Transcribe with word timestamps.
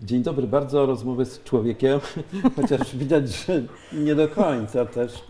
Dzień 0.00 0.22
dobry, 0.22 0.46
bardzo 0.46 0.86
rozmowy 0.86 1.24
z 1.24 1.42
człowiekiem, 1.44 2.00
chociaż 2.56 2.96
widać, 2.96 3.28
że 3.28 3.62
nie 3.92 4.14
do 4.14 4.28
końca 4.28 4.86
też, 4.86 5.24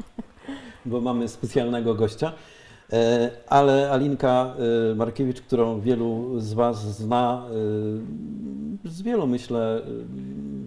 bo 0.86 1.00
mamy 1.00 1.28
specjalnego 1.28 1.94
gościa. 1.94 2.32
E, 2.92 3.30
Ale 3.48 3.90
Alinka 3.90 4.54
e, 4.90 4.94
Markiewicz, 4.94 5.40
którą 5.40 5.80
wielu 5.80 6.40
z 6.40 6.52
Was 6.52 6.96
zna 6.96 7.46
e, 8.84 8.90
z 8.90 9.02
wielu, 9.02 9.26
myślę, 9.26 9.82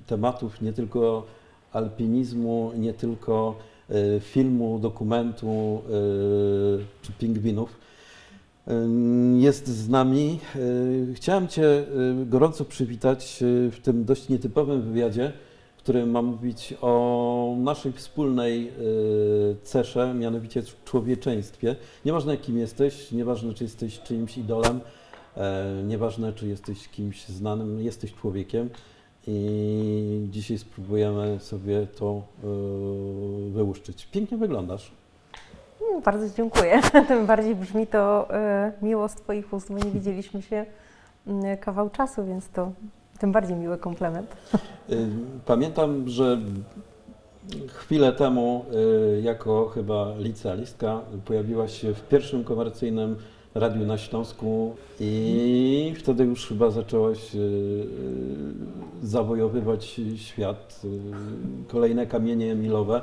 tematów, 0.07 0.61
nie 0.61 0.73
tylko 0.73 1.25
alpinizmu, 1.73 2.71
nie 2.75 2.93
tylko 2.93 3.55
filmu, 4.19 4.79
dokumentu 4.79 5.81
czy 7.01 7.11
pingwinów, 7.11 7.69
jest 9.39 9.67
z 9.67 9.89
nami. 9.89 10.39
E, 10.55 11.13
Chciałem 11.13 11.47
Cię 11.47 11.65
e, 11.65 11.85
gorąco 12.25 12.65
przywitać 12.65 13.37
w 13.71 13.79
tym 13.83 14.05
dość 14.05 14.29
nietypowym 14.29 14.81
wywiadzie, 14.81 15.33
w 15.77 15.83
którym 15.83 16.11
mam 16.11 16.25
mówić 16.25 16.73
o 16.81 17.55
naszej 17.57 17.91
wspólnej 17.91 18.71
cesze, 19.63 20.13
mianowicie 20.13 20.63
człowieczeństwie. 20.85 21.75
Nieważne 22.05 22.37
kim 22.37 22.57
jesteś, 22.57 23.11
nieważne 23.11 23.53
czy 23.53 23.63
jesteś 23.63 23.99
czyimś 23.99 24.37
idolem, 24.37 24.79
e, 25.37 25.83
nieważne 25.87 26.33
czy 26.33 26.47
jesteś 26.47 26.87
kimś 26.87 27.25
znanym, 27.25 27.81
jesteś 27.81 28.13
człowiekiem 28.13 28.69
i 29.27 30.27
dzisiaj 30.31 30.57
spróbujemy 30.57 31.39
sobie 31.39 31.87
to 31.95 32.23
wyłuszczyć. 33.51 34.07
Pięknie 34.11 34.37
wyglądasz. 34.37 35.00
Bardzo 36.05 36.35
dziękuję. 36.37 36.81
Tym 37.07 37.25
bardziej 37.25 37.55
brzmi 37.55 37.87
to 37.87 38.33
e, 38.33 38.71
miło 38.81 39.07
z 39.09 39.15
Twoich 39.15 39.53
ust, 39.53 39.73
bo 39.73 39.77
nie 39.77 39.91
widzieliśmy 39.91 40.41
się 40.41 40.65
kawał 41.59 41.89
czasu, 41.89 42.25
więc 42.25 42.49
to 42.49 42.71
tym 43.19 43.31
bardziej 43.31 43.57
miły 43.57 43.77
komplement. 43.77 44.35
Y, 44.89 45.07
Pamiętam, 45.45 46.09
że 46.09 46.37
chwilę 47.67 48.13
temu, 48.13 48.65
y, 49.17 49.21
jako 49.21 49.69
chyba 49.69 50.13
licealistka, 50.17 51.01
pojawiłaś 51.25 51.81
się 51.81 51.93
w 51.93 52.01
pierwszym 52.07 52.43
komercyjnym 52.43 53.15
radiu 53.55 53.85
na 53.85 53.97
Śląsku 53.97 54.75
i 54.99 55.93
wtedy 55.97 56.23
już 56.23 56.47
chyba 56.47 56.69
zaczęłaś 56.69 57.31
zawojowywać 59.03 60.01
świat. 60.15 60.81
Kolejne 61.67 62.07
kamienie 62.07 62.55
milowe, 62.55 63.01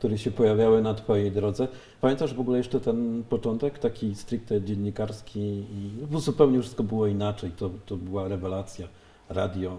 które 0.00 0.18
się 0.18 0.30
pojawiały 0.30 0.82
na 0.82 0.94
Twojej 0.94 1.32
drodze. 1.32 1.68
Pamiętasz 2.00 2.34
w 2.34 2.40
ogóle 2.40 2.58
jeszcze 2.58 2.80
ten 2.80 3.24
początek, 3.28 3.78
taki 3.78 4.14
stricte 4.14 4.62
dziennikarski 4.62 5.40
i 5.40 6.06
bo 6.10 6.20
zupełnie 6.20 6.60
wszystko 6.60 6.82
było 6.82 7.06
inaczej. 7.06 7.50
To, 7.50 7.70
to 7.86 7.96
była 7.96 8.28
rewelacja. 8.28 8.86
Radio, 9.28 9.76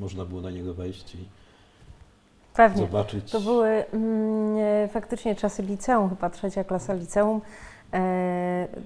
można 0.00 0.24
było 0.24 0.40
na 0.40 0.50
niego 0.50 0.74
wejść 0.74 1.14
i 1.14 1.18
Pewnie. 2.54 2.82
zobaczyć. 2.82 3.30
To 3.30 3.40
były 3.40 3.68
mm, 3.68 4.88
faktycznie 4.88 5.34
czasy 5.34 5.62
liceum, 5.62 6.08
chyba 6.08 6.30
trzecia 6.30 6.64
klasa 6.64 6.94
liceum. 6.94 7.40
E, 7.92 7.98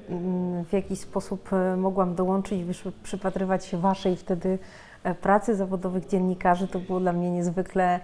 mm, 0.08 0.64
w 0.64 0.72
jakiś 0.72 0.98
sposób 0.98 1.52
e, 1.52 1.76
mogłam 1.76 2.14
dołączyć, 2.14 2.62
przypatrywać 3.02 3.64
się 3.64 3.78
Waszej 3.78 4.16
wtedy 4.16 4.58
e, 5.04 5.14
pracy 5.14 5.54
zawodowych 5.56 6.08
dziennikarzy. 6.08 6.68
To 6.68 6.78
było 6.78 7.00
dla 7.00 7.12
mnie 7.12 7.30
niezwykle 7.30 8.00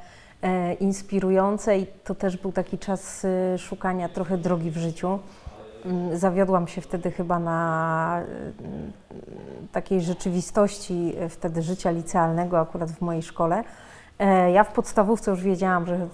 inspirujące 0.80 1.78
i 1.78 1.86
to 2.04 2.14
też 2.14 2.36
był 2.36 2.52
taki 2.52 2.78
czas 2.78 3.24
e, 3.24 3.58
szukania 3.58 4.08
trochę 4.08 4.38
drogi 4.38 4.70
w 4.70 4.76
życiu. 4.76 5.18
Mm, 5.84 6.18
Zawiodłam 6.18 6.68
się 6.68 6.80
wtedy 6.80 7.10
chyba 7.10 7.38
na 7.38 8.20
mm, 8.60 8.92
takiej 9.72 10.00
rzeczywistości 10.00 11.12
e, 11.20 11.28
wtedy 11.28 11.62
życia 11.62 11.90
licealnego, 11.90 12.60
akurat 12.60 12.90
w 12.90 13.00
mojej 13.00 13.22
szkole. 13.22 13.64
E, 14.18 14.50
Ja 14.52 14.64
w 14.64 14.72
podstawówce 14.72 15.30
już 15.30 15.42
wiedziałam, 15.42 15.86
że 15.86 15.94
e, 15.94 16.08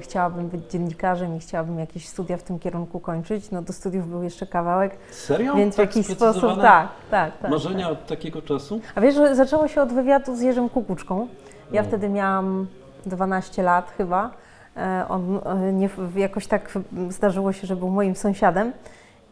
chciałabym 0.00 0.48
być 0.48 0.70
dziennikarzem 0.70 1.36
i 1.36 1.40
chciałabym 1.40 1.78
jakieś 1.78 2.08
studia 2.08 2.36
w 2.36 2.42
tym 2.42 2.58
kierunku 2.58 3.00
kończyć. 3.00 3.50
No 3.50 3.62
do 3.62 3.72
studiów 3.72 4.08
był 4.10 4.22
jeszcze 4.22 4.46
kawałek, 4.46 4.96
Serio? 5.10 5.54
więc 5.54 5.74
w 5.74 5.76
tak 5.76 5.96
jakiś 5.96 6.16
sposób 6.16 6.60
tak, 6.62 6.88
tak, 7.10 7.38
tak. 7.38 7.50
Marzenia 7.50 7.84
tak. 7.88 7.92
od 7.92 8.06
takiego 8.06 8.42
czasu? 8.42 8.80
A 8.94 9.00
wiesz, 9.00 9.14
że 9.14 9.34
zaczęło 9.34 9.68
się 9.68 9.82
od 9.82 9.92
wywiadu 9.92 10.36
z 10.36 10.40
Jerzym 10.40 10.68
Kukuczką. 10.68 11.28
Ja 11.72 11.82
No. 11.82 11.88
wtedy 11.88 12.08
miałam 12.08 12.66
12 13.06 13.62
lat 13.62 13.90
chyba. 13.90 14.30
E, 14.76 15.06
On 15.08 15.40
e, 15.44 15.72
nie, 15.72 15.88
jakoś 16.16 16.46
tak 16.46 16.78
zdarzyło 17.08 17.52
się, 17.52 17.66
że 17.66 17.76
był 17.76 17.88
moim 17.88 18.16
sąsiadem 18.16 18.72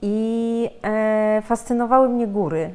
i 0.02 0.70
e, 0.82 1.42
fascynowały 1.44 2.08
mnie 2.08 2.26
góry. 2.26 2.70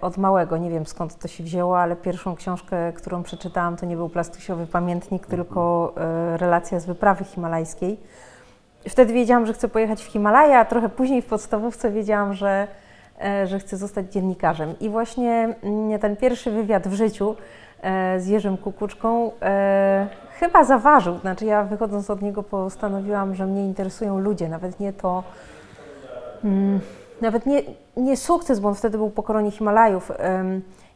Od 0.00 0.18
małego, 0.18 0.56
nie 0.56 0.70
wiem 0.70 0.86
skąd 0.86 1.18
to 1.18 1.28
się 1.28 1.44
wzięło, 1.44 1.80
ale 1.80 1.96
pierwszą 1.96 2.36
książkę, 2.36 2.92
którą 2.92 3.22
przeczytałam, 3.22 3.76
to 3.76 3.86
nie 3.86 3.96
był 3.96 4.08
plastusiowy 4.08 4.66
pamiętnik, 4.66 5.26
tylko 5.26 5.92
relacja 6.36 6.80
z 6.80 6.86
wyprawy 6.86 7.24
himalajskiej. 7.24 8.00
Wtedy 8.88 9.12
wiedziałam, 9.12 9.46
że 9.46 9.52
chcę 9.52 9.68
pojechać 9.68 10.02
w 10.02 10.06
Himalaje, 10.06 10.58
a 10.58 10.64
trochę 10.64 10.88
później 10.88 11.22
w 11.22 11.26
podstawówce 11.26 11.90
wiedziałam, 11.90 12.34
że, 12.34 12.68
że 13.44 13.58
chcę 13.58 13.76
zostać 13.76 14.12
dziennikarzem. 14.12 14.74
I 14.80 14.88
właśnie 14.88 15.54
mm, 15.62 15.98
ten 15.98 16.16
pierwszy 16.16 16.50
wywiad 16.50 16.88
w 16.88 16.94
życiu 16.94 17.36
z 18.18 18.26
Jerzym 18.26 18.56
Kukuczką 18.56 19.30
e, 19.42 20.06
chyba 20.38 20.64
zaważył. 20.64 21.18
Znaczy 21.18 21.44
ja 21.44 21.64
wychodząc 21.64 22.10
od 22.10 22.22
niego 22.22 22.42
postanowiłam, 22.42 23.34
że 23.34 23.46
mnie 23.46 23.66
interesują 23.66 24.18
ludzie, 24.18 24.48
nawet 24.48 24.80
nie 24.80 24.92
to, 24.92 25.22
mm, 26.44 26.80
nawet 27.20 27.46
nie, 27.46 27.62
nie 27.96 28.16
sukces, 28.16 28.60
bo 28.60 28.68
on 28.68 28.74
wtedy 28.74 28.98
był 28.98 29.10
po 29.10 29.22
koronie 29.22 29.50
Himalajów, 29.50 30.12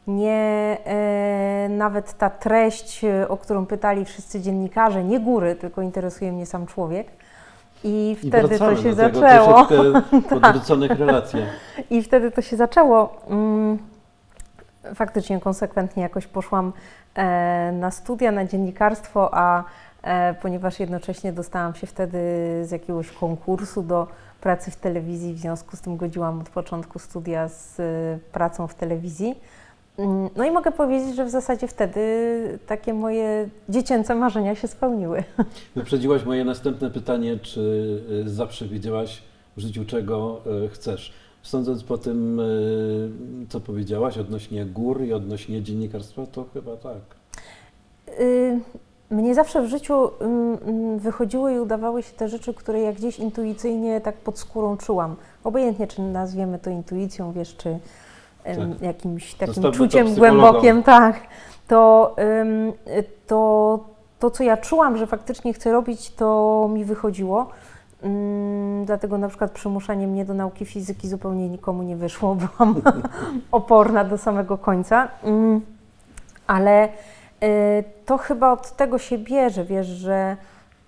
nie 0.07 0.77
e, 0.85 1.69
nawet 1.69 2.13
ta 2.13 2.29
treść, 2.29 3.03
e, 3.03 3.27
o 3.27 3.37
którą 3.37 3.65
pytali 3.65 4.05
wszyscy 4.05 4.41
dziennikarze, 4.41 5.03
nie 5.03 5.19
góry, 5.19 5.55
tylko 5.55 5.81
interesuje 5.81 6.31
mnie 6.31 6.45
sam 6.45 6.65
człowiek. 6.65 7.07
I 7.83 8.11
I 8.23 8.29
wtedy 8.29 8.47
wracamy 8.47 8.75
to 8.75 8.81
się 8.83 8.89
do 8.89 8.95
tego 8.95 9.19
zaczęło. 9.19 9.65
troszeczkę 9.65 10.01
w 10.29 10.33
odwróconych 10.43 10.99
relacjach. 10.99 11.47
I 11.89 12.03
wtedy 12.03 12.31
to 12.31 12.41
się 12.41 12.57
zaczęło. 12.57 13.15
Mm, 13.29 13.77
Faktycznie 14.95 15.39
konsekwentnie 15.39 16.03
jakoś 16.03 16.27
poszłam 16.27 16.73
e, 17.15 17.71
na 17.71 17.91
studia, 17.91 18.31
na 18.31 18.45
dziennikarstwo, 18.45 19.29
a 19.33 19.63
e, 20.03 20.33
ponieważ 20.33 20.79
jednocześnie 20.79 21.33
dostałam 21.33 21.75
się 21.75 21.87
wtedy 21.87 22.17
z 22.63 22.71
jakiegoś 22.71 23.11
konkursu 23.11 23.83
do 23.83 24.07
pracy 24.41 24.71
w 24.71 24.75
telewizji, 24.75 25.33
w 25.33 25.39
związku 25.39 25.77
z 25.77 25.81
tym 25.81 25.97
godziłam 25.97 26.39
od 26.39 26.49
początku 26.49 26.99
studia 26.99 27.47
z 27.47 27.79
e, 27.79 27.83
pracą 28.31 28.67
w 28.67 28.75
telewizji. 28.75 29.35
Mm, 29.97 30.29
No 30.35 30.43
i 30.43 30.51
mogę 30.51 30.71
powiedzieć, 30.71 31.15
że 31.15 31.25
w 31.25 31.29
zasadzie 31.29 31.67
wtedy 31.67 32.59
takie 32.67 32.93
moje 32.93 33.49
dziecięce 33.69 34.15
marzenia 34.15 34.55
się 34.55 34.67
spełniły. 34.67 35.23
Wyprzedziłaś 35.75 36.25
moje 36.25 36.45
następne 36.45 36.89
pytanie, 36.89 37.39
czy 37.39 38.03
zawsze 38.25 38.65
wiedziałaś 38.67 39.21
w 39.57 39.61
życiu, 39.61 39.85
czego 39.85 40.41
chcesz? 40.71 41.13
Sądząc 41.43 41.83
po 41.83 41.97
tym, 41.97 42.39
y, 42.39 43.09
co 43.49 43.59
powiedziałaś 43.59 44.17
odnośnie 44.17 44.65
gór 44.65 45.03
i 45.03 45.13
odnośnie 45.13 45.61
dziennikarstwa, 45.61 46.25
to 46.25 46.45
chyba 46.53 46.77
tak. 46.77 47.01
Y, 48.19 48.59
Mnie 49.11 49.35
zawsze 49.35 49.61
w 49.61 49.65
życiu 49.69 50.11
ym, 50.21 50.57
ym, 50.67 50.99
wychodziły 50.99 51.53
i 51.53 51.59
udawały 51.59 52.03
się 52.03 52.13
te 52.13 52.29
rzeczy, 52.29 52.53
które 52.53 52.81
ja 52.81 52.93
gdzieś 52.93 53.19
intuicyjnie 53.19 54.01
tak 54.01 54.15
pod 54.15 54.39
skórą 54.39 54.77
czułam. 54.77 55.15
Obojętnie, 55.43 55.87
czy 55.87 56.01
nazwiemy 56.01 56.59
to 56.59 56.69
intuicją, 56.69 57.31
wiesz, 57.31 57.55
czy 57.57 57.79
Tak. 58.43 58.81
jakimś 58.81 59.33
takim 59.33 59.53
Zostawmy 59.53 59.77
czuciem 59.77 60.15
głębokiem, 60.15 60.83
tak. 60.83 61.19
To, 61.67 62.15
to, 63.27 63.79
to, 64.19 64.31
co 64.31 64.43
ja 64.43 64.57
czułam, 64.57 64.97
że 64.97 65.07
faktycznie 65.07 65.53
chcę 65.53 65.71
robić, 65.71 66.11
to 66.11 66.69
mi 66.73 66.85
wychodziło. 66.85 67.47
Ym, 68.03 68.85
Dlatego 68.85 69.17
na 69.17 69.27
przykład 69.27 69.51
przymuszanie 69.51 70.07
mnie 70.07 70.25
do 70.25 70.33
nauki 70.33 70.65
fizyki 70.65 71.07
zupełnie 71.07 71.49
nikomu 71.49 71.83
nie 71.83 71.95
wyszło. 71.95 72.35
Byłam 72.57 72.81
oporna 73.51 74.03
do 74.03 74.17
samego 74.17 74.57
końca. 74.57 75.07
Ym, 75.27 75.61
Ale 76.47 76.85
y, 76.87 76.89
to 78.05 78.17
chyba 78.17 78.51
od 78.51 78.75
tego 78.75 78.97
się 78.97 79.17
bierze, 79.17 79.65
wiesz, 79.65 79.87
że, 79.87 80.37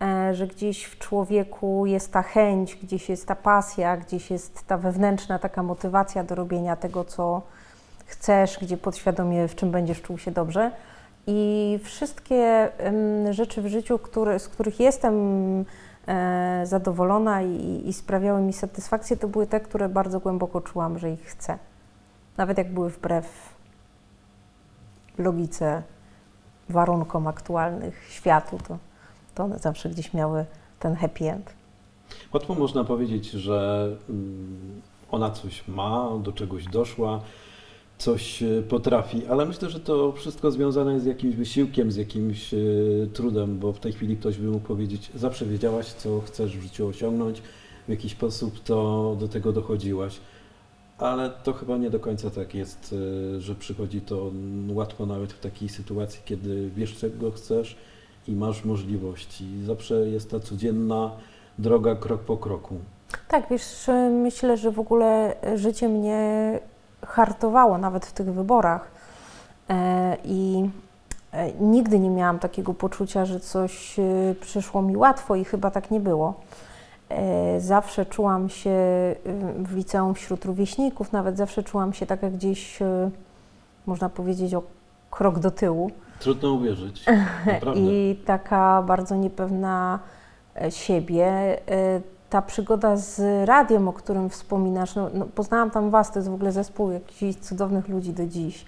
e, 0.02 0.34
że 0.34 0.48
gdzieś 0.48 0.84
w 0.84 1.00
człowieku 1.00 1.86
jest 1.86 2.12
ta 2.12 2.22
chęć, 2.22 2.76
gdzieś 2.76 3.10
jest 3.10 3.28
ta 3.28 3.36
pasja, 3.36 3.98
gdzieś 3.98 4.32
jest 4.32 4.68
ta 4.68 4.78
wewnętrzna 4.78 5.40
taka 5.40 5.64
motywacja 5.64 6.24
do 6.24 6.36
robienia 6.36 6.76
tego, 6.76 7.04
co 7.04 7.42
chcesz, 8.06 8.58
gdzie 8.62 8.78
podświadomie 8.78 9.48
w 9.48 9.56
czym 9.56 9.72
będziesz 9.72 10.02
czuł 10.02 10.18
się 10.18 10.32
dobrze. 10.32 10.72
I 11.28 11.80
wszystkie 11.84 12.70
rzeczy 13.30 13.62
w 13.62 13.68
życiu, 13.68 14.00
które, 14.00 14.40
z 14.40 14.48
których 14.48 14.80
jestem 14.80 15.66
zadowolona 16.64 17.42
i, 17.42 17.82
i 17.86 17.94
sprawiały 17.94 18.42
mi 18.42 18.54
satysfakcję, 18.54 19.18
to 19.18 19.28
były 19.28 19.48
te, 19.48 19.60
które 19.60 19.90
bardzo 19.90 20.20
głęboko 20.20 20.62
czułam, 20.62 21.00
że 21.00 21.12
ich 21.12 21.22
chcę. 21.22 21.58
Nawet 22.38 22.58
jak 22.58 22.74
były 22.74 22.90
wbrew 22.90 23.54
logice, 25.18 25.84
warunkom 26.70 27.28
aktualnych 27.28 28.08
światu, 28.10 28.58
to, 28.68 28.78
to 29.36 29.44
one 29.44 29.60
zawsze 29.60 29.90
gdzieś 29.90 30.14
miały 30.14 30.46
ten 30.80 30.96
happy 30.96 31.32
end. 31.32 31.54
Łatwo 32.34 32.56
można 32.56 32.84
powiedzieć, 32.84 33.32
że 33.32 33.88
mm, 34.10 34.82
ona 35.12 35.32
coś 35.32 35.68
ma, 35.68 36.10
do 36.24 36.32
czegoś 36.32 36.66
doszła, 36.66 37.20
coś 38.04 38.44
e, 38.44 38.62
potrafi, 38.62 39.28
ale 39.28 39.46
myślę, 39.46 39.70
że 39.70 39.80
to 39.80 40.12
wszystko 40.12 40.52
związane 40.52 40.94
jest 40.94 41.06
z 41.06 41.08
jakimś 41.08 41.36
wysiłkiem, 41.36 41.92
z 41.92 41.96
jakimś 41.96 42.54
e, 42.54 42.58
trudem, 43.14 43.60
bo 43.60 43.74
w 43.74 43.80
tej 43.80 43.94
chwili 43.94 44.18
ktoś 44.18 44.38
by 44.38 44.48
mógł 44.48 44.68
powiedzieć, 44.68 45.12
zawsze 45.16 45.46
wiedziałaś, 45.46 45.86
co 45.86 46.22
chcesz 46.22 46.58
w 46.58 46.62
życiu 46.62 46.88
osiągnąć, 46.88 47.42
w 47.88 47.90
jakiś 47.90 48.12
sposób 48.12 48.64
to 48.64 49.16
do 49.20 49.28
tego 49.28 49.52
dochodziłaś. 49.52 50.20
Ale 50.98 51.30
to 51.30 51.54
chyba 51.54 51.78
nie 51.78 51.90
do 51.90 52.00
końca 52.00 52.30
tak 52.30 52.56
jest, 52.56 52.96
e, 53.38 53.42
że 53.42 53.56
przychodzi 53.56 54.02
to 54.02 54.32
łatwo 54.70 55.06
nawet 55.06 55.34
w 55.34 55.40
takiej 55.40 55.70
sytuacji, 55.70 56.22
kiedy 56.26 56.70
wiesz, 56.76 56.98
czego 56.98 57.32
chcesz 57.32 57.78
i 58.28 58.32
masz 58.32 58.66
możliwości. 58.66 59.46
Zawsze 59.66 59.96
jest 59.96 60.32
ta 60.32 60.40
codzienna 60.40 61.12
droga 61.60 61.96
krok 61.96 62.22
po 62.22 62.38
kroku. 62.38 62.76
Tak, 63.28 63.46
wiesz, 63.50 63.88
myślę, 64.12 64.58
że 64.58 64.72
w 64.72 64.80
ogóle 64.80 65.36
życie 65.56 65.90
mnie 65.90 66.60
hartowało 67.08 67.78
nawet 67.78 68.06
w 68.06 68.14
tych 68.14 68.34
wyborach 68.34 68.94
E, 69.70 70.18
i 70.26 70.70
e, 71.32 71.54
nigdy 71.54 72.00
nie 72.00 72.10
miałam 72.10 72.40
takiego 72.40 72.74
poczucia, 72.74 73.26
że 73.26 73.40
coś 73.40 74.00
y, 74.00 74.36
przyszło 74.42 74.82
mi 74.82 74.98
łatwo 74.98 75.36
i 75.36 75.46
chyba 75.46 75.72
tak 75.72 75.92
nie 75.92 76.00
było. 76.00 76.34
E, 77.10 77.62
Zawsze 77.62 78.06
czułam 78.06 78.50
się 78.50 78.76
w 79.58 79.76
liceum 79.76 80.14
wśród 80.14 80.46
rówieśników, 80.46 81.12
nawet 81.12 81.38
zawsze 81.38 81.64
czułam 81.64 81.94
się 81.94 82.06
taka 82.06 82.30
gdzieś, 82.30 82.82
y, 82.82 83.12
można 83.86 84.10
powiedzieć, 84.10 84.54
o 84.54 84.64
krok 85.12 85.40
do 85.40 85.52
tyłu. 85.52 85.92
Trudno 86.20 86.52
uwierzyć, 86.52 87.06
naprawdę. 87.46 87.82
I 87.82 88.22
taka 88.26 88.84
bardzo 88.88 89.16
niepewna 89.16 90.00
e, 90.62 90.72
siebie. 90.72 91.58
Ta 92.34 92.42
przygoda 92.42 92.98
z 92.98 93.22
radiem, 93.48 93.88
o 93.88 93.94
którym 93.94 94.30
wspominasz, 94.30 94.96
no, 94.96 95.10
no, 95.14 95.26
poznałam 95.26 95.72
tam 95.72 95.90
Was, 95.90 96.12
to 96.12 96.20
jest 96.20 96.30
w 96.30 96.34
ogóle 96.34 96.52
zespół 96.52 96.92
jakichś 96.92 97.40
cudownych 97.40 97.88
ludzi 97.88 98.14
do 98.14 98.28
dziś. 98.28 98.66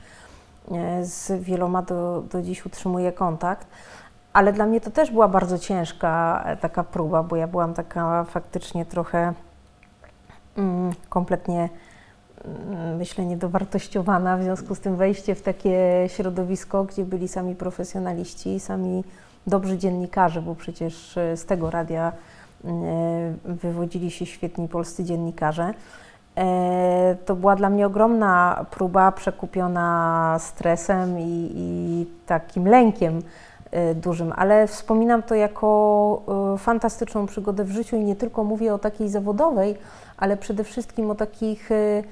E, 0.71 1.05
Z 1.05 1.43
wieloma 1.43 1.81
do, 1.81 2.23
do 2.31 2.41
dziś 2.41 2.65
utrzymuję 2.65 3.11
kontakt. 3.11 3.67
Ale 4.33 4.53
dla 4.53 4.65
mnie 4.65 4.81
to 4.81 4.91
też 4.91 5.11
była 5.11 5.27
bardzo 5.27 5.59
ciężka 5.59 6.43
e, 6.45 6.57
taka 6.57 6.83
próba, 6.83 7.23
bo 7.23 7.35
ja 7.35 7.47
byłam 7.47 7.73
taka 7.73 8.23
faktycznie 8.23 8.85
trochę 8.85 9.33
mm, 10.57 10.91
kompletnie 11.09 11.69
mm, 12.45 12.97
myślę, 12.97 13.25
niedowartościowana, 13.25 14.37
w 14.37 14.43
związku 14.43 14.75
z 14.75 14.79
tym 14.79 14.95
wejście 14.95 15.35
w 15.35 15.41
takie 15.41 16.05
środowisko, 16.07 16.83
gdzie 16.83 17.05
byli 17.05 17.27
sami 17.27 17.55
profesjonaliści, 17.55 18.59
sami 18.59 19.03
dobrzy 19.47 19.77
dziennikarze, 19.77 20.41
bo 20.41 20.55
przecież 20.55 21.17
e, 21.17 21.37
z 21.37 21.45
tego 21.45 21.69
radia 21.69 22.11
wywodzili 23.45 24.11
się 24.11 24.25
świetni 24.25 24.67
polscy 24.67 25.03
dziennikarze. 25.03 25.73
E, 26.37 27.15
To 27.25 27.35
była 27.35 27.55
dla 27.55 27.69
mnie 27.69 27.85
ogromna 27.85 28.65
próba, 28.71 29.11
przekupiona 29.11 30.37
stresem 30.39 31.19
i, 31.19 31.51
i 31.55 32.05
takim 32.25 32.67
lękiem 32.67 33.21
e, 33.71 33.95
dużym, 33.95 34.33
ale 34.35 34.67
wspominam 34.67 35.23
to 35.23 35.35
jako 35.35 36.21
e, 36.55 36.57
fantastyczną 36.57 37.25
przygodę 37.25 37.63
w 37.63 37.71
życiu 37.71 37.95
i 37.95 38.03
nie 38.03 38.15
tylko 38.15 38.43
mówię 38.43 38.73
o 38.73 38.77
takiej 38.77 39.09
zawodowej, 39.09 39.75
ale 40.17 40.37
przede 40.37 40.63
wszystkim 40.63 41.11
o 41.11 41.15
takich 41.15 41.71
e, 41.71 42.03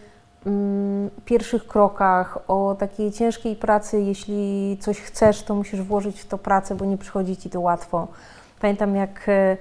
mm, 0.45 1.09
pierwszych 1.25 1.67
krokach, 1.67 2.37
o 2.47 2.75
takiej 2.79 3.11
ciężkiej 3.11 3.55
pracy. 3.55 4.01
Jeśli 4.01 4.77
coś 4.81 5.01
chcesz, 5.01 5.43
to 5.43 5.55
musisz 5.55 5.81
włożyć 5.81 6.21
w 6.21 6.25
to 6.27 6.37
pracę, 6.37 6.75
bo 6.75 6.85
nie 6.85 6.97
przychodzi 6.97 7.37
ci 7.37 7.49
to 7.49 7.61
łatwo. 7.61 8.07
Pamiętam, 8.61 8.95
jak 8.95 9.29
e, 9.29 9.31
e, 9.31 9.57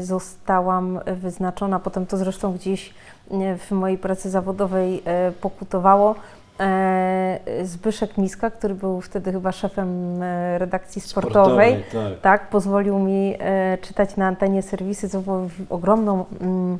zostałam 0.00 1.00
wyznaczona, 1.06 1.78
potem 1.80 2.06
to 2.06 2.16
zresztą 2.16 2.52
gdzieś 2.52 2.94
e, 3.30 3.56
w 3.58 3.70
mojej 3.70 3.98
pracy 3.98 4.30
zawodowej 4.30 5.02
e, 5.04 5.32
pokutowało. 5.32 6.14
E, 6.60 7.38
Zbyszek 7.64 8.18
Miska, 8.18 8.50
który 8.50 8.74
był 8.74 9.00
wtedy 9.00 9.32
chyba 9.32 9.52
szefem 9.52 10.20
redakcji 10.58 11.00
sportowej, 11.00 11.84
tak. 11.92 12.20
tak, 12.20 12.48
pozwolił 12.48 12.98
mi 12.98 13.34
czytać 13.82 14.16
na 14.16 14.26
antenie 14.26 14.62
serwisy, 14.62 15.08
co 15.08 15.20
było 15.20 15.48
ogromną 15.70 16.24
mm, 16.40 16.78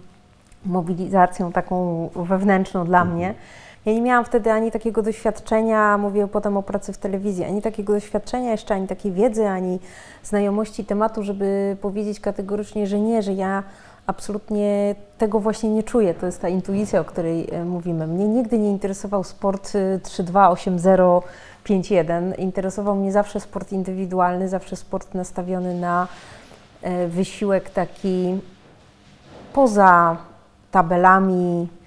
mobilizacją 0.66 1.52
taką 1.52 2.08
wewnętrzną 2.16 2.84
dla 2.84 2.98
Mhm. 3.00 3.16
mnie. 3.16 3.34
Ja 3.86 3.92
nie 3.92 4.02
miałam 4.02 4.24
wtedy 4.24 4.52
ani 4.52 4.70
takiego 4.70 5.02
doświadczenia, 5.02 5.98
mówię 5.98 6.28
potem 6.28 6.56
o 6.56 6.62
pracy 6.62 6.92
w 6.92 6.98
telewizji, 6.98 7.44
ani 7.44 7.62
takiego 7.62 7.92
doświadczenia 7.92 8.50
jeszcze, 8.50 8.74
ani 8.74 8.88
takiej 8.88 9.12
wiedzy, 9.12 9.48
ani 9.48 9.78
znajomości 10.22 10.84
tematu, 10.84 11.22
żeby 11.22 11.76
powiedzieć 11.80 12.20
kategorycznie, 12.20 12.86
że 12.86 13.00
nie, 13.00 13.22
że 13.22 13.32
ja 13.32 13.62
absolutnie 14.06 14.94
tego 15.18 15.40
właśnie 15.40 15.70
nie 15.70 15.82
czuję. 15.82 16.14
To 16.14 16.26
jest 16.26 16.40
ta 16.40 16.48
intuicja, 16.48 17.00
o 17.00 17.04
której 17.04 17.48
e, 17.50 17.64
mówimy. 17.64 18.06
Mnie 18.06 18.28
nigdy 18.28 18.58
nie 18.58 18.70
interesował 18.70 19.24
sport 19.24 19.74
y, 19.74 20.00
3-2, 20.02 20.52
8-0, 20.52 21.22
5-1. 21.64 22.38
Interesował 22.38 22.96
mnie 22.96 23.12
zawsze 23.12 23.40
sport 23.40 23.72
indywidualny, 23.72 24.48
zawsze 24.48 24.76
sport 24.76 25.14
nastawiony 25.14 25.74
na 25.74 26.08
e, 26.82 27.08
wysiłek 27.08 27.70
taki 27.70 28.38
poza 29.52 30.16
tabelami, 30.70 31.68
e, 31.72 31.79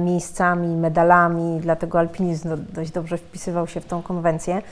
miejscami, 0.00 0.76
medalami, 0.76 1.60
dlatego 1.60 1.98
alpinizm 1.98 2.48
do, 2.48 2.56
dość 2.56 2.90
dobrze 2.90 3.18
wpisywał 3.18 3.66
się 3.66 3.80
w 3.80 3.86
tą 3.86 4.02
konwencję. 4.02 4.62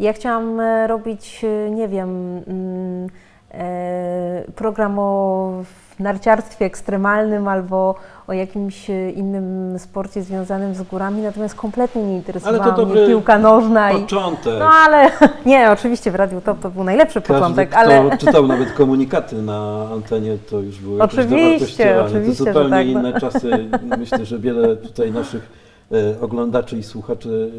Ja 0.00 0.12
chciałam 0.12 0.60
e, 0.60 0.86
robić, 0.86 1.44
e, 1.44 1.70
nie 1.70 1.88
wiem, 1.88 2.42
mm, 2.46 3.08
e, 3.50 4.44
program 4.54 4.98
o 4.98 5.52
narciarstwie 6.00 6.64
ekstremalnym 6.64 7.48
albo 7.48 7.94
o 8.28 8.32
jakimś 8.32 8.90
e, 8.90 9.10
innym 9.10 9.78
sporcie 9.78 10.22
związanym 10.22 10.74
z 10.74 10.82
górami, 10.82 11.22
natomiast 11.22 11.54
kompletnie 11.54 12.02
nie 12.02 12.16
interesowała 12.16 12.84
mnie 12.84 13.06
piłka 13.06 13.38
nożna 13.38 13.92
i 13.92 14.00
Początek. 14.00 14.58
no 14.58 14.68
ale 14.68 15.10
nie, 15.46 15.70
oczywiście 15.70 16.10
w 16.10 16.14
Radiu 16.14 16.40
Top 16.40 16.60
to 16.60 16.70
był 16.70 16.84
najlepszy 16.84 17.20
Każdy, 17.20 17.34
początek, 17.34 17.68
kto 17.68 17.78
ale 17.78 18.18
czytał 18.18 18.46
nawet 18.46 18.72
komunikaty 18.72 19.42
na 19.42 19.88
antenie, 19.92 20.38
to 20.50 20.60
już 20.60 20.78
były 20.78 20.98
jakieś 20.98 21.18
Oczywiście, 21.18 22.02
oczywiście, 22.04 22.44
To 22.44 22.54
że 22.54 22.60
zupełnie 22.62 22.70
tak, 22.70 22.86
no. 22.86 23.00
inne 23.00 23.20
czasy. 23.20 23.50
Myślę, 23.98 24.26
że 24.26 24.38
wiele 24.38 24.76
tutaj 24.76 25.12
naszych 25.12 25.48
e, 25.92 26.20
oglądaczy 26.20 26.78
i 26.78 26.82
słuchaczy 26.82 27.50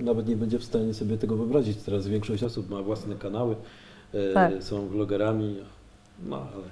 e, 0.00 0.04
nawet 0.04 0.28
nie 0.28 0.36
będzie 0.36 0.58
w 0.58 0.64
stanie 0.64 0.94
sobie 0.94 1.16
tego 1.18 1.36
wyobrazić. 1.36 1.82
Teraz 1.82 2.06
większość 2.06 2.42
osób 2.42 2.70
ma 2.70 2.82
własne 2.82 3.14
kanały, 3.14 3.54
Tak. 4.34 4.52
są 4.62 4.86
vlogerami, 4.88 5.56
no 6.28 6.36
ale 6.36 6.64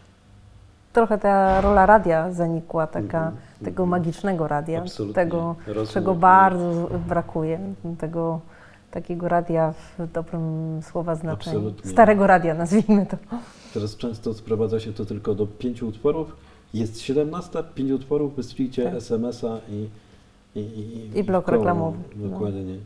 trochę 0.96 1.19
ta 1.19 1.60
rola 1.60 1.87
radia 1.87 2.32
zanikła, 2.32 2.87
taka, 2.87 3.19
Mhm, 3.19 3.37
tego 3.64 3.82
mhm. 3.82 3.88
magicznego 3.88 4.48
radia, 4.48 4.78
absolutnie. 4.81 5.14
tego, 5.14 5.56
Rozwój, 5.66 5.94
czego 5.94 6.14
bardzo 6.14 6.88
brakuje, 7.08 7.59
tego 7.99 8.40
takiego 8.90 9.28
radia 9.28 9.75
w 9.99 10.12
dobrym 10.12 10.80
słowa 10.82 11.14
znaczeniu. 11.14 11.56
Absolutnie. 11.59 11.90
Starego 11.90 12.26
radia, 12.26 12.54
nazwijmy 12.54 13.06
to. 13.06 13.16
Teraz 13.75 13.97
często 13.97 14.35
sprowadza 14.35 14.80
się 14.80 14.92
to 14.92 15.04
tylko 15.04 15.35
do 15.35 15.47
pięciu 15.47 15.88
utworów. 15.88 16.37
Jest 16.75 17.00
17, 17.00 17.64
pięć 17.75 17.90
utworów, 17.92 18.37
wyślijcie 18.37 18.85
Tak. 18.85 18.94
SMS-a 18.94 19.59
i, 19.68 19.88
i, 20.54 20.61
i, 20.61 21.18
I 21.18 21.25
blok 21.25 21.44
koło. 21.44 21.56
reklamowy, 21.59 21.99
no. 22.16 22.28
Dokładnie. 22.28 22.76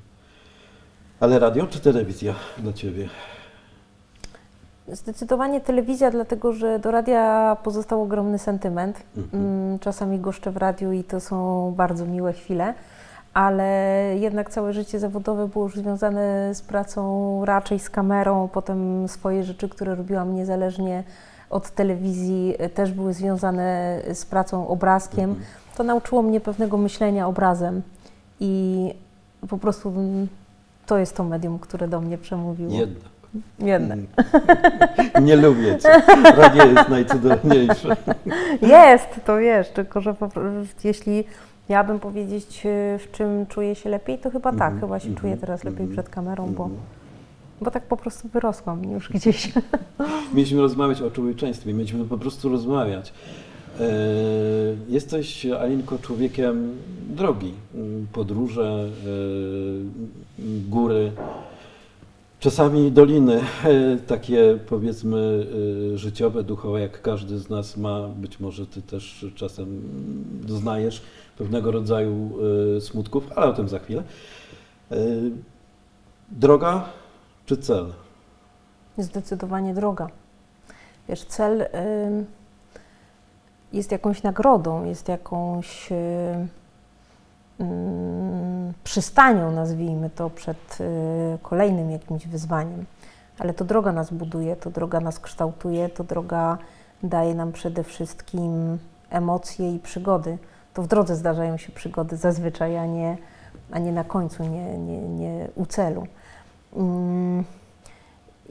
Ale 1.20 1.38
radio 1.38 1.66
czy 1.66 1.80
telewizja 1.80 2.34
dla 2.58 2.72
Ciebie? 2.72 3.08
Zdecydowanie 4.92 5.60
telewizja, 5.60 6.10
dlatego 6.10 6.52
że 6.52 6.78
do 6.78 6.90
radia 6.90 7.56
pozostał 7.62 8.02
ogromny 8.02 8.38
sentyment. 8.38 9.02
Mhm. 9.16 9.44
Mm, 9.44 9.78
Czasami 9.78 10.18
goszczę 10.18 10.50
w 10.50 10.56
radiu 10.56 10.92
i 10.92 11.04
to 11.04 11.20
są 11.20 11.72
bardzo 11.76 12.06
miłe 12.06 12.32
chwile, 12.32 12.74
ale 13.34 13.64
jednak 14.18 14.50
całe 14.50 14.72
życie 14.72 14.98
zawodowe 14.98 15.48
było 15.48 15.64
już 15.64 15.76
związane 15.76 16.54
z 16.54 16.62
pracą 16.62 17.44
raczej 17.44 17.78
z 17.78 17.90
kamerą. 17.90 18.48
Potem 18.48 19.08
swoje 19.08 19.44
rzeczy, 19.44 19.68
które 19.68 19.94
robiłam 19.94 20.34
niezależnie 20.34 21.04
od 21.50 21.70
telewizji, 21.70 22.54
e, 22.58 22.68
też 22.68 22.92
były 22.92 23.14
związane 23.14 24.00
z 24.14 24.24
pracą 24.26 24.68
obrazkiem. 24.68 25.30
Mhm. 25.30 25.46
To 25.76 25.84
nauczyło 25.84 26.22
mnie 26.22 26.40
pewnego 26.40 26.76
myślenia 26.76 27.28
obrazem 27.28 27.82
i 28.40 28.94
po 29.48 29.58
prostu 29.58 29.88
mm, 29.88 30.28
to 30.86 30.98
jest 30.98 31.16
to 31.16 31.24
medium, 31.24 31.58
które 31.58 31.88
do 31.88 32.00
mnie 32.00 32.18
przemówiło. 32.18 32.72
Jednak. 33.58 33.98
Mm. 33.98 35.24
Nie 35.26 35.36
lubię 35.36 35.78
Cię. 35.78 35.88
Radio 36.36 36.66
jest 36.66 36.88
najcudowniejsze. 36.88 37.96
Jest, 38.62 39.06
to 39.26 39.38
wiesz, 39.38 39.68
tylko 39.68 40.00
że 40.00 40.14
jeśli 40.84 41.24
miałabym 41.70 42.00
powiedzieć, 42.00 42.62
y, 42.66 42.98
w 42.98 43.08
czym 43.12 43.46
czuję 43.46 43.74
się 43.74 43.90
lepiej, 43.90 44.18
to 44.18 44.30
chyba 44.30 44.50
tak, 44.52 44.60
Mhm, 44.72 44.80
chyba 44.80 44.98
się 44.98 45.08
mhm, 45.08 45.20
czuję 45.20 45.36
teraz 45.36 45.64
lepiej 45.64 45.80
mhm, 45.80 45.92
przed 45.92 46.08
kamerą, 46.08 46.46
bo, 46.46 46.64
Mhm. 46.64 46.80
bo 47.60 47.70
tak 47.70 47.82
po 47.82 47.96
prostu 47.96 48.28
wyrosłam 48.28 48.84
już 48.92 49.08
gdzieś. 49.08 49.52
Mieliśmy 50.34 50.60
rozmawiać 50.60 51.02
o 51.02 51.10
człowieczeństwie, 51.10 51.72
mieliśmy 51.74 52.04
po 52.04 52.18
prostu 52.18 52.48
rozmawiać. 52.48 53.12
E, 53.80 53.84
Jesteś, 54.88 55.46
Alinko, 55.46 55.98
człowiekiem 55.98 56.76
drogi, 57.08 57.52
m, 57.74 58.06
podróże, 58.12 58.88
e, 58.88 60.42
góry. 60.68 61.12
Czasami 62.40 62.92
doliny, 62.92 63.40
e, 63.64 63.96
takie 63.96 64.58
powiedzmy 64.68 65.46
e, 65.94 65.98
życiowe, 65.98 66.42
duchowe, 66.42 66.80
jak 66.80 67.02
każdy 67.02 67.38
z 67.38 67.50
nas 67.50 67.76
ma, 67.76 68.08
być 68.08 68.40
może 68.40 68.66
ty 68.66 68.82
też 68.82 69.26
czasem 69.34 69.82
doznajesz 70.42 71.02
pewnego 71.38 71.70
rodzaju 71.70 72.38
e, 72.76 72.80
smutków, 72.80 73.24
ale 73.36 73.46
o 73.46 73.52
tym 73.52 73.68
za 73.68 73.78
chwilę. 73.78 74.02
Droga 76.30 76.88
czy 77.46 77.56
cel? 77.56 77.92
Zdecydowanie 78.98 79.74
droga. 79.74 80.08
Wiesz, 81.08 81.24
cel 81.24 81.66
jest 83.72 83.92
jakąś 83.92 84.22
nagrodą, 84.22 84.84
jest 84.84 85.08
jakąś 85.08 85.88
przystanią, 88.84 89.50
nazwijmy 89.50 90.10
to, 90.10 90.30
przed 90.30 90.80
y, 90.80 91.38
kolejnym 91.42 91.90
jakimś 91.90 92.26
wyzwaniem. 92.26 92.84
Ale 93.38 93.54
to 93.54 93.64
droga 93.64 93.92
nas 93.92 94.10
buduje, 94.10 94.56
to 94.56 94.70
droga 94.70 95.00
nas 95.00 95.20
kształtuje, 95.20 95.88
to 95.88 96.04
droga 96.04 96.58
daje 97.02 97.34
nam 97.34 97.52
przede 97.52 97.84
wszystkim 97.84 98.78
emocje 99.10 99.74
i 99.74 99.78
przygody. 99.78 100.38
To 100.74 100.82
w 100.82 100.86
drodze 100.86 101.16
zdarzają 101.16 101.56
się 101.56 101.72
przygody 101.72 102.16
zazwyczaj, 102.16 102.78
a 102.78 102.86
nie, 102.86 103.16
a 103.70 103.78
nie 103.78 103.92
na 103.92 104.04
końcu, 104.04 104.44
nie, 104.44 104.78
nie, 104.78 105.00
nie 105.00 105.48
u 105.54 105.66
celu. 105.66 106.06
Ym, 106.76 107.44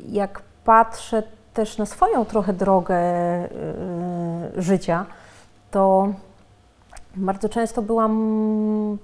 jak 0.09 0.41
patrzę 0.63 1.23
też 1.53 1.77
na 1.77 1.85
swoją 1.85 2.25
trochę 2.25 2.53
drogę 2.53 2.95
y, 3.45 4.61
życia, 4.61 5.05
to 5.71 6.13
bardzo 7.15 7.49
często 7.49 7.81
byłam 7.81 8.97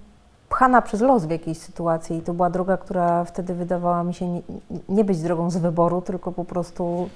pchana 0.49 0.81
przez 0.81 1.01
los 1.01 1.25
w 1.25 1.29
jakiejś 1.29 1.57
sytuacji 1.57 2.17
i 2.17 2.21
to 2.21 2.33
była 2.33 2.49
droga, 2.49 2.77
która 2.77 3.25
wtedy 3.25 3.53
wydawała 3.53 4.03
mi 4.03 4.13
się 4.13 4.27
nie, 4.27 4.41
nie 4.89 5.05
być 5.05 5.21
drogą 5.21 5.49
z 5.49 5.57
wyboru, 5.57 6.01
tylko 6.01 6.31
po 6.31 6.45
prostu 6.45 7.09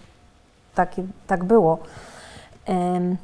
takie, 0.76 1.04
tak 1.28 1.44
było. 1.44 1.78
Em, 2.66 3.18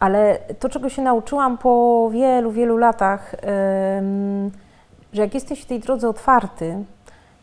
ale 0.00 0.38
to, 0.58 0.68
czego 0.68 0.88
się 0.88 1.02
nauczyłam 1.02 1.58
po 1.58 2.08
wielu, 2.12 2.50
wielu 2.50 2.76
latach, 2.76 3.34
em, 3.34 4.50
że 5.12 5.22
jak 5.22 5.34
jesteś 5.34 5.62
w 5.62 5.66
tej 5.66 5.80
drodze 5.80 6.08
otwarty, 6.08 6.84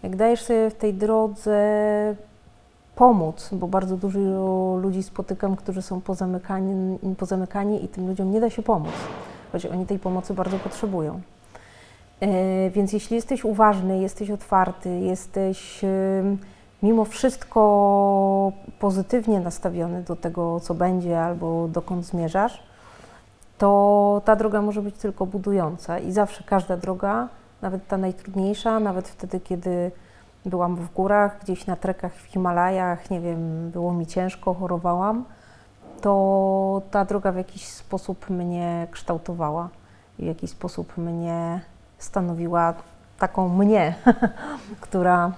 jak 0.03 0.15
dajesz 0.15 0.43
sobie 0.43 0.69
w 0.69 0.75
tej 0.75 0.93
drodze 0.93 1.57
pomóc, 2.95 3.49
bo 3.51 3.67
bardzo 3.67 3.97
dużo 3.97 4.19
ludzi 4.81 5.03
spotykam, 5.03 5.55
którzy 5.55 5.81
są 5.81 6.01
pozamykani, 6.01 6.99
pozamykani 7.17 7.85
i 7.85 7.87
tym 7.87 8.07
ludziom 8.07 8.31
nie 8.31 8.41
da 8.41 8.49
się 8.49 8.63
pomóc, 8.63 8.93
choć 9.51 9.65
oni 9.65 9.85
tej 9.85 9.99
pomocy 9.99 10.33
bardzo 10.33 10.59
potrzebują. 10.59 11.21
E, 12.19 12.69
Więc 12.69 12.93
jeśli 12.93 13.15
jesteś 13.15 13.45
uważny, 13.45 13.99
jesteś 13.99 14.31
otwarty, 14.31 14.99
jesteś 14.99 15.83
em, 15.83 16.37
mimo 16.83 17.05
wszystko 17.05 18.51
pozytywnie 18.79 19.39
nastawiony 19.39 20.03
do 20.03 20.15
tego, 20.15 20.59
co 20.59 20.73
będzie 20.73 21.21
albo 21.21 21.67
dokąd 21.67 22.05
zmierzasz, 22.05 22.63
to 23.57 24.21
ta 24.25 24.35
droga 24.35 24.61
może 24.61 24.81
być 24.81 24.95
tylko 24.95 25.25
budująca 25.25 25.99
i 25.99 26.11
zawsze 26.11 26.43
każda 26.43 26.77
droga, 26.77 27.27
nawet 27.61 27.87
ta 27.87 27.97
najtrudniejsza, 27.97 28.79
nawet 28.79 29.07
wtedy, 29.07 29.39
kiedy 29.39 29.91
byłam 30.45 30.75
w 30.75 30.93
górach, 30.93 31.39
gdzieś 31.41 31.65
na 31.65 31.75
trekach 31.75 32.13
w 32.13 32.21
Himalajach, 32.23 33.09
nie 33.09 33.21
wiem, 33.21 33.71
było 33.71 33.93
mi 33.93 34.07
ciężko, 34.07 34.53
chorowałam, 34.53 35.25
to 36.01 36.81
ta 36.91 37.05
droga 37.05 37.31
w 37.31 37.35
jakiś 37.35 37.65
sposób 37.65 38.29
mnie 38.29 38.87
kształtowała 38.91 39.69
i 40.19 40.23
w 40.23 40.25
jakiś 40.27 40.49
sposób 40.49 40.97
mnie 40.97 41.61
stanowiła 41.97 42.73
taką 43.19 43.49
mnie, 43.49 43.95
która 44.81 45.31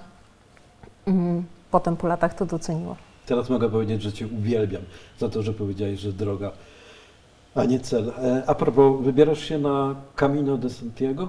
mm, 1.06 1.44
potem 1.70 1.96
po 1.96 2.06
latach 2.06 2.34
to 2.34 2.46
doceniła. 2.46 2.96
Teraz 3.26 3.50
mogę 3.50 3.70
powiedzieć, 3.70 4.02
że 4.02 4.12
Cię 4.12 4.26
uwielbiam 4.26 4.82
za 5.18 5.28
to, 5.28 5.42
że 5.42 5.52
powiedziałeś, 5.52 6.00
że 6.00 6.12
droga, 6.12 6.50
a 7.54 7.64
nie 7.64 7.80
cel. 7.80 8.12
E, 8.22 8.42
A 8.46 8.54
propos, 8.54 9.00
wybierasz 9.00 9.40
się 9.40 9.58
na 9.58 9.94
Camino 10.16 10.56
de 10.56 10.70
Santiago? 10.70 11.28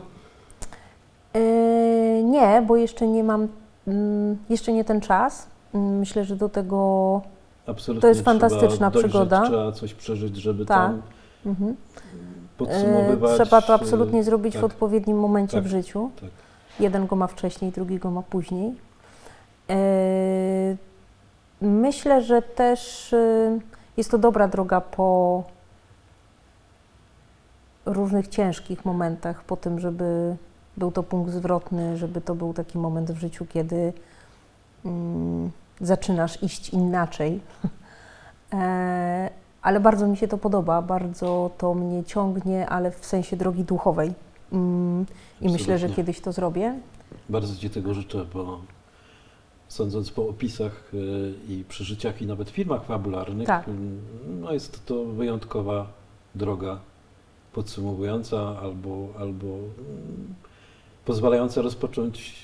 Yy, 1.34 2.24
nie, 2.24 2.64
bo 2.68 2.76
jeszcze 2.76 3.08
nie 3.08 3.24
mam, 3.24 3.48
mm, 3.88 4.38
jeszcze 4.50 4.74
nie 4.74 4.84
ten 4.84 5.02
czas. 5.02 5.48
Mm, 5.74 6.00
Myślę, 6.00 6.24
że 6.26 6.36
do 6.36 6.50
tego 6.50 7.22
Absolutnie 7.65 8.01
To 8.01 8.08
jest 8.08 8.22
fantastyczna 8.22 8.89
dojrzeć, 8.89 9.12
przygoda. 9.12 9.41
Trzeba 9.41 9.72
coś 9.72 9.94
przeżyć, 9.94 10.38
żeby 10.38 10.65
Tak. 10.65 10.77
tam 10.77 11.01
mhm. 11.46 11.75
podsumowywać. 12.58 13.32
Yy, 13.32 13.46
trzeba 13.46 13.62
to 13.62 13.74
e, 13.74 13.75
absolutnie 13.75 14.24
zrobić 14.24 14.53
w 14.53 14.56
tak, 14.56 14.63
odpowiednim 14.63 15.20
momencie 15.20 15.58
tak, 15.58 15.63
w 15.63 15.68
życiu. 15.68 16.12
tak. 16.22 16.30
Jeden 16.80 17.08
go 17.08 17.15
ma 17.15 17.27
wcześniej, 17.27 17.72
drugi 17.72 18.00
go 18.00 18.12
ma 18.12 18.22
później. 18.22 18.75
Yy, 19.70 20.77
Myślę, 21.62 22.22
że 22.22 22.41
też 22.41 23.12
yy, 23.12 23.60
jest 23.98 24.12
to 24.12 24.18
dobra 24.18 24.48
droga 24.48 24.82
po 24.82 25.44
różnych 27.86 28.27
ciężkich 28.27 28.86
momentach, 28.86 29.44
po 29.44 29.58
tym, 29.58 29.80
żeby 29.80 30.36
był 30.77 30.91
to 30.91 31.03
punkt 31.03 31.32
zwrotny, 31.32 31.98
żeby 31.98 32.22
to 32.22 32.36
był 32.36 32.53
taki 32.53 32.77
moment 32.77 33.12
w 33.12 33.20
życiu, 33.20 33.46
kiedy 33.46 33.94
mm, 34.86 35.51
zaczynasz 35.82 36.44
iść 36.44 36.70
inaczej. 36.70 37.40
E, 38.54 39.30
ale 39.62 39.80
bardzo 39.80 40.08
mi 40.08 40.18
się 40.18 40.28
to 40.28 40.38
podoba, 40.38 40.82
bardzo 40.82 41.52
to 41.58 41.74
mnie 41.74 42.04
ciągnie, 42.04 42.70
ale 42.70 42.92
w 42.92 43.06
sensie 43.06 43.38
drogi 43.38 43.64
duchowej. 43.64 44.14
Mm, 44.52 45.06
I 45.42 45.50
myślę, 45.50 45.78
że 45.78 45.90
kiedyś 45.90 46.22
to 46.22 46.32
zrobię. 46.32 46.80
Bardzo 47.30 47.56
Ci 47.56 47.70
tego 47.70 47.94
życzę, 47.94 48.26
bo 48.34 48.62
sądząc 49.68 50.12
po 50.12 50.30
opisach 50.30 50.92
e, 50.94 50.98
i 51.54 51.64
przeżyciach 51.70 52.22
i 52.22 52.26
nawet 52.26 52.50
filmach 52.50 52.86
fabularnych, 52.86 53.48
Tak. 53.48 53.66
no 54.42 54.54
jest 54.54 54.86
to 54.86 55.06
wyjątkowa 55.06 55.88
droga 56.36 56.80
podsumowująca 57.54 58.60
albo, 58.62 59.08
albo 59.20 59.48
mm, 59.48 60.36
pozwalająca 61.06 61.62
rozpocząć, 61.62 62.36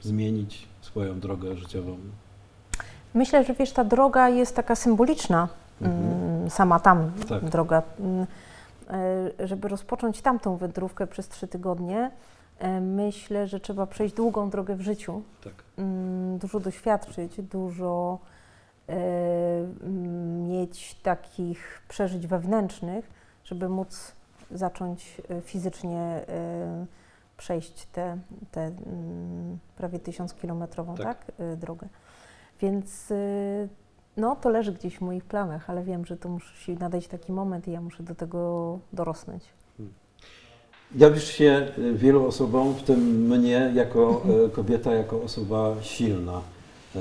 zmienić 0.00 0.68
swoją 0.80 1.20
drogę 1.20 1.56
życiową. 1.56 1.98
Myślę, 3.18 3.44
że 3.44 3.54
wiesz, 3.54 3.72
ta 3.72 3.84
droga 3.84 4.28
jest 4.28 4.56
taka 4.56 4.74
symboliczna, 4.76 5.48
Mhm. 5.80 6.12
mm, 6.12 6.50
sama 6.50 6.80
tam 6.80 7.12
Tak. 7.28 7.44
droga. 7.44 7.82
Mm, 8.00 8.26
e, 9.40 9.46
Żeby 9.46 9.68
rozpocząć 9.68 10.22
tamtą 10.22 10.56
wędrówkę 10.56 11.06
przez 11.06 11.28
trzy 11.28 11.48
tygodnie, 11.48 12.10
e, 12.58 12.80
myślę, 12.80 13.46
że 13.46 13.60
trzeba 13.60 13.86
przejść 13.86 14.14
długą 14.14 14.50
drogę 14.50 14.76
w 14.76 14.80
życiu, 14.80 15.22
Tak. 15.44 15.52
mm, 15.78 16.38
dużo 16.38 16.60
doświadczyć, 16.60 17.40
dużo 17.42 18.18
e, 18.88 18.96
mieć 20.48 20.94
takich 21.02 21.82
przeżyć 21.88 22.26
wewnętrznych, 22.26 23.10
żeby 23.44 23.68
móc 23.68 24.12
zacząć 24.50 25.20
fizycznie 25.42 26.20
przejść 27.36 27.86
tę 27.86 28.18
te, 28.52 28.60
mm, 28.66 29.58
prawie 29.76 29.98
tysiąckilometrową 29.98 30.94
Tak. 30.96 31.06
tak. 31.24 31.32
e, 31.38 31.56
drogę. 31.56 31.88
Więc 32.60 33.10
y, 33.10 33.68
no, 34.16 34.36
to 34.36 34.48
leży 34.48 34.72
gdzieś 34.72 34.96
w 34.96 35.00
moich 35.00 35.24
planach, 35.24 35.70
ale 35.70 35.84
wiem, 35.84 36.06
że 36.06 36.16
to 36.16 36.28
musi 36.28 36.76
nadejść 36.76 37.08
taki 37.08 37.32
moment 37.32 37.68
i 37.68 37.72
ja 37.72 37.80
muszę 37.80 38.02
do 38.02 38.14
tego 38.14 38.78
dorosnąć. 38.92 39.44
Jawisz 40.96 41.24
się 41.24 41.68
y, 41.78 41.94
wielu 41.94 42.26
osobom, 42.26 42.74
w 42.74 42.82
tym 42.82 43.26
mnie, 43.26 43.72
jako 43.74 44.22
e, 44.46 44.48
kobieta, 44.56 44.94
jako 44.94 45.22
osoba 45.22 45.76
silna. 45.82 46.40
E, 46.96 47.00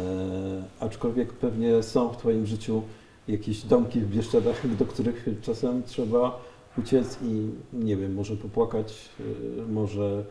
aczkolwiek 0.79 1.33
pewnie 1.33 1.83
są 1.83 2.09
w 2.09 2.17
Twoim 2.17 2.45
życiu 2.45 2.81
jakieś 3.27 3.61
domki 3.61 3.99
w 3.99 4.09
Bieszczadach, 4.09 4.75
do 4.75 4.85
których 4.85 5.25
czasem 5.41 5.83
trzeba 5.83 6.39
uciec 6.77 7.17
i 7.23 7.49
nie 7.73 7.97
wiem, 7.97 8.13
może 8.13 8.35
popłakać, 8.35 9.09
y, 9.19 9.71
może 9.71 10.23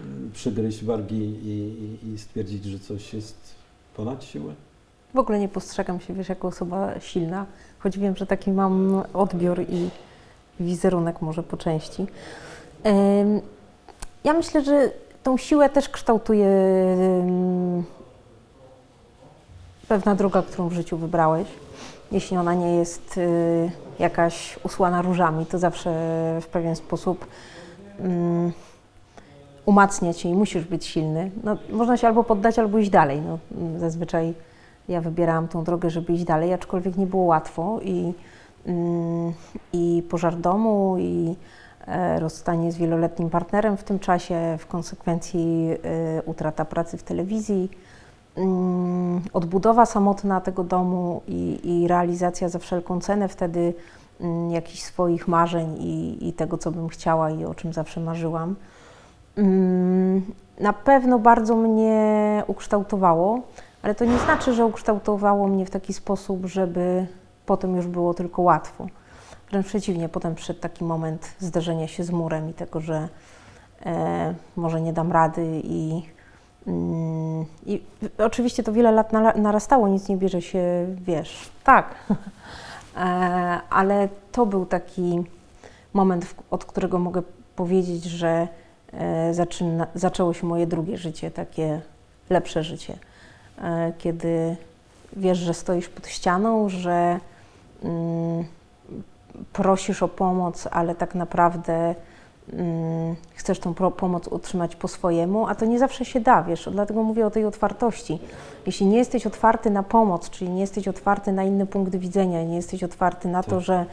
mm, 0.00 0.30
przygryźć 0.32 0.84
wargi 0.84 1.22
i, 1.24 1.98
i, 2.04 2.08
i 2.08 2.18
stwierdzić, 2.18 2.64
że 2.64 2.78
coś 2.78 3.14
jest 3.14 3.57
ponad 3.98 4.24
siłę. 4.24 4.54
W 5.14 5.18
ogóle 5.18 5.38
nie 5.38 5.48
postrzegam 5.48 6.00
się, 6.00 6.14
wiesz, 6.14 6.28
jako 6.28 6.48
osoba 6.48 7.00
silna, 7.00 7.46
choć 7.78 7.98
wiem, 7.98 8.16
że 8.16 8.26
taki 8.26 8.52
mam 8.52 9.02
odbiór 9.14 9.60
i 9.60 9.88
wizerunek 10.60 11.22
może 11.22 11.42
po 11.42 11.56
części. 11.56 12.06
Ja 14.24 14.32
myślę, 14.32 14.64
że 14.64 14.90
tą 15.22 15.36
siłę 15.36 15.68
też 15.68 15.88
kształtuje 15.88 16.48
pewna 19.88 20.14
droga, 20.14 20.42
którą 20.42 20.68
w 20.68 20.72
życiu 20.72 20.96
wybrałeś. 20.96 21.48
Jeśli 22.12 22.36
ona 22.36 22.54
nie 22.54 22.76
jest 22.76 23.18
y, 23.18 23.70
jakaś 23.98 24.58
usłana 24.64 25.02
różami, 25.02 25.46
to 25.46 25.58
zawsze 25.58 25.90
w 26.42 26.46
pewien 26.46 26.76
sposób 26.76 27.26
mm, 28.00 28.52
umacnia 29.68 30.14
cię 30.14 30.28
i 30.28 30.34
musisz 30.34 30.64
być 30.64 30.86
silny. 30.86 31.30
No, 31.44 31.56
można 31.70 31.96
się 31.96 32.06
albo 32.06 32.24
poddać, 32.24 32.58
albo 32.58 32.78
iść 32.78 32.90
dalej. 32.90 33.20
No, 33.20 33.38
mm, 33.58 33.78
zazwyczaj 33.78 34.34
ja 34.88 35.00
wybierałam 35.00 35.48
tą 35.48 35.64
drogę, 35.64 35.90
żeby 35.90 36.12
iść 36.12 36.24
dalej, 36.24 36.52
aczkolwiek 36.52 36.96
nie 36.96 37.06
było 37.06 37.22
łatwo 37.22 37.78
i, 37.82 38.12
mm, 38.66 39.32
i 39.72 40.02
pożar 40.10 40.36
domu, 40.36 40.96
i 40.98 41.36
e, 41.86 42.20
rozstanie 42.20 42.72
z 42.72 42.76
wieloletnim 42.76 43.30
partnerem 43.30 43.76
w 43.76 43.84
tym 43.84 43.98
czasie, 43.98 44.56
w 44.58 44.66
konsekwencji 44.66 45.68
e, 46.18 46.22
utrata 46.22 46.64
pracy 46.64 46.98
w 46.98 47.02
telewizji, 47.02 47.70
mm, 48.36 49.20
odbudowa 49.32 49.86
samotna 49.86 50.40
tego 50.40 50.64
domu 50.64 51.22
i, 51.26 51.60
i 51.64 51.88
realizacja 51.88 52.48
za 52.48 52.58
wszelką 52.58 53.00
cenę 53.00 53.28
wtedy 53.28 53.74
jakichś 54.50 54.82
swoich 54.82 55.28
marzeń 55.28 55.76
i, 55.80 56.28
i 56.28 56.32
tego, 56.32 56.58
co 56.58 56.70
bym 56.70 56.88
chciała 56.88 57.30
i 57.30 57.44
o 57.44 57.54
czym 57.54 57.72
zawsze 57.72 58.00
marzyłam. 58.00 58.54
Mm, 59.38 60.22
Na 60.60 60.72
pewno 60.72 61.18
bardzo 61.18 61.56
mnie 61.56 62.42
ukształtowało, 62.46 63.40
ale 63.82 63.94
to 63.94 64.04
nie 64.04 64.18
znaczy, 64.18 64.52
że 64.54 64.66
ukształtowało 64.66 65.48
mnie 65.48 65.66
w 65.66 65.70
taki 65.70 65.92
sposób, 65.94 66.46
żeby 66.46 67.06
potem 67.46 67.76
już 67.76 67.86
było 67.86 68.14
tylko 68.14 68.42
łatwo. 68.42 68.86
Wręcz 69.50 69.66
przeciwnie, 69.66 70.08
potem 70.08 70.34
przyszedł 70.34 70.60
taki 70.60 70.84
moment 70.84 71.34
zderzenia 71.38 71.88
się 71.88 72.04
z 72.04 72.10
murem 72.10 72.50
i 72.50 72.54
tego, 72.54 72.80
że 72.80 73.08
e, 73.86 74.34
może 74.56 74.80
nie 74.80 74.92
dam 74.92 75.12
rady 75.12 75.60
i, 75.64 76.02
mm, 76.66 77.44
i 77.66 77.82
oczywiście 78.18 78.62
to 78.62 78.72
wiele 78.72 78.92
lat 78.92 79.12
nala- 79.12 79.36
narastało, 79.36 79.88
nic 79.88 80.08
nie 80.08 80.16
bierze 80.16 80.42
się, 80.42 80.86
wiesz, 81.00 81.50
tak. 81.64 81.94
e, 82.96 83.00
ale 83.70 84.08
to 84.32 84.46
był 84.46 84.66
taki 84.66 85.22
moment, 85.94 86.24
w, 86.24 86.34
od 86.50 86.64
którego 86.64 86.98
mogę 86.98 87.22
powiedzieć, 87.56 88.04
że 88.04 88.48
zaczyna, 89.32 89.86
zaczęło 89.94 90.34
się 90.34 90.46
moje 90.46 90.66
drugie 90.66 90.98
życie, 90.98 91.30
takie 91.30 91.80
lepsze 92.30 92.62
życie. 92.62 92.98
E, 93.62 93.92
kiedy 93.98 94.56
wiesz, 95.16 95.38
że 95.38 95.54
stoisz 95.54 95.88
pod 95.88 96.06
ścianą, 96.06 96.68
że 96.68 97.20
mm, 97.82 98.44
prosisz 99.52 100.02
o 100.02 100.08
pomoc, 100.08 100.68
ale 100.70 100.94
tak 100.94 101.14
naprawdę 101.14 101.94
mm, 102.52 103.16
chcesz 103.34 103.58
tą 103.58 103.74
pomoc 103.74 104.28
utrzymać 104.28 104.76
po 104.76 104.88
swojemu, 104.88 105.46
a 105.46 105.54
to 105.54 105.64
nie 105.66 105.78
zawsze 105.78 106.04
się 106.04 106.20
da, 106.20 106.42
wiesz, 106.42 106.68
dlatego 106.72 107.02
mówię 107.02 107.26
o 107.26 107.30
tej 107.30 107.44
otwartości. 107.44 108.18
Jeśli 108.66 108.86
nie 108.86 108.98
jesteś 108.98 109.26
otwarty 109.26 109.70
na 109.70 109.82
pomoc, 109.82 110.30
czyli 110.30 110.50
nie 110.50 110.60
jesteś 110.60 110.88
otwarty 110.88 111.32
na 111.32 111.44
inny 111.44 111.66
punkt 111.66 111.96
widzenia, 111.96 112.44
nie 112.44 112.56
jesteś 112.56 112.84
otwarty 112.84 113.28
na 113.28 113.42
to, 113.42 113.50
Tak. 113.50 113.60
że 113.60 113.86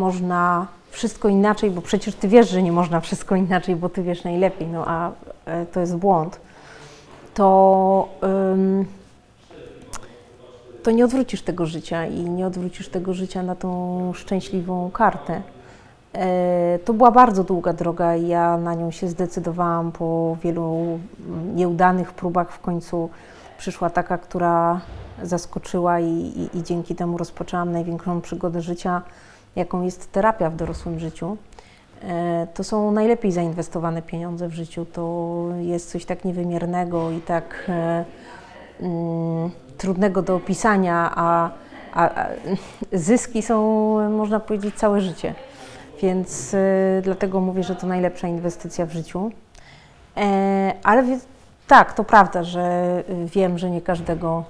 można 0.00 0.66
wszystko 0.90 1.28
inaczej, 1.28 1.70
bo 1.70 1.80
przecież 1.80 2.14
ty 2.14 2.28
wiesz, 2.28 2.50
że 2.50 2.62
nie 2.62 2.72
można 2.72 3.00
wszystko 3.00 3.36
inaczej, 3.36 3.76
bo 3.76 3.88
ty 3.88 4.02
wiesz 4.02 4.24
najlepiej, 4.24 4.66
no 4.68 4.84
a 4.86 5.10
e, 5.44 5.66
to 5.66 5.80
jest 5.80 5.96
błąd, 5.96 6.40
to, 7.34 8.08
to 10.82 10.90
nie 10.90 11.04
odwrócisz 11.04 11.42
tego 11.42 11.66
życia 11.66 12.06
i 12.06 12.20
nie 12.20 12.46
odwrócisz 12.46 12.88
tego 12.88 13.14
życia 13.14 13.42
na 13.42 13.54
tą 13.54 13.70
szczęśliwą 14.14 14.90
kartę. 14.90 15.42
E, 16.12 16.78
To 16.84 16.94
była 16.94 17.10
bardzo 17.10 17.44
długa 17.44 17.72
droga 17.72 18.16
i 18.16 18.28
ja 18.28 18.56
na 18.58 18.74
nią 18.74 18.90
się 18.90 19.08
zdecydowałam 19.08 19.92
po 19.92 20.36
wielu 20.42 20.98
mm, 21.26 21.56
nieudanych 21.56 22.12
próbach. 22.12 22.52
W 22.52 22.60
końcu 22.60 23.10
przyszła 23.58 23.90
taka, 23.90 24.18
która 24.18 24.80
zaskoczyła 25.22 26.00
i, 26.00 26.12
i, 26.12 26.58
i 26.58 26.62
dzięki 26.62 26.94
temu 26.94 27.18
rozpoczęłam 27.18 27.72
największą 27.72 28.20
przygodę 28.20 28.60
życia, 28.60 29.02
jaką 29.56 29.82
jest 29.82 30.12
terapia 30.12 30.50
w 30.50 30.56
dorosłym 30.56 30.98
życiu. 30.98 31.36
E, 32.02 32.46
To 32.54 32.64
są 32.64 32.92
najlepiej 32.92 33.32
zainwestowane 33.32 34.02
pieniądze 34.02 34.48
w 34.48 34.52
życiu. 34.52 34.86
To 34.92 35.46
jest 35.60 35.90
coś 35.90 36.04
tak 36.04 36.24
niewymiernego 36.24 37.10
i 37.10 37.20
tak 37.20 37.64
e, 37.68 38.04
mm, 38.80 39.50
trudnego 39.78 40.22
do 40.22 40.34
opisania, 40.34 41.12
a, 41.14 41.50
a, 41.92 42.22
a 42.22 42.26
zyski 42.92 43.42
są, 43.42 43.60
można 44.10 44.40
powiedzieć, 44.40 44.74
całe 44.74 45.00
życie. 45.00 45.34
Więc 46.02 46.54
e, 46.54 47.02
dlatego 47.02 47.40
mówię, 47.40 47.62
że 47.62 47.76
to 47.76 47.86
najlepsza 47.86 48.28
inwestycja 48.28 48.86
w 48.86 48.92
życiu. 48.92 49.30
E, 50.16 50.74
ale 50.82 51.04
tak, 51.70 51.94
to 51.94 52.04
prawda, 52.04 52.44
że 52.44 52.96
y, 53.10 53.26
wiem, 53.26 53.58
że 53.58 53.70
nie 53.70 53.80
każdego 53.80 54.44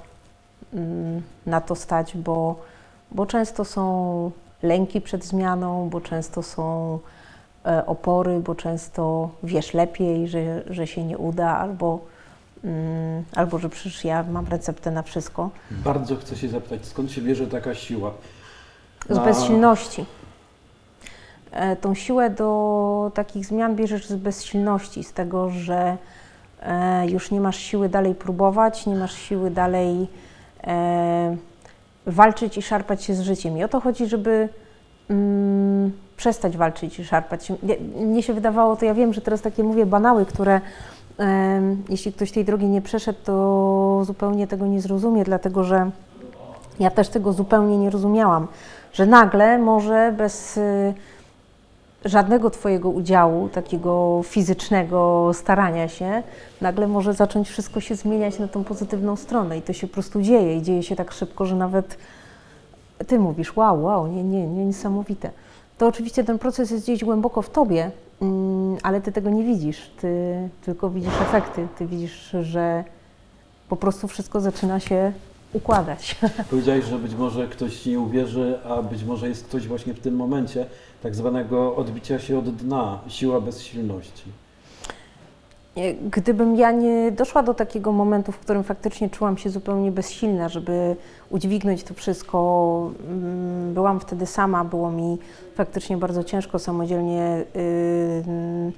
mm, 0.75 1.23
na 1.47 1.61
to 1.61 1.75
stać, 1.75 2.17
bo, 2.17 2.57
bo 3.11 3.27
często 3.27 3.65
są 3.65 4.31
lęki 4.63 5.01
przed 5.01 5.25
zmianą, 5.25 5.89
bo 5.89 6.01
często 6.01 6.43
są 6.43 6.99
e, 7.67 7.87
opory, 7.87 8.41
bo 8.41 8.55
często 8.55 9.31
wiesz 9.43 9.75
lepiej, 9.75 10.29
że, 10.29 10.63
że 10.71 10.87
się 10.87 11.05
nie 11.05 11.19
uda, 11.19 11.59
albo, 11.59 11.99
mm, 12.65 13.25
albo 13.37 13.59
że 13.59 13.69
przecież 13.69 14.05
ja 14.05 14.23
mam 14.23 14.47
receptę 14.47 14.91
na 14.91 15.03
wszystko. 15.03 15.51
Bardzo 15.71 16.17
chcę 16.17 16.37
się 16.37 16.49
zapytać, 16.49 16.87
skąd 16.87 17.13
się 17.13 17.21
bierze 17.23 17.47
taka 17.47 17.75
siła? 17.75 18.11
Z 19.11 19.17
Na- 19.17 19.25
bezsilności. 19.25 20.05
E, 21.53 21.77
Tą 21.77 21.95
siłę 21.95 22.31
do 22.31 23.11
takich 23.15 23.47
zmian 23.47 23.77
bierzesz 23.77 24.07
z 24.07 24.15
bezsilności, 24.17 25.05
z 25.05 25.13
tego, 25.13 25.51
że 25.51 25.97
e, 26.63 27.07
już 27.11 27.31
nie 27.31 27.41
masz 27.41 27.57
siły 27.57 27.89
dalej 27.89 28.15
próbować, 28.15 28.87
nie 28.87 28.95
masz 28.97 29.15
siły 29.15 29.51
dalej 29.51 30.07
e, 30.65 31.37
walczyć 32.11 32.57
i 32.59 32.63
szarpać 32.63 33.05
się 33.05 33.15
z 33.15 33.21
życiem. 33.21 33.59
I 33.59 33.65
o 33.65 33.69
to 33.69 33.81
chodzi, 33.81 34.07
żeby 34.07 34.49
mm, 35.11 35.93
przestać 36.17 36.57
walczyć 36.57 36.99
i 36.99 37.05
szarpać 37.05 37.45
się. 37.45 37.57
Nie- 37.63 38.05
Mnie 38.07 38.23
się 38.23 38.35
wydawało, 38.35 38.77
to 38.77 38.85
ja 38.85 38.95
wiem, 38.95 39.13
że 39.13 39.21
teraz 39.21 39.41
takie 39.43 39.65
mówię 39.65 39.87
banały, 39.87 40.27
które 40.27 40.61
em, 41.19 41.83
jeśli 41.89 42.13
ktoś 42.13 42.33
tej 42.33 42.45
drogi 42.45 42.67
nie 42.67 42.83
przeszedł, 42.83 43.19
to 43.25 44.03
zupełnie 44.05 44.47
tego 44.47 44.67
nie 44.67 44.81
zrozumie, 44.81 45.25
dlatego 45.25 45.65
że 45.65 45.91
ja 46.81 46.91
też 46.91 47.09
tego 47.09 47.33
zupełnie 47.33 47.79
nie 47.79 47.91
rozumiałam, 47.91 48.47
że 48.93 49.07
nagle 49.07 49.59
może 49.59 50.15
bez 50.19 50.57
y, 50.57 50.95
żadnego 52.05 52.51
Twojego 52.51 52.91
udziału, 52.91 53.49
takiego 53.49 54.21
fizycznego 54.25 55.31
starania 55.35 55.89
się, 55.89 56.23
nagle 56.61 56.87
może 56.89 57.15
zacząć 57.15 57.49
wszystko 57.49 57.81
się 57.81 57.95
zmieniać 57.95 58.39
na 58.39 58.49
tą 58.49 58.65
pozytywną 58.65 59.17
stronę 59.17 59.59
i 59.59 59.63
to 59.63 59.73
się 59.73 59.87
po 59.87 59.93
prostu 59.93 60.23
dzieje 60.23 60.57
i 60.57 60.63
dzieje 60.63 60.83
się 60.83 60.97
tak 60.97 61.13
szybko, 61.13 61.47
że 61.47 61.57
nawet 61.57 61.99
Ty 63.07 63.19
mówisz, 63.19 63.57
wow, 63.57 63.83
wow, 63.83 64.07
nie, 64.07 64.25
nie, 64.25 64.47
nie, 64.47 64.67
niesamowite. 64.67 65.31
To 65.79 65.87
oczywiście 65.87 66.25
ten 66.25 66.39
proces 66.39 66.71
jest 66.71 66.85
gdzieś 66.85 67.05
głęboko 67.05 67.43
w 67.43 67.51
Tobie, 67.51 67.91
mm, 68.23 68.77
ale 68.83 69.01
Ty 69.01 69.13
tego 69.13 69.31
nie 69.31 69.45
widzisz, 69.45 69.91
Ty 70.01 70.49
tylko 70.65 70.91
widzisz 70.91 71.21
efekty, 71.23 71.69
Ty 71.79 71.87
widzisz, 71.87 72.37
że 72.43 72.85
po 73.69 73.77
prostu 73.77 74.09
wszystko 74.09 74.41
zaczyna 74.41 74.81
się 74.81 75.13
układać. 75.53 76.17
Powiedziałeś, 76.51 76.85
że 76.85 76.99
być 76.99 77.15
może 77.15 77.49
ktoś 77.49 77.87
nie 77.87 78.01
uwierzy, 78.01 78.59
a 78.69 78.83
być 78.83 79.05
może 79.05 79.29
jest 79.29 79.45
ktoś 79.45 79.69
właśnie 79.69 79.95
w 79.95 80.01
tym 80.01 80.17
momencie 80.17 80.67
tak 81.03 81.15
zwanego 81.15 81.77
odbicia 81.77 82.19
się 82.19 82.39
od 82.39 82.57
dna, 82.57 82.99
siła 83.09 83.41
bezsilności. 83.41 84.25
Gdybym 86.11 86.57
ja 86.57 86.73
nie 86.73 87.13
doszła 87.13 87.43
do 87.43 87.55
takiego 87.55 87.93
momentu, 87.93 88.33
w 88.33 88.39
którym 88.39 88.65
faktycznie 88.65 89.11
czułam 89.11 89.39
się 89.39 89.51
zupełnie 89.51 89.93
bezsilna, 89.93 90.49
żeby 90.49 90.97
udźwignąć 91.31 91.83
to 91.83 91.95
wszystko, 91.95 92.91
mm, 93.09 93.75
byłam 93.75 94.01
wtedy 94.01 94.27
sama, 94.27 94.65
było 94.65 94.91
mi 94.91 95.19
faktycznie 95.55 95.97
bardzo 95.97 96.25
ciężko 96.25 96.59
samodzielnie, 96.59 97.45
y, 97.57 97.59
y, 97.59 98.73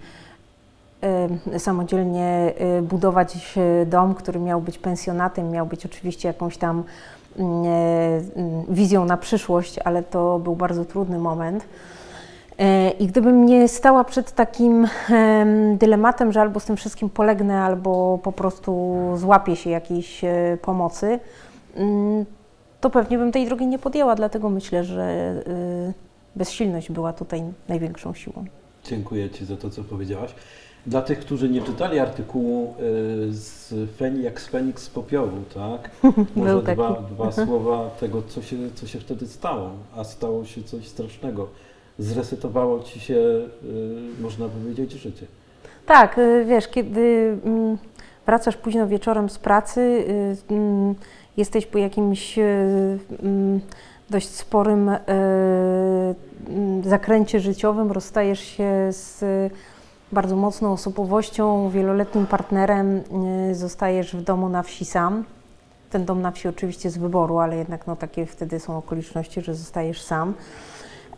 samodzielnie 1.59 2.53
y, 2.79 2.83
budować 2.83 3.59
y, 3.83 3.87
dom, 3.87 4.15
który 4.15 4.41
miał 4.41 4.61
być 4.61 4.79
pensjonatem, 4.79 5.51
miał 5.51 5.67
być 5.67 5.87
oczywiście 5.87 6.29
jakąś 6.29 6.57
tam 6.57 6.85
y, 7.38 7.43
wizją 8.69 9.05
na 9.05 9.17
przyszłość, 9.17 9.79
ale 9.79 10.03
to 10.03 10.38
był 10.38 10.57
bardzo 10.57 10.85
trudny 10.85 11.19
moment. 11.19 11.65
I 12.99 13.07
gdybym 13.07 13.47
nie 13.47 13.69
stała 13.69 14.05
przed 14.05 14.33
takim 14.33 14.88
em, 15.11 15.77
dylematem, 15.79 16.33
że 16.33 16.41
albo 16.41 16.61
z 16.61 16.65
tym 16.65 16.77
wszystkim 16.77 17.11
polegnę, 17.11 17.61
albo 17.61 18.19
po 18.23 18.33
prostu 18.33 18.93
złapię 19.17 19.57
się 19.57 19.71
jakiejś 19.71 20.21
pomocy, 20.62 21.21
mm, 21.77 22.25
to 22.81 22.91
pewnie 22.91 23.19
bym 23.19 23.33
tej 23.33 23.47
drogi 23.47 23.67
nie 23.67 23.79
podjęła. 23.79 24.15
Dlatego 24.15 24.51
myślę, 24.51 24.85
że 24.85 25.35
y, 25.88 25.93
bezsilność 26.37 26.93
była 26.93 27.12
tutaj 27.12 27.43
największą 27.69 28.15
siłą. 28.15 28.45
Dziękuję 28.85 29.31
Ci 29.31 29.45
za 29.45 29.57
to, 29.57 29.71
co 29.71 29.85
powiedziałaś. 29.85 30.35
Dla 30.87 31.03
tych, 31.03 31.18
którzy 31.18 31.49
nie 31.49 31.62
czytali 31.62 31.99
artykułu 31.99 32.75
y, 32.81 33.33
z 33.33 33.75
Feni, 33.97 34.23
jak 34.23 34.40
z 34.40 34.47
Feniks 34.47 34.83
z 34.83 34.90
popiołu, 34.90 35.31
tak? 35.55 35.90
Może 36.37 36.62
dwa, 36.62 37.03
dwa 37.11 37.33
słowa 37.33 37.90
tego, 38.01 38.23
co 38.23 38.42
się, 38.42 38.57
co 38.75 38.87
się 38.87 39.01
wtedy 39.01 39.27
stało, 39.27 39.71
a 39.97 40.05
stało 40.05 40.45
się 40.45 40.62
coś 40.62 40.88
strasznego. 40.88 41.49
Zresetowało 41.99 42.83
Ci 42.83 43.01
się, 43.01 43.14
y, 43.14 43.49
można 44.21 44.49
powiedzieć, 44.49 44.92
życie. 44.92 45.27
Tak, 45.87 46.18
y, 46.18 46.45
wiesz, 46.49 46.68
kiedy 46.68 47.37
mm, 47.45 47.79
wracasz 48.27 48.57
późno 48.57 48.87
wieczorem 48.87 49.29
z 49.29 49.38
pracy, 49.38 50.05
mm, 50.51 50.95
jesteś 51.37 51.66
po 51.66 51.79
jakimś 51.79 52.38
mm, 52.38 53.61
dość 54.11 54.29
sporym 54.29 54.90
zakręcie 56.85 57.40
życiowym, 57.40 57.92
rozstajesz 57.92 58.40
się 58.40 58.88
z 58.90 59.25
bardzo 60.12 60.37
mocną 60.37 60.72
osobowością, 60.72 61.70
wieloletnim 61.70 62.27
partnerem, 62.27 63.03
y, 63.51 63.55
zostajesz 63.55 64.16
w 64.16 64.22
domu 64.22 64.48
na 64.48 64.62
wsi 64.62 64.85
sam. 64.85 65.25
Ten 65.90 66.05
dom 66.05 66.22
na 66.22 66.31
wsi 66.31 66.48
oczywiście 66.48 66.90
z 66.90 66.98
wyboru, 66.98 67.38
ale 67.38 67.57
jednak 67.57 67.87
no, 67.87 67.96
takie 67.96 68.27
wtedy 68.27 68.61
są 68.61 68.79
okoliczności, 68.79 69.40
że 69.40 69.55
zostajesz 69.55 70.03
sam. 70.03 70.35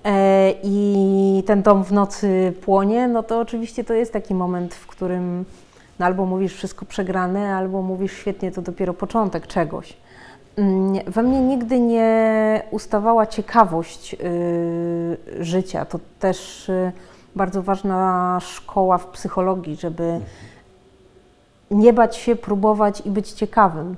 E, 0.04 0.52
i 0.62 1.42
ten 1.46 1.62
dom 1.62 1.84
w 1.84 1.92
nocy 1.92 2.52
płonie, 2.60 3.08
no 3.08 3.22
to 3.22 3.40
oczywiście 3.40 3.84
to 3.84 3.94
jest 3.94 4.12
taki 4.12 4.34
moment, 4.34 4.74
w 4.74 4.86
którym 4.86 5.44
No 5.98 6.06
albo 6.06 6.26
mówisz 6.26 6.54
wszystko 6.54 6.86
przegrane, 6.86 7.54
albo 7.54 7.82
mówisz 7.82 8.12
świetnie, 8.12 8.52
to 8.52 8.62
dopiero 8.62 8.94
początek 8.94 9.46
czegoś. 9.46 9.96
Mm, 10.56 11.04
We 11.06 11.22
mnie 11.22 11.40
nigdy 11.40 11.80
nie 11.80 12.62
ustawała 12.70 13.26
ciekawość 13.26 14.14
y, 14.14 15.44
życia. 15.44 15.84
To 15.84 15.98
też 16.18 16.68
y, 16.68 16.92
bardzo 17.36 17.62
ważna 17.62 18.38
szkoła 18.40 18.98
w 18.98 19.06
psychologii, 19.06 19.76
żeby 19.76 20.20
nie 21.70 21.92
bać 21.92 22.16
się, 22.16 22.36
próbować 22.36 23.02
i 23.06 23.10
być 23.10 23.32
ciekawym. 23.32 23.96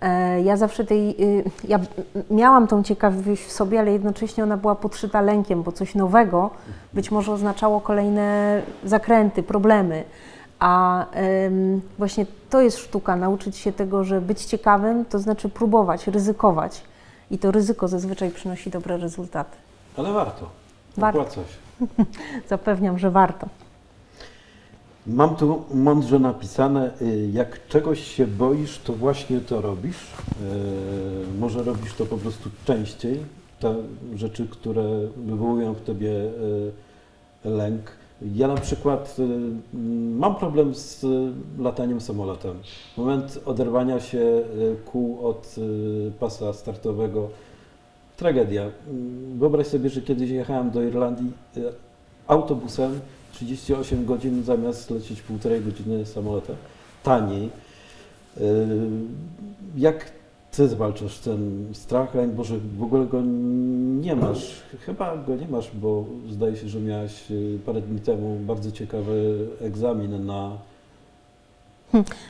E, 0.00 0.40
Ja 0.42 0.56
zawsze 0.56 0.84
tej, 0.84 1.10
y, 1.24 1.44
ja 1.68 1.78
miałam 2.30 2.66
tą 2.66 2.82
ciekawość 2.82 3.42
w 3.42 3.52
sobie, 3.52 3.80
ale 3.80 3.92
jednocześnie 3.92 4.44
ona 4.44 4.56
była 4.56 4.74
podszyta 4.74 5.20
lękiem, 5.20 5.62
bo 5.62 5.72
coś 5.72 5.94
nowego 5.94 6.50
być 6.92 7.10
może 7.10 7.32
oznaczało 7.32 7.80
kolejne 7.80 8.62
zakręty, 8.84 9.42
problemy. 9.42 10.04
A 10.58 11.04
właśnie 11.98 12.26
to 12.50 12.60
jest 12.60 12.78
sztuka, 12.78 13.16
nauczyć 13.16 13.56
się 13.56 13.72
tego, 13.72 14.04
że 14.04 14.20
być 14.20 14.44
ciekawym 14.44 15.04
to 15.04 15.18
znaczy 15.18 15.48
próbować, 15.48 16.06
ryzykować. 16.06 16.82
I 17.30 17.38
to 17.38 17.50
ryzyko 17.50 17.88
zazwyczaj 17.88 18.30
przynosi 18.30 18.70
dobre 18.70 18.96
rezultaty. 18.96 19.56
Ale 19.96 20.12
warto. 20.12 20.65
Warto. 20.98 21.20
Opłaca 21.20 21.40
się. 21.40 22.04
Zapewniam, 22.48 22.98
że 22.98 23.10
warto. 23.10 23.48
Mam 25.06 25.36
tu 25.36 25.64
mądrze 25.74 26.18
napisane, 26.18 26.90
y, 27.02 27.30
jak 27.32 27.68
czegoś 27.68 28.04
się 28.04 28.26
boisz, 28.26 28.78
to 28.78 28.92
właśnie 28.92 29.40
to 29.40 29.60
robisz. 29.60 29.96
Y, 31.34 31.38
Może 31.38 31.62
robisz 31.62 31.94
to 31.94 32.06
po 32.06 32.16
prostu 32.16 32.50
częściej, 32.64 33.20
te 33.60 33.74
rzeczy, 34.14 34.48
które 34.50 34.82
wywołują 35.16 35.74
w 35.74 35.80
tobie 35.80 36.10
y, 36.10 36.72
lęk. 37.44 37.82
Ja 38.34 38.48
na 38.48 38.54
przykład 38.54 39.16
mam 40.18 40.34
problem 40.34 40.74
z 40.74 41.06
lataniem 41.58 42.00
samolotem. 42.00 42.58
Moment 42.96 43.38
oderwania 43.46 44.00
się 44.00 44.42
kół 44.86 45.26
od 45.28 45.56
pasa 46.20 46.52
startowego, 46.52 47.28
tragedia. 48.16 48.70
Wyobraź 49.38 49.66
sobie, 49.66 49.90
że 49.90 50.02
kiedyś 50.02 50.30
jechałem 50.30 50.70
do 50.70 50.82
Irlandii 50.82 51.32
y, 51.56 51.62
autobusem 52.26 53.00
38 53.32 54.04
godzin 54.04 54.42
zamiast 54.44 54.90
lecieć 54.90 55.22
półtorej 55.22 55.60
godziny 55.60 56.06
samolotem. 56.06 56.56
Taniej. 57.02 57.50
Yy, 58.36 58.44
Jak 59.76 60.12
ty 60.50 60.68
zwalczasz 60.68 61.18
ten 61.18 61.68
strach, 61.72 62.14
lęk? 62.14 62.32
Boże, 62.32 62.54
w 62.78 62.82
ogóle 62.82 63.06
go 63.06 63.22
nie 64.00 64.16
masz. 64.16 64.62
Chyba 64.80 65.16
go 65.16 65.36
nie 65.36 65.48
masz, 65.48 65.70
bo 65.74 66.04
zdaje 66.30 66.56
się, 66.56 66.68
że 66.68 66.80
miałaś 66.80 67.30
yy, 67.30 67.58
parę 67.66 67.80
dni 67.80 68.00
temu 68.00 68.38
bardzo 68.40 68.72
ciekawy 68.72 69.46
egzamin 69.60 70.26
na 70.26 70.58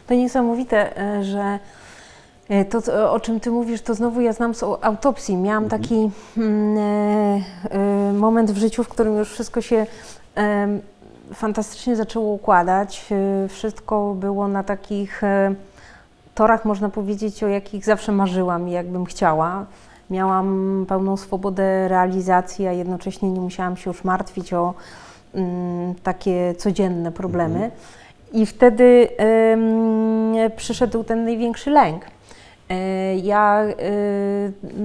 To 0.06 0.14
niesamowite, 0.14 0.98
e, 1.00 1.24
że 1.24 1.38
e, 1.40 1.58
to, 2.70 2.82
co- 2.82 3.12
o 3.12 3.20
czym 3.20 3.40
Ty 3.40 3.50
mówisz, 3.50 3.82
to 3.82 3.94
znowu 3.94 4.20
ja 4.20 4.32
znam 4.32 4.54
z 4.54 4.62
autopsji. 4.62 5.36
Miałam 5.36 5.64
Mhm. 5.64 5.82
taki 5.82 6.10
mm, 6.36 6.78
e, 6.78 7.40
e, 7.70 8.12
moment 8.12 8.50
w 8.50 8.56
życiu, 8.58 8.84
w 8.84 8.88
którym 8.88 9.16
już 9.18 9.32
wszystko 9.32 9.60
się 9.60 9.86
fantastycznie 11.34 11.96
zaczęło 11.96 12.32
układać. 12.32 13.06
E, 13.44 13.48
Wszystko 13.48 14.14
było 14.14 14.48
na 14.48 14.62
takich 14.62 15.24
e, 15.24 15.54
torach, 16.34 16.64
można 16.64 16.88
powiedzieć, 16.88 17.42
o 17.44 17.48
jakich 17.48 17.84
zawsze 17.84 18.12
marzyłam 18.12 18.68
i 18.68 18.72
jakbym 18.72 19.04
chciała. 19.04 19.66
Miałam 20.10 20.84
pełną 20.88 21.16
swobodę 21.16 21.88
realizacji, 21.88 22.66
a 22.66 22.72
jednocześnie 22.72 23.30
nie 23.30 23.40
musiałam 23.40 23.76
się 23.76 23.90
już 23.90 24.04
martwić 24.04 24.52
o 24.52 24.74
mm, 25.34 25.94
takie 26.02 26.54
codzienne 26.58 27.12
problemy. 27.12 27.54
Mhm. 27.54 27.70
I 28.32 28.46
wtedy 28.46 29.08
przyszedł 30.56 31.04
ten 31.04 31.24
największy 31.24 31.70
lęk. 31.70 32.04
E, 32.68 33.16
Ja 33.16 33.62
e, 33.62 33.74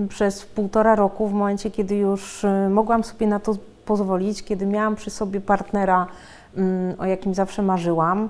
przez 0.07 0.45
półtora 0.45 0.95
roku, 0.95 1.27
w 1.27 1.33
momencie, 1.33 1.71
kiedy 1.71 1.95
już 1.95 2.45
e, 2.45 2.69
mogłam 2.69 3.03
sobie 3.03 3.27
na 3.27 3.39
to 3.39 3.55
pozwolić, 3.85 4.43
kiedy 4.43 4.65
miałam 4.65 4.95
przy 4.95 5.09
sobie 5.09 5.41
partnera, 5.41 6.07
mm, 6.57 6.95
o 6.99 7.05
jakim 7.05 7.33
zawsze 7.33 7.61
marzyłam, 7.61 8.29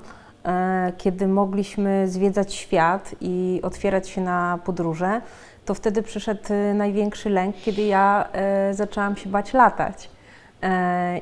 kiedy 0.97 1.27
mogliśmy 1.27 2.07
zwiedzać 2.07 2.53
świat 2.53 3.15
i 3.21 3.59
otwierać 3.63 4.09
się 4.09 4.21
na 4.21 4.59
podróże, 4.65 5.21
to 5.65 5.73
wtedy 5.73 6.03
przyszedł 6.03 6.43
największy 6.73 7.29
lęk, 7.29 7.55
kiedy 7.55 7.81
ja 7.81 8.27
zaczęłam 8.71 9.15
się 9.15 9.29
bać 9.29 9.53
latać. 9.53 10.09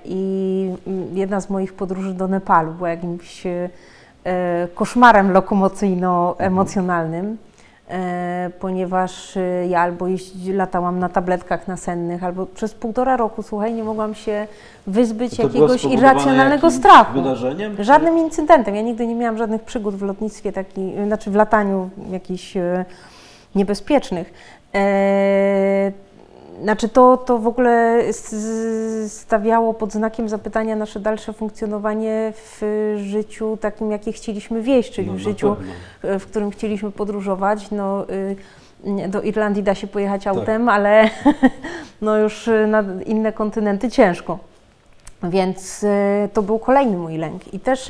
I 0.05 0.71
mm, 0.87 1.17
jedna 1.17 1.41
z 1.41 1.49
moich 1.49 1.73
podróży 1.73 2.13
do 2.13 2.27
Nepalu 2.27 2.71
była 2.71 2.89
jakimś 2.89 3.43
koszmarem 4.75 5.33
lokomocyjno-emocjonalnym, 5.33 7.35
ponieważ 8.59 9.37
e, 9.37 9.67
ja 9.67 9.79
albo 9.81 10.05
latałam 10.53 10.99
na 10.99 11.09
tabletkach 11.09 11.67
nasennych, 11.67 12.23
albo 12.23 12.45
przez 12.45 12.73
półtora 12.73 13.17
roku, 13.17 13.43
słuchaj, 13.43 13.73
nie 13.73 13.83
mogłam 13.83 14.15
się 14.15 14.47
wyzbyć 14.87 15.37
To 15.37 15.43
jakiegoś 15.43 15.79
spowodowane 15.81 15.95
irracjonalnego 16.11 16.71
strachu. 16.71 17.13
Wydarzeniem? 17.13 17.77
czy- 17.77 17.83
Żadnym 17.83 18.17
incydentem. 18.17 18.75
Ja 18.75 18.81
nigdy 18.81 19.07
nie 19.07 19.15
miałam 19.15 19.37
żadnych 19.37 19.61
przygód 19.63 19.95
w 19.95 20.01
lotnictwie, 20.01 20.51
taki, 20.51 20.91
znaczy 21.05 21.31
w 21.31 21.35
lataniu 21.35 21.89
jakichś 22.11 22.57
e, 22.57 22.85
niebezpiecznych. 23.55 24.33
Znaczy 26.63 26.89
to, 26.89 27.17
to 27.17 27.37
w 27.39 27.47
ogóle 27.47 28.01
stawiało 29.07 29.73
pod 29.73 29.91
znakiem 29.93 30.29
zapytania 30.29 30.75
nasze 30.75 30.99
dalsze 30.99 31.33
funkcjonowanie 31.33 32.33
w 32.35 32.61
życiu 32.97 33.57
takim, 33.61 33.91
jakie 33.91 34.11
chcieliśmy 34.11 34.61
wieść, 34.61 34.91
czyli 34.91 35.07
No, 35.07 35.13
w 35.13 35.17
życiu, 35.17 35.55
pewno. 35.55 36.19
w 36.19 36.25
którym 36.25 36.51
chcieliśmy 36.51 36.91
podróżować. 36.91 37.71
No, 37.71 38.05
y, 38.09 39.07
do 39.09 39.21
Irlandii 39.21 39.63
da 39.63 39.75
się 39.75 39.87
pojechać 39.87 40.23
Tak. 40.23 40.33
autem, 40.35 40.69
ale 40.69 41.09
no 42.01 42.17
już 42.17 42.47
y, 42.47 42.67
na 42.67 42.83
inne 43.05 43.33
kontynenty 43.33 43.89
ciężko. 43.91 44.39
Więc 45.23 45.83
e, 45.83 46.29
to 46.33 46.41
był 46.41 46.59
kolejny 46.59 46.97
mój 46.97 47.17
lęk. 47.17 47.53
I 47.53 47.59
też 47.59 47.89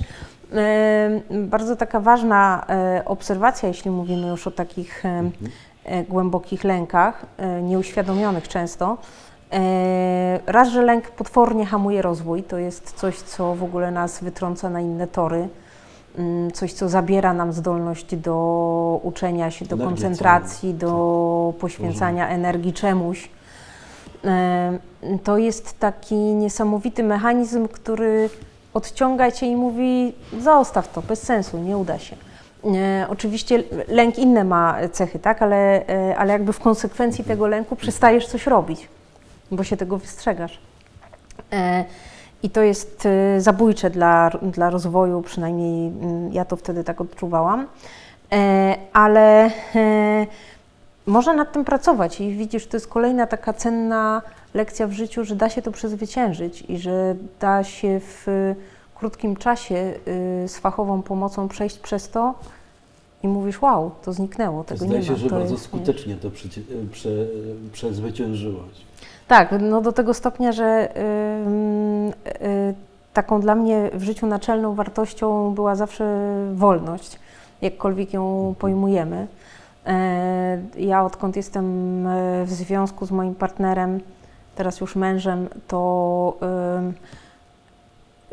e, 0.53 1.21
bardzo 1.31 1.75
taka 1.75 1.99
ważna 1.99 2.65
obserwacja, 3.05 3.67
jeśli 3.67 3.91
mówimy 3.91 4.27
już 4.27 4.47
o 4.47 4.51
takich 4.51 5.05
Mhm. 5.05 5.31
E, 5.85 6.03
głębokich 6.03 6.63
lękach, 6.63 7.25
e, 7.37 7.61
nieuświadomionych 7.61 8.47
często. 8.47 8.97
E, 9.51 10.39
Raz, 10.45 10.69
że 10.69 10.81
lęk 10.81 11.11
potwornie 11.11 11.65
hamuje 11.65 12.01
rozwój, 12.01 12.43
to 12.43 12.57
jest 12.57 12.93
coś, 12.93 13.17
co 13.17 13.55
w 13.55 13.63
ogóle 13.63 13.91
nas 13.91 14.23
wytrąca 14.23 14.69
na 14.69 14.81
inne 14.81 15.07
tory, 15.07 15.49
Mm, 16.17 16.51
coś, 16.51 16.73
co 16.73 16.89
zabiera 16.89 17.33
nam 17.33 17.53
zdolność 17.53 18.15
do 18.15 18.99
uczenia 19.03 19.51
się, 19.51 19.65
do 19.65 19.75
Energię 19.75 19.89
koncentracji, 19.89 20.73
do 20.73 21.53
poświęcania 21.59 22.29
energii 22.29 22.73
czemuś. 22.73 23.29
To 25.23 25.37
jest 25.37 25.79
taki 25.79 26.15
niesamowity 26.15 27.03
mechanizm, 27.03 27.67
który 27.67 28.29
odciąga 28.73 29.31
cię 29.31 29.47
i 29.47 29.55
mówi: 29.55 30.13
zostaw 30.39 30.93
to, 30.93 31.01
bez 31.01 31.23
sensu, 31.23 31.57
nie 31.57 31.77
uda 31.77 31.99
się. 31.99 32.15
E, 32.65 33.05
Oczywiście 33.09 33.63
lęk 33.87 34.17
inne 34.17 34.43
ma 34.43 34.77
cechy, 34.91 35.19
tak? 35.19 35.41
ale, 35.41 35.87
e, 35.87 36.17
ale 36.17 36.33
jakby 36.33 36.53
w 36.53 36.59
konsekwencji 36.59 37.23
tego 37.23 37.47
lęku 37.47 37.75
przestajesz 37.75 38.27
coś 38.27 38.47
robić, 38.47 38.87
bo 39.51 39.63
się 39.63 39.77
tego 39.77 39.97
wystrzegasz. 39.97 40.59
E, 41.51 41.85
I 42.43 42.49
to 42.49 42.61
jest 42.61 43.07
zabójcze 43.37 43.89
dla, 43.89 44.29
dla 44.41 44.69
rozwoju, 44.69 45.21
przynajmniej 45.21 45.87
mm, 45.87 46.33
ja 46.33 46.45
to 46.45 46.55
wtedy 46.55 46.83
tak 46.83 47.01
odczuwałam. 47.01 47.67
Ale 48.93 49.51
można 51.05 51.33
nad 51.33 51.51
tym 51.51 51.65
pracować 51.65 52.21
i 52.21 52.35
widzisz, 52.35 52.67
to 52.67 52.77
jest 52.77 52.87
kolejna 52.87 53.27
taka 53.27 53.53
cenna 53.53 54.21
lekcja 54.53 54.87
w 54.87 54.91
życiu, 54.91 55.23
że 55.23 55.35
da 55.35 55.49
się 55.49 55.61
to 55.61 55.71
przezwyciężyć 55.71 56.61
i 56.61 56.77
że 56.77 57.15
da 57.39 57.63
się 57.63 57.99
w 57.99 58.27
krótkim 58.99 59.35
czasie 59.35 59.75
y, 60.45 60.47
z 60.47 60.57
fachową 60.57 61.01
pomocą 61.01 61.47
przejść 61.47 61.79
przez 61.79 62.09
to 62.09 62.33
i 63.23 63.27
mówisz, 63.27 63.61
wow, 63.61 63.91
to 64.03 64.13
zniknęło, 64.13 64.63
tego 64.63 64.85
Zdaje 64.85 64.99
nie 64.99 65.05
się, 65.05 65.11
ma. 65.11 65.17
że 65.17 65.29
to 65.29 65.35
bardzo 65.35 65.53
jest, 65.53 65.63
nie? 65.63 65.67
skutecznie 65.67 66.15
to 66.15 66.29
przecie- 66.29 66.61
prze, 66.91 67.09
przezwyciężyłaś. 67.71 68.69
Tak, 69.27 69.53
no 69.61 69.81
do 69.81 69.91
tego 69.91 70.13
stopnia, 70.13 70.51
że 70.51 70.89
y, 70.97 72.73
taką 73.13 73.41
dla 73.41 73.55
mnie 73.55 73.89
w 73.93 74.03
życiu 74.03 74.27
naczelną 74.27 74.75
wartością 74.75 75.53
była 75.53 75.75
zawsze 75.75 76.29
wolność, 76.55 77.19
jakkolwiek 77.61 78.13
ją 78.13 78.55
pojmujemy. 78.59 79.27
E, 79.85 80.61
Ja 80.77 81.03
odkąd 81.05 81.35
jestem 81.35 82.07
e, 82.07 82.45
w 82.45 82.49
związku 82.51 83.05
z 83.05 83.11
moim 83.11 83.35
partnerem, 83.35 83.99
teraz 84.55 84.79
już 84.79 84.95
mężem, 84.95 85.47
to 85.67 86.37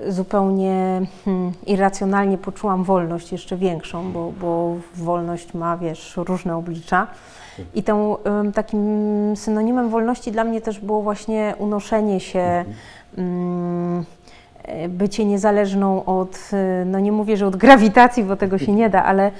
zupełnie 0.08 1.02
hmm, 1.24 1.52
irracjonalnie 1.66 2.38
poczułam 2.38 2.84
wolność 2.84 3.32
jeszcze 3.32 3.56
większą, 3.56 4.12
bo, 4.12 4.32
bo 4.40 4.76
wolność 4.94 5.54
ma, 5.54 5.76
wiesz, 5.76 6.16
różne 6.16 6.56
oblicza. 6.56 7.06
I 7.74 7.82
tą, 7.82 8.16
takim 8.54 8.80
synonimem 9.36 9.88
wolności 9.88 10.32
dla 10.32 10.44
mnie 10.44 10.60
też 10.60 10.80
było 10.80 11.02
właśnie 11.02 11.54
unoszenie 11.58 12.20
się, 12.20 12.64
e, 13.18 14.88
bycie 14.88 15.24
niezależną 15.24 16.04
od, 16.04 16.50
e, 16.52 16.84
no 16.84 17.00
nie 17.00 17.12
mówię, 17.12 17.36
że 17.36 17.46
od 17.46 17.56
grawitacji, 17.56 18.24
bo 18.24 18.36
tego 18.36 18.58
się 18.58 18.72
nie 18.72 18.90
da, 18.90 19.04
ale 19.04 19.30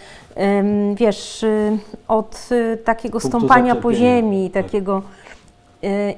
wiesz, 0.95 1.43
y, 1.43 1.79
od 2.09 2.49
takiego 2.85 3.21
Punktu 3.21 3.39
stąpania 3.39 3.75
po 3.75 3.95
ziemi, 3.95 4.51
tak. 4.51 4.65
takiego. 4.65 4.99
y, 4.99 5.26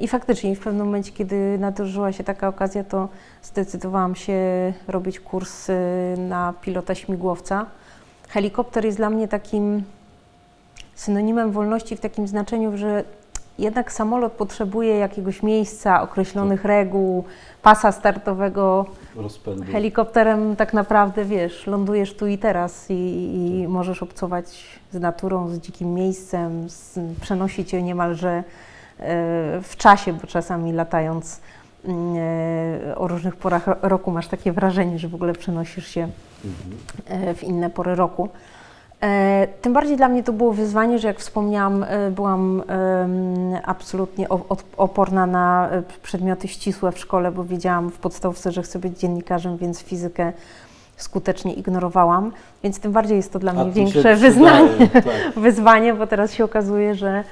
I 0.01 0.09
faktycznie 0.09 0.57
w 0.57 0.61
pewnym 0.61 0.87
momencie, 0.87 1.13
kiedy 1.13 1.59
nadarzyła 1.59 2.13
się 2.13 2.25
taka 2.25 2.49
okazja, 2.49 2.85
to 2.85 3.09
zdecydowałam 3.43 4.15
się 4.15 4.39
robić 4.89 5.21
kurs 5.21 5.69
y, 5.69 5.75
na 6.19 6.55
pilota 6.63 6.95
śmigłowca. 6.95 7.67
Helikopter 8.29 8.85
jest 8.85 8.97
dla 8.97 9.11
mnie 9.11 9.29
takim 9.29 9.83
synonimem 10.95 11.53
wolności 11.53 11.97
w 11.97 12.01
takim 12.01 12.29
znaczeniu, 12.29 12.77
że 12.77 13.05
jednak 13.59 13.93
samolot 13.93 14.33
potrzebuje 14.33 14.99
jakiegoś 14.99 15.43
miejsca, 15.43 16.03
określonych 16.03 16.65
reguł, 16.65 17.25
pasa 17.63 17.93
startowego. 17.93 18.87
Rozpędu. 19.17 19.65
Helikopterem 19.73 20.57
tak 20.57 20.73
naprawdę, 20.73 21.25
wiesz, 21.25 21.67
lądujesz 21.67 22.15
tu 22.15 22.27
i 22.27 22.39
teraz 22.39 22.91
i, 22.91 22.95
i 22.95 23.69
możesz 23.69 24.03
obcować 24.03 24.65
z 24.93 25.01
naturą, 25.01 25.49
z 25.49 25.59
dzikim 25.59 25.95
miejscem, 25.95 26.71
z, 26.71 26.99
przenosi 27.21 27.65
cię 27.65 27.83
niemalże 27.83 28.31
e, 28.31 28.43
w 29.63 29.73
czasie, 29.77 30.13
bo 30.13 30.27
czasami 30.27 30.73
latając 30.73 31.41
mm, 31.85 32.17
e, 32.91 32.97
o 32.99 33.09
różnych 33.09 33.37
porach 33.37 33.67
ro- 33.67 33.77
roku 33.83 34.11
masz 34.11 34.29
takie 34.29 34.53
wrażenie, 34.53 34.99
że 34.99 35.09
w 35.09 35.15
ogóle 35.15 35.33
przenosisz 35.33 35.87
się 35.89 36.09
Mhm. 36.45 37.29
e, 37.29 37.35
w 37.35 37.45
inne 37.45 37.71
pory 37.71 37.95
roku. 37.95 38.29
E, 39.03 39.47
Tym 39.63 39.73
bardziej 39.73 39.97
dla 39.97 40.09
mnie 40.09 40.23
to 40.23 40.33
było 40.33 40.53
wyzwanie, 40.53 40.99
że 40.99 41.09
jak 41.09 41.19
wspomniałam, 41.19 41.83
e, 41.89 42.11
byłam 42.11 42.63
absolutnie 43.65 44.27
oporna 44.77 45.27
na 45.27 45.69
e, 45.71 45.83
przedmioty 46.03 46.49
ścisłe 46.49 46.93
w 46.93 46.99
szkole, 46.99 47.33
bo 47.33 47.45
wiedziałam 47.45 47.91
w 47.91 47.99
podstawce, 47.99 48.53
że 48.53 48.63
chcę 48.63 48.79
być 48.79 48.99
dziennikarzem, 48.99 49.57
więc 49.57 49.81
fizykę 49.83 50.33
skutecznie 50.97 51.53
ignorowałam. 51.55 52.33
Więc 52.63 52.81
tym 52.81 52.93
bardziej 52.93 53.17
jest 53.17 53.33
to 53.33 53.39
dla 53.39 53.53
mnie 53.53 53.71
większe 53.73 53.99
przydaje, 54.17 54.19
Tak. 54.89 55.05
wyzwanie, 55.37 55.95
bo 55.95 56.07
teraz 56.07 56.33
się 56.33 56.45
okazuje, 56.45 56.95
że 56.95 57.09
e, 57.09 57.25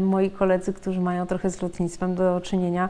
moi 0.00 0.30
koledzy, 0.30 0.72
którzy 0.72 1.00
mają 1.00 1.26
trochę 1.26 1.50
z 1.50 1.62
lotnictwem 1.62 2.14
do 2.14 2.40
czynienia, 2.40 2.88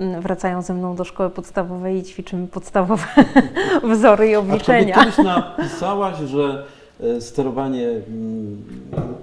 m, 0.00 0.20
wracają 0.20 0.62
ze 0.62 0.74
mną 0.74 0.96
do 0.96 1.04
szkoły 1.04 1.30
podstawowej 1.30 1.96
i 1.98 2.02
ćwiczymy 2.02 2.46
podstawowe 2.46 3.04
wzory 3.94 4.28
i 4.30 4.36
obliczenia. 4.36 4.94
kiedyś 4.94 5.18
napisałaś, 5.18 6.16
że 6.18 6.64
e, 7.16 7.20
sterowanie 7.20 7.88
mm, 7.88 8.62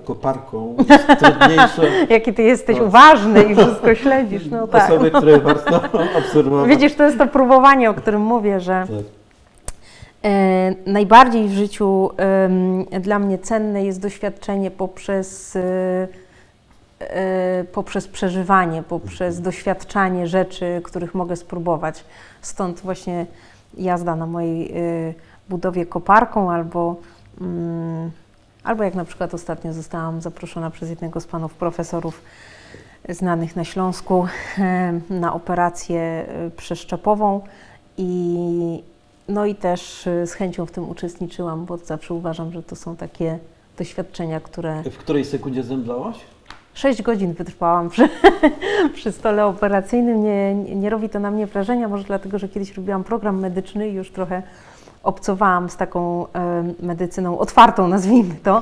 koparką 0.05 0.75
jest 0.89 1.07
trudniejsze 1.19 1.81
Jaki 2.09 2.33
ty 2.33 2.43
jesteś 2.43 2.77
No. 2.77 2.83
uważny 2.83 3.43
i 3.43 3.55
wszystko 3.55 3.95
śledzisz, 3.95 4.45
no 4.51 4.67
tak. 4.67 4.91
osoby, 4.91 5.11
które 5.11 5.39
warto 5.53 5.81
obserwować. 6.17 6.69
Widzisz, 6.69 6.95
to 6.95 7.03
jest 7.03 7.17
to 7.17 7.27
próbowanie, 7.27 7.89
o 7.89 7.93
którym 7.93 8.21
mówię, 8.21 8.59
że 8.59 8.87
Tak. 8.87 9.05
e, 10.23 10.75
najbardziej 10.85 11.47
w 11.47 11.51
życiu 11.53 12.09
dla 13.01 13.19
mnie 13.19 13.37
cenne 13.37 13.85
jest 13.85 14.01
doświadczenie 14.01 14.71
poprzez, 14.71 15.55
e, 15.55 15.59
e, 15.59 16.07
poprzez 17.71 18.07
przeżywanie, 18.07 18.83
poprzez 18.83 19.41
doświadczanie 19.41 20.27
rzeczy, 20.27 20.81
których 20.83 21.15
mogę 21.15 21.35
spróbować. 21.35 22.05
Stąd 22.41 22.79
właśnie 22.79 23.25
jazda 23.77 24.15
na 24.15 24.25
mojej 24.25 24.71
e, 24.71 24.73
budowie 25.49 25.85
koparką 25.85 26.51
albo, 26.51 26.95
mm, 27.41 28.11
albo 28.63 28.83
jak 28.83 28.95
na 28.95 29.05
przykład 29.05 29.33
ostatnio 29.33 29.73
zostałam 29.73 30.21
zaproszona 30.21 30.71
przez 30.71 30.89
jednego 30.89 31.19
z 31.19 31.25
panów 31.25 31.53
profesorów 31.53 32.21
znanych 33.09 33.55
na 33.55 33.63
Śląsku 33.63 34.27
em, 34.57 35.01
na 35.09 35.33
operację 35.33 36.25
przeszczepową 36.57 37.41
i 37.97 38.83
no 39.29 39.45
i 39.45 39.55
też 39.55 40.09
z 40.25 40.31
chęcią 40.31 40.65
w 40.65 40.71
tym 40.71 40.89
uczestniczyłam, 40.89 41.65
bo 41.65 41.77
zawsze 41.77 42.13
uważam, 42.13 42.51
że 42.51 42.63
to 42.63 42.75
są 42.75 42.95
takie 42.95 43.39
doświadczenia, 43.77 44.39
które 44.39 44.83
W 44.83 44.97
której 44.97 45.25
sekundzie 45.25 45.63
zemdlałaś? 45.63 46.17
6 46.75 47.01
godzin 47.01 47.33
wytrwałam 47.33 47.89
przy, 47.89 48.09
przy 48.95 49.11
stole 49.11 49.45
operacyjnym. 49.45 50.23
Nie, 50.23 50.55
nie, 50.55 50.75
nie 50.75 50.89
robi 50.89 51.09
to 51.09 51.19
na 51.19 51.31
mnie 51.31 51.47
wrażenia, 51.47 51.87
może 51.87 52.03
dlatego, 52.03 52.39
że 52.39 52.49
kiedyś 52.49 52.77
robiłam 52.77 53.03
program 53.03 53.39
medyczny 53.39 53.89
i 53.89 53.93
już 53.93 54.11
trochę 54.11 54.43
obcowałam 55.03 55.69
z 55.69 55.77
taką 55.77 56.25
em, 56.33 56.73
medycyną 56.79 57.39
otwartą, 57.39 57.87
nazwijmy 57.87 58.35
to, 58.35 58.61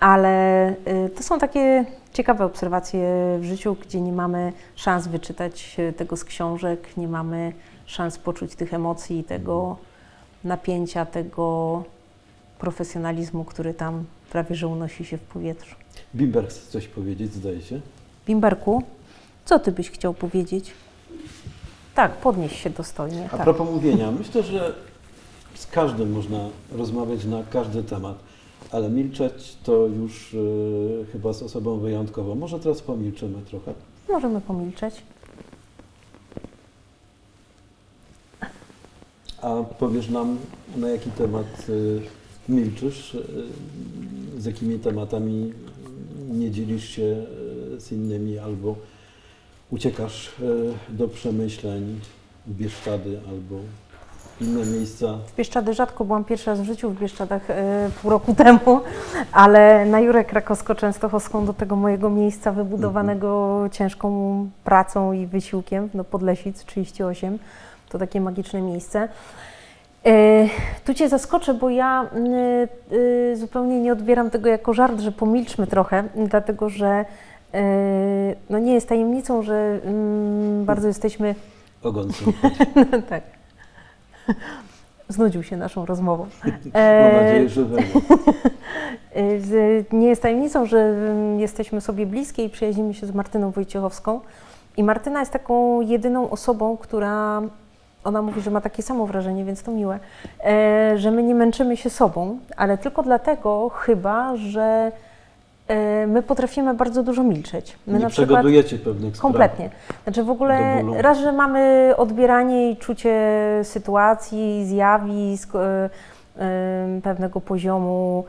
ale 0.00 0.70
y, 0.70 1.10
to 1.16 1.22
są 1.22 1.38
takie 1.38 1.84
ciekawe 2.12 2.44
obserwacje 2.44 3.00
w 3.40 3.44
życiu, 3.44 3.76
gdzie 3.82 4.00
nie 4.00 4.12
mamy 4.12 4.52
szans 4.76 5.06
wyczytać 5.06 5.76
y, 5.78 5.92
tego 5.92 6.16
z 6.16 6.24
książek, 6.24 6.96
nie 6.96 7.08
mamy 7.08 7.52
szans 7.86 8.18
poczuć 8.18 8.54
tych 8.54 8.74
emocji, 8.74 9.24
tego 9.24 9.76
napięcia, 10.44 11.06
tego 11.06 11.82
profesjonalizmu, 12.58 13.44
który 13.44 13.74
tam 13.74 14.04
prawie 14.30 14.56
że 14.56 14.68
unosi 14.68 15.04
się 15.04 15.16
w 15.18 15.20
powietrzu. 15.20 15.74
Bimber 16.14 16.48
chce 16.48 16.70
coś 16.70 16.88
powiedzieć, 16.88 17.34
zdaje 17.34 17.62
się. 17.62 17.80
Bimberku, 18.26 18.82
co 19.44 19.58
ty 19.58 19.72
byś 19.72 19.90
chciał 19.90 20.14
powiedzieć? 20.14 20.70
Tak, 21.94 22.12
podnieś 22.16 22.62
się 22.62 22.70
dostojnie. 22.70 23.26
A 23.26 23.28
Tak. 23.36 23.42
propos 23.44 23.70
mówienia, 23.70 24.10
myślę, 24.10 24.42
że 24.42 24.74
z 25.54 25.66
każdym 25.66 26.12
można 26.12 26.48
rozmawiać 26.72 27.24
na 27.24 27.42
każdy 27.52 27.82
temat, 27.82 28.18
ale 28.72 28.88
milczeć 28.90 29.56
to 29.64 29.86
już 29.86 30.34
e, 30.34 31.06
chyba 31.12 31.32
z 31.32 31.42
osobą 31.42 31.78
wyjątkową. 31.78 32.34
Może 32.34 32.60
teraz 32.60 32.82
pomilczymy 32.82 33.42
trochę. 33.50 33.74
Możemy 34.08 34.40
pomilczeć. 34.40 34.94
A 39.42 39.62
powiesz 39.78 40.08
nam, 40.08 40.38
na 40.76 40.88
jaki 40.88 41.10
temat 41.10 41.46
y, 41.68 42.00
milczysz, 42.48 43.14
y, 43.14 43.20
z 44.38 44.44
jakimi 44.44 44.78
tematami 44.78 45.52
nie 46.30 46.50
dzielisz 46.50 46.88
się 46.88 47.02
y, 47.76 47.80
z 47.80 47.92
innymi, 47.92 48.38
albo 48.38 48.76
uciekasz 49.70 50.28
y, 50.28 50.72
do 50.88 51.08
przemyśleń 51.08 52.00
w 52.46 52.54
Bieszczady, 52.54 53.20
albo 53.28 53.56
inne 54.40 54.66
miejsca. 54.66 55.18
W 55.26 55.36
Bieszczady 55.36 55.74
rzadko 55.74 56.04
byłam 56.04 56.24
pierwszy 56.24 56.50
raz 56.50 56.60
w 56.60 56.64
życiu 56.64 56.90
w 56.90 57.00
Bieszczadach 57.00 57.50
e, 57.50 57.90
pół 58.02 58.10
roku 58.10 58.34
temu, 58.44 58.80
ale 59.32 59.86
na 59.86 60.00
Jurę 60.00 60.24
Krakowsko-Częstochowską 60.24 61.46
do 61.46 61.52
tego 61.52 61.76
mojego 61.76 62.10
miejsca 62.10 62.52
wybudowanego 62.52 63.60
ciężką 63.72 64.50
pracą 64.64 65.12
i 65.12 65.26
wysiłkiem, 65.26 65.88
no 65.94 66.04
Podlesic 66.04 66.64
38, 66.64 67.38
to 67.88 67.98
takie 67.98 68.20
magiczne 68.20 68.62
miejsce. 68.62 69.08
E, 70.06 70.48
Tu 70.84 70.94
Cię 70.94 71.08
zaskoczę, 71.08 71.54
bo 71.54 71.70
ja 71.70 72.06
y, 72.92 72.96
y, 72.96 73.36
zupełnie 73.36 73.80
nie 73.80 73.92
odbieram 73.92 74.30
tego 74.30 74.48
jako 74.48 74.74
żart, 74.74 75.00
że 75.00 75.12
pomilczmy 75.12 75.66
trochę, 75.66 76.04
dlatego 76.16 76.68
że 76.68 77.04
e, 77.54 77.62
no 78.50 78.58
nie 78.58 78.74
jest 78.74 78.88
tajemnicą, 78.88 79.42
że 79.42 79.80
mm, 79.84 80.64
bardzo 80.64 80.88
jesteśmy 80.88 81.34
Ogon 81.82 82.12
są. 82.16 82.32
tak. 83.08 83.22
Znudził 85.08 85.42
się 85.42 85.56
naszą 85.56 85.86
rozmową. 85.86 86.26
Mam 86.44 86.52
E, 86.74 87.22
nadzieję, 87.22 87.48
że 87.48 87.64
Nie 89.92 90.08
jest 90.08 90.22
tajemnicą, 90.22 90.66
że 90.66 90.78
mm, 90.78 91.40
jesteśmy 91.40 91.80
sobie 91.80 92.06
bliskie 92.06 92.44
i 92.44 92.50
przyjaźnimy 92.50 92.94
się 92.94 93.06
z 93.06 93.14
Martyną 93.14 93.50
Wojciechowską. 93.50 94.20
I 94.76 94.84
Martyna 94.84 95.20
jest 95.20 95.32
taką 95.32 95.80
jedyną 95.80 96.30
osobą, 96.30 96.76
która, 96.76 97.42
ona 98.06 98.22
mówi, 98.22 98.40
że 98.40 98.50
ma 98.50 98.60
takie 98.60 98.82
samo 98.82 99.06
wrażenie, 99.06 99.44
więc 99.44 99.62
to 99.62 99.72
miłe, 99.72 99.98
e, 100.44 100.98
że 100.98 101.10
my 101.10 101.22
nie 101.22 101.34
męczymy 101.34 101.76
się 101.76 101.90
sobą, 101.90 102.38
ale 102.56 102.78
tylko 102.78 103.02
dlatego 103.02 103.68
chyba, 103.68 104.36
że 104.36 104.92
e, 105.68 106.06
my 106.06 106.22
potrafimy 106.22 106.74
bardzo 106.74 107.02
dużo 107.02 107.22
milczeć. 107.22 107.76
My 107.86 107.98
Nie 107.98 108.06
przegadujecie 108.06 108.78
pewnych 108.78 109.16
spraw. 109.16 109.22
Kompletnie. 109.22 109.70
Znaczy 110.04 110.22
w 110.24 110.30
ogóle 110.30 110.82
raz, 110.96 111.18
że 111.18 111.32
mamy 111.32 111.92
odbieranie 111.96 112.70
i 112.70 112.76
czucie 112.76 113.14
sytuacji, 113.62 114.66
zjawisk, 114.66 115.54
e, 115.54 115.90
pewnego 117.02 117.40
poziomu 117.40 118.24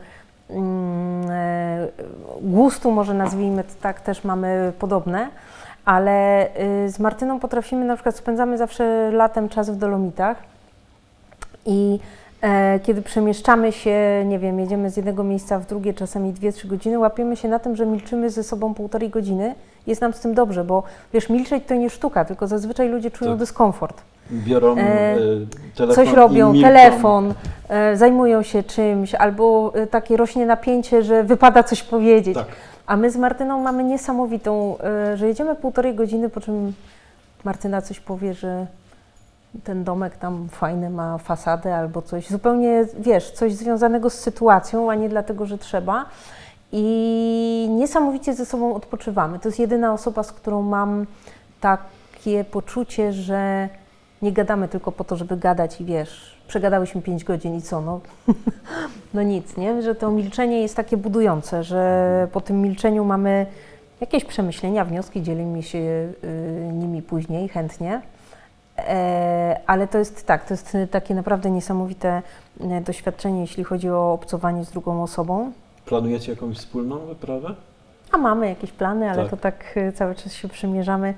mm, 0.50 1.28
gustu, 2.40 2.90
może 2.90 3.14
nazwijmy 3.14 3.64
to 3.64 3.70
tak, 3.82 4.00
też 4.00 4.24
mamy 4.24 4.72
podobne, 4.78 5.28
ale 5.88 6.48
e, 6.54 6.88
z 6.88 6.98
Martyną 6.98 7.40
potrafimy, 7.40 7.84
na 7.84 7.94
przykład 7.94 8.16
spędzamy 8.16 8.58
zawsze 8.58 9.10
latem 9.10 9.48
czas 9.48 9.70
w 9.70 9.76
Dolomitach 9.76 10.36
i 11.66 11.98
e, 12.42 12.80
kiedy 12.80 13.02
przemieszczamy 13.02 13.72
się, 13.72 14.24
nie 14.26 14.38
wiem, 14.38 14.60
jedziemy 14.60 14.90
z 14.90 14.96
jednego 14.96 15.24
miejsca 15.24 15.58
w 15.58 15.66
drugie, 15.66 15.94
czasami 15.94 16.32
2-3 16.32 16.66
godziny, 16.66 16.98
łapiemy 16.98 17.36
się 17.36 17.48
na 17.48 17.58
tym, 17.58 17.76
że 17.76 17.86
milczymy 17.86 18.30
ze 18.30 18.42
sobą 18.42 18.74
półtorej 18.74 19.10
godziny. 19.10 19.54
Jest 19.86 20.00
nam 20.00 20.12
z 20.12 20.20
tym 20.20 20.34
dobrze, 20.34 20.64
bo 20.64 20.82
wiesz, 21.12 21.28
milczeć 21.28 21.64
to 21.66 21.74
nie 21.74 21.90
sztuka, 21.90 22.24
tylko 22.24 22.46
zazwyczaj 22.46 22.88
ludzie 22.88 23.10
czują 23.10 23.30
Tak. 23.30 23.38
dyskomfort. 23.38 24.02
Biorą 24.30 24.76
E, 24.76 24.80
e, 24.80 25.16
telefon 25.76 26.04
Coś 26.04 26.14
robią, 26.14 26.60
telefon, 26.60 27.34
e, 27.68 27.96
zajmują 27.96 28.42
się 28.42 28.62
czymś, 28.62 29.14
albo 29.14 29.72
e, 29.74 29.86
takie 29.86 30.16
rośnie 30.16 30.46
napięcie, 30.46 31.02
że 31.02 31.24
wypada 31.24 31.62
coś 31.62 31.82
powiedzieć. 31.82 32.34
Tak. 32.34 32.46
A 32.88 32.96
my 32.96 33.10
z 33.10 33.16
Martyną 33.16 33.62
mamy 33.62 33.84
niesamowitą, 33.84 34.78
e, 34.78 35.16
że 35.16 35.28
jedziemy 35.28 35.54
półtorej 35.54 35.94
godziny, 35.94 36.28
po 36.28 36.40
czym 36.40 36.72
Martyna 37.44 37.82
coś 37.82 38.00
powie, 38.00 38.34
że 38.34 38.66
ten 39.64 39.84
domek 39.84 40.16
tam 40.16 40.48
fajny 40.48 40.90
ma 40.90 41.18
fasadę 41.18 41.76
albo 41.76 42.02
coś. 42.02 42.28
Zupełnie, 42.28 42.84
wiesz, 42.98 43.30
coś 43.30 43.54
związanego 43.54 44.10
z 44.10 44.14
sytuacją, 44.14 44.90
a 44.90 44.94
nie 44.94 45.08
dlatego, 45.08 45.46
że 45.46 45.58
trzeba. 45.58 46.04
I 46.72 47.68
niesamowicie 47.70 48.34
ze 48.34 48.46
sobą 48.46 48.74
odpoczywamy. 48.74 49.38
To 49.38 49.48
jest 49.48 49.58
jedyna 49.58 49.92
osoba, 49.92 50.22
z 50.22 50.32
którą 50.32 50.62
mam 50.62 51.06
takie 51.60 52.44
poczucie, 52.44 53.12
że 53.12 53.68
nie 54.22 54.32
gadamy 54.32 54.68
tylko 54.68 54.92
po 54.92 55.04
to, 55.04 55.16
żeby 55.16 55.36
gadać 55.36 55.80
i 55.80 55.84
wiesz, 55.84 56.40
przegadałyśmy 56.46 57.02
5 57.02 57.24
godzin 57.24 57.56
i 57.56 57.62
co, 57.62 57.80
no, 57.80 58.00
no 59.14 59.22
nic, 59.22 59.56
nie? 59.56 59.82
Że 59.82 59.94
to 59.94 60.10
milczenie 60.10 60.62
jest 60.62 60.76
takie 60.76 60.96
budujące, 60.96 61.64
że 61.64 62.28
po 62.32 62.40
tym 62.40 62.62
milczeniu 62.62 63.04
mamy 63.04 63.46
jakieś 64.00 64.24
przemyślenia, 64.24 64.84
wnioski, 64.84 65.22
dzielimy 65.22 65.62
się 65.62 65.78
y, 65.78 66.12
nimi 66.72 67.02
później 67.02 67.48
chętnie. 67.48 68.00
E, 68.78 69.60
ale 69.66 69.88
to 69.88 69.98
jest 69.98 70.26
tak, 70.26 70.44
to 70.44 70.54
jest 70.54 70.76
takie 70.90 71.14
naprawdę 71.14 71.50
niesamowite 71.50 72.22
e, 72.60 72.80
doświadczenie, 72.80 73.40
jeśli 73.40 73.64
chodzi 73.64 73.90
o 73.90 74.12
obcowanie 74.12 74.64
z 74.64 74.70
drugą 74.70 75.02
osobą. 75.02 75.52
Planujecie 75.86 76.32
jakąś 76.32 76.56
wspólną 76.56 76.98
wyprawę? 76.98 77.54
A 78.12 78.18
mamy 78.18 78.48
jakieś 78.48 78.72
plany, 78.72 79.10
ale 79.10 79.22
Tak. 79.22 79.30
to 79.30 79.36
tak 79.36 79.64
e, 79.76 79.92
cały 79.92 80.14
czas 80.14 80.32
się 80.32 80.48
przymierzamy 80.48 81.14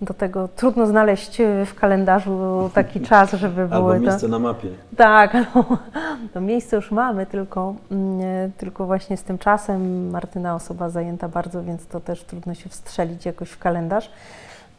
do 0.00 0.14
tego. 0.14 0.48
Trudno 0.56 0.86
znaleźć 0.86 1.40
e, 1.40 1.66
w 1.66 1.74
kalendarzu 1.74 2.70
taki 2.74 3.00
czas, 3.00 3.32
żeby 3.32 3.62
Albo 3.70 3.76
były 3.76 3.94
to. 3.94 4.00
miejsce 4.00 4.28
na 4.28 4.38
mapie. 4.38 4.68
Tak, 4.96 5.36
no, 5.54 5.64
to 6.34 6.40
miejsce 6.40 6.76
już 6.76 6.90
mamy, 6.90 7.26
tylko, 7.26 7.74
mm, 7.90 8.20
e, 8.20 8.50
tylko 8.58 8.86
właśnie 8.86 9.16
z 9.16 9.22
tym 9.22 9.38
czasem 9.38 10.10
Martyna 10.10 10.54
osoba 10.54 10.90
zajęta 10.90 11.28
bardzo, 11.28 11.62
więc 11.62 11.86
to 11.86 12.00
też 12.00 12.24
trudno 12.24 12.54
się 12.54 12.68
wstrzelić 12.68 13.26
jakoś 13.26 13.50
w 13.50 13.58
kalendarz. 13.58 14.10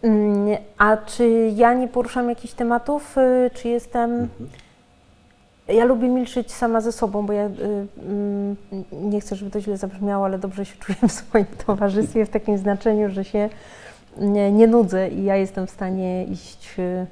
Mm, 0.01 0.58
A 0.77 0.97
czy 0.97 1.51
ja 1.56 1.73
nie 1.73 1.88
poruszam 1.88 2.30
jakichś 2.30 2.53
tematów, 2.53 3.17
y, 3.17 3.49
czy 3.53 3.67
jestem... 3.67 4.12
Mhm. 4.12 4.49
Ja 5.67 5.86
lubię 5.86 6.10
milczeć 6.10 6.53
sama 6.53 6.82
ze 6.82 6.91
sobą, 6.91 7.25
bo 7.25 7.34
ja 7.34 7.45
y, 7.45 7.49
mm, 8.10 8.56
nie 8.91 9.21
chcę, 9.21 9.36
żeby 9.36 9.51
to 9.51 9.62
źle 9.62 9.77
zabrzmiało, 9.77 10.25
ale 10.25 10.38
dobrze 10.38 10.65
się 10.65 10.77
czuję 10.80 10.97
w 11.08 11.12
swoim 11.12 11.45
towarzystwie 11.65 12.25
w 12.25 12.30
takim 12.30 12.58
znaczeniu, 12.58 13.10
że 13.10 13.23
się 13.23 13.49
nie, 14.19 14.51
nie 14.51 14.67
nudzę 14.67 15.10
i 15.10 15.23
ja 15.23 15.36
jestem 15.36 15.67
w 15.67 15.71
stanie 15.71 16.25
iść 16.25 16.80
y, 16.80 17.06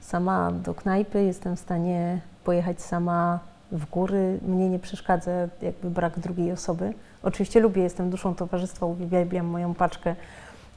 sama 0.00 0.52
do 0.52 0.74
knajpy, 0.74 1.24
jestem 1.24 1.56
w 1.56 1.60
stanie 1.60 2.20
pojechać 2.44 2.82
sama 2.82 3.38
w 3.72 3.90
góry. 3.90 4.38
Mnie 4.42 4.68
nie 4.68 4.78
przeszkadza 4.78 5.30
jakby 5.62 5.90
brak 5.90 6.18
drugiej 6.18 6.52
osoby. 6.52 6.94
Oczywiście 7.22 7.60
lubię, 7.60 7.82
jestem 7.82 8.10
duszą 8.10 8.34
towarzystwa, 8.34 8.86
uwielbiam 8.86 9.46
moją 9.46 9.74
paczkę 9.74 10.14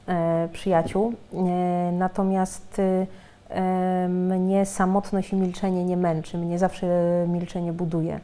e, 0.08 0.48
przyjaciół. 0.52 1.14
E, 1.32 1.92
natomiast 1.92 2.78
y, 2.78 3.06
e, 3.48 4.08
mnie 4.08 4.66
samotność 4.66 5.32
i 5.32 5.36
milczenie 5.36 5.84
nie 5.84 5.96
męczy. 5.96 6.38
Mnie 6.38 6.58
zawsze 6.58 6.86
milczenie 7.28 7.72
buduje. 7.72 8.20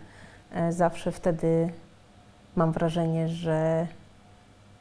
E, 0.52 0.72
zawsze 0.72 1.12
wtedy 1.12 1.68
mam 2.56 2.72
wrażenie, 2.72 3.28
że 3.28 3.86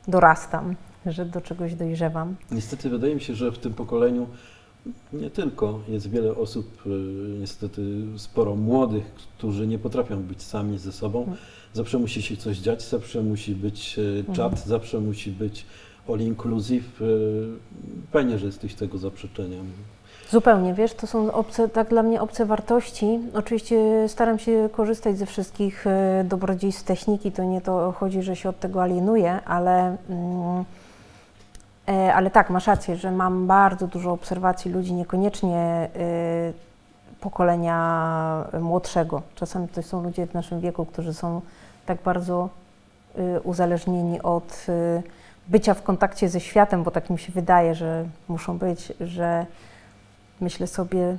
dorastam, 0.07 0.75
że 1.05 1.25
do 1.25 1.41
czegoś 1.41 1.75
dojrzewam. 1.75 2.35
Niestety 2.51 2.89
wydaje 2.89 3.15
mi 3.15 3.21
się, 3.21 3.35
że 3.35 3.51
w 3.51 3.57
tym 3.57 3.73
pokoleniu 3.73 4.27
nie 5.13 5.29
tylko 5.29 5.79
jest 5.87 6.09
wiele 6.09 6.35
osób, 6.35 6.81
y, 6.85 6.89
niestety 7.39 7.81
sporo 8.17 8.55
młodych, 8.55 9.03
którzy 9.37 9.67
nie 9.67 9.79
potrafią 9.79 10.23
być 10.23 10.43
sami 10.43 10.77
ze 10.77 10.91
sobą. 10.91 11.19
Mhm. 11.19 11.37
Zawsze 11.73 11.97
musi 11.99 12.21
się 12.21 12.37
coś 12.37 12.57
dziać, 12.57 12.83
zawsze 12.83 13.21
musi 13.23 13.55
być 13.55 13.99
y, 13.99 14.23
czat, 14.33 14.51
Mhm. 14.53 14.67
zawsze 14.67 14.99
musi 14.99 15.31
być 15.31 15.65
all 16.09 16.19
inclusive. 16.19 17.01
Y, 17.01 17.47
Fajnie, 18.11 18.37
że 18.39 18.45
jesteś 18.45 18.73
tego 18.75 18.97
zaprzeczeniem. 18.97 19.65
Zupełnie, 20.29 20.73
wiesz, 20.73 20.93
to 20.93 21.07
są 21.07 21.33
obce, 21.33 21.69
tak 21.69 21.89
dla 21.89 22.03
mnie 22.03 22.21
obce 22.21 22.45
wartości. 22.45 23.19
Oczywiście 23.33 24.05
staram 24.07 24.39
się 24.39 24.69
korzystać 24.71 25.17
ze 25.17 25.25
wszystkich 25.25 25.85
dobrodziejstw 26.25 26.83
techniki, 26.83 27.31
to 27.31 27.43
nie 27.43 27.61
to 27.61 27.91
chodzi, 27.91 28.21
że 28.21 28.35
się 28.35 28.49
od 28.49 28.59
tego 28.59 28.81
alienuję, 28.83 29.41
ale, 29.45 29.97
mm, 30.09 30.65
ale 32.13 32.31
tak, 32.31 32.49
masz 32.49 32.67
rację, 32.67 32.95
że 32.95 33.11
mam 33.11 33.47
bardzo 33.47 33.87
dużo 33.87 34.11
obserwacji 34.11 34.71
ludzi, 34.71 34.93
niekoniecznie 34.93 35.57
e, 35.57 35.89
pokolenia 37.21 38.45
młodszego. 38.61 39.21
Czasami 39.35 39.67
to 39.67 39.83
są 39.83 40.03
ludzie 40.03 40.27
w 40.27 40.33
naszym 40.33 40.59
wieku, 40.59 40.85
którzy 40.85 41.13
są 41.13 41.41
tak 41.85 42.01
bardzo 42.03 42.49
e, 43.15 43.41
uzależnieni 43.41 44.21
od 44.21 44.65
e, 44.69 45.01
bycia 45.47 45.73
w 45.73 45.83
kontakcie 45.83 46.29
ze 46.29 46.39
światem, 46.39 46.83
bo 46.83 46.91
tak 46.91 47.09
mi 47.09 47.19
się 47.19 47.31
wydaje, 47.31 47.75
że 47.75 48.05
muszą 48.27 48.57
być, 48.57 48.93
że 49.01 49.45
myślę 50.41 50.67
sobie, 50.67 51.17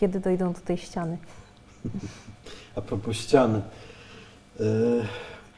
kiedy 0.00 0.20
dojdą 0.20 0.52
do 0.52 0.60
tej 0.60 0.78
ściany. 0.78 1.18
A 2.76 2.80
propos 2.80 3.16
ściany 3.16 3.60
y, 4.60 4.64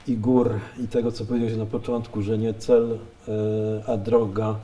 i 0.08 0.16
gór 0.16 0.50
i 0.84 0.88
tego, 0.88 1.12
co 1.12 1.24
powiedziałeś 1.24 1.56
na 1.56 1.66
początku, 1.66 2.22
że 2.22 2.38
nie 2.38 2.54
cel, 2.54 2.92
y, 2.92 2.98
a 3.86 3.96
droga. 3.96 4.56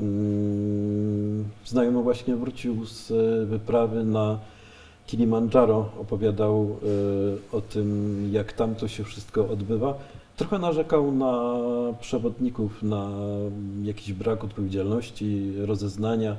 Mm, 0.00 1.44
Znajomy 1.66 2.02
właśnie 2.02 2.36
wrócił 2.36 2.86
z 2.86 3.10
y, 3.10 3.46
wyprawy 3.46 4.04
na 4.04 4.38
Kilimandżaro, 5.06 5.88
opowiadał 6.00 6.76
y, 7.52 7.56
o 7.56 7.60
tym, 7.60 8.28
jak 8.32 8.52
tam 8.52 8.74
to 8.74 8.88
się 8.88 9.04
wszystko 9.04 9.48
odbywa. 9.48 9.94
Trochę 10.36 10.58
narzekał 10.58 11.12
na 11.12 11.54
przewodników, 12.00 12.82
na 12.82 13.10
jakiś 13.82 14.12
brak 14.12 14.44
odpowiedzialności, 14.44 15.52
rozeznania. 15.56 16.36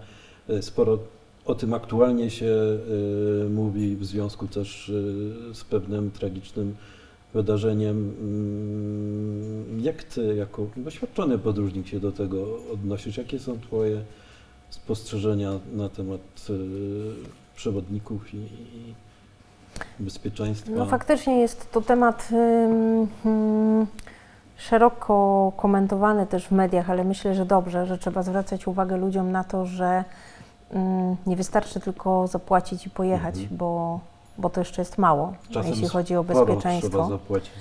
Sporo 0.62 1.00
o 1.46 1.56
tym 1.56 1.74
aktualnie 1.74 2.30
się 2.30 2.56
mówi 3.50 3.96
w 3.96 4.06
związku 4.06 4.48
też 4.48 4.92
z 5.54 5.64
pewnym 5.64 6.12
tragicznym 6.12 6.76
wydarzeniem. 7.34 8.14
Mm, 8.22 9.80
Jak 9.84 10.04
ty, 10.04 10.36
jako 10.36 10.68
doświadczony 10.78 11.38
podróżnik, 11.38 11.88
się 11.88 12.00
do 12.00 12.12
tego 12.12 12.46
odnosisz? 12.74 13.18
Jakie 13.18 13.40
są 13.40 13.60
Twoje 13.60 14.02
spostrzeżenia 14.70 15.52
na 15.74 15.90
temat 15.90 16.22
y, 16.50 16.54
przewodników 17.56 18.34
i, 18.34 18.38
bezpieczeństwa? 20.00 20.72
No 20.76 20.86
faktycznie 20.86 21.40
jest 21.42 21.72
to 21.72 21.82
temat 21.82 22.30
ym, 23.26 23.88
szeroko 24.58 25.52
komentowany 25.58 26.28
też 26.28 26.48
w 26.48 26.52
mediach, 26.52 26.90
ale 26.90 27.04
myślę, 27.04 27.36
że 27.36 27.46
dobrze, 27.46 27.86
że 27.86 27.98
trzeba 27.98 28.24
zwracać 28.24 28.68
uwagę 28.68 28.98
ludziom 28.98 29.32
na 29.32 29.44
to, 29.44 29.66
że 29.66 30.04
ym, 30.76 31.16
nie 31.28 31.36
wystarczy 31.36 31.80
tylko 31.80 32.28
zapłacić 32.28 32.86
i 32.86 32.90
pojechać, 32.90 33.36
Mhm. 33.38 33.58
bo, 33.58 34.00
bo 34.38 34.50
to 34.50 34.62
jeszcze 34.62 34.82
jest 34.82 34.98
mało, 34.98 35.34
Czasem 35.52 35.72
jeśli 35.72 35.88
chodzi 35.88 36.16
o 36.16 36.24
bezpieczeństwo. 36.24 36.90
trzeba 36.90 37.10
zapłacić. 37.10 37.54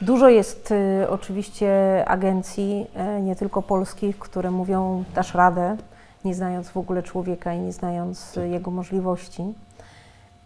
Dużo 0.00 0.28
jest 0.28 0.70
y, 0.70 1.06
oczywiście 1.10 1.68
agencji, 2.08 2.86
y, 3.18 3.22
nie 3.22 3.36
tylko 3.36 3.62
polskich, 3.62 4.18
które 4.18 4.50
mówią 4.50 5.04
dasz 5.14 5.34
radę, 5.34 5.76
nie 6.24 6.34
znając 6.34 6.68
w 6.68 6.76
ogóle 6.76 7.02
człowieka 7.02 7.54
i 7.54 7.58
nie 7.58 7.72
znając 7.72 8.30
y, 8.36 8.40
Tak. 8.40 8.50
jego 8.50 8.70
możliwości. 8.70 9.42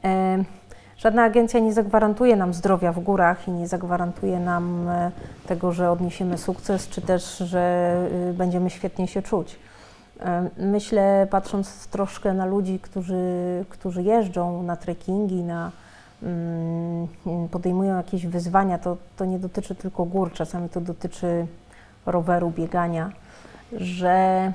E, 0.05 0.45
Żadna 0.97 1.23
agencja 1.25 1.61
nie 1.61 1.73
zagwarantuje 1.73 2.37
nam 2.37 2.55
zdrowia 2.55 2.93
w 2.93 3.01
górach 3.01 3.49
i 3.49 3.51
nie 3.51 3.69
zagwarantuje 3.69 4.41
nam 4.41 4.89
e, 4.89 5.11
tego, 5.47 5.73
że 5.73 5.91
odniesiemy 5.91 6.39
sukces, 6.39 6.89
czy 6.89 7.01
też, 7.01 7.37
że 7.39 7.95
y, 8.31 8.35
będziemy 8.35 8.71
świetnie 8.71 9.09
się 9.09 9.23
czuć. 9.23 9.57
E, 10.25 10.51
Myślę, 10.57 11.27
patrząc 11.31 11.87
troszkę 11.87 12.35
na 12.35 12.47
ludzi, 12.47 12.79
którzy, 12.79 13.25
którzy 13.69 14.03
jeżdżą 14.03 14.63
na 14.63 14.77
trekkingi, 14.77 15.43
na, 15.43 15.71
mm, 16.23 17.09
podejmują 17.51 17.97
jakieś 17.97 18.27
wyzwania, 18.27 18.79
to, 18.79 18.97
to 19.17 19.25
nie 19.25 19.39
dotyczy 19.39 19.75
tylko 19.75 20.05
gór, 20.05 20.33
czasami 20.33 20.69
to 20.69 20.81
dotyczy 20.81 21.47
roweru, 22.07 22.51
biegania, 22.51 23.13
że 23.73 24.53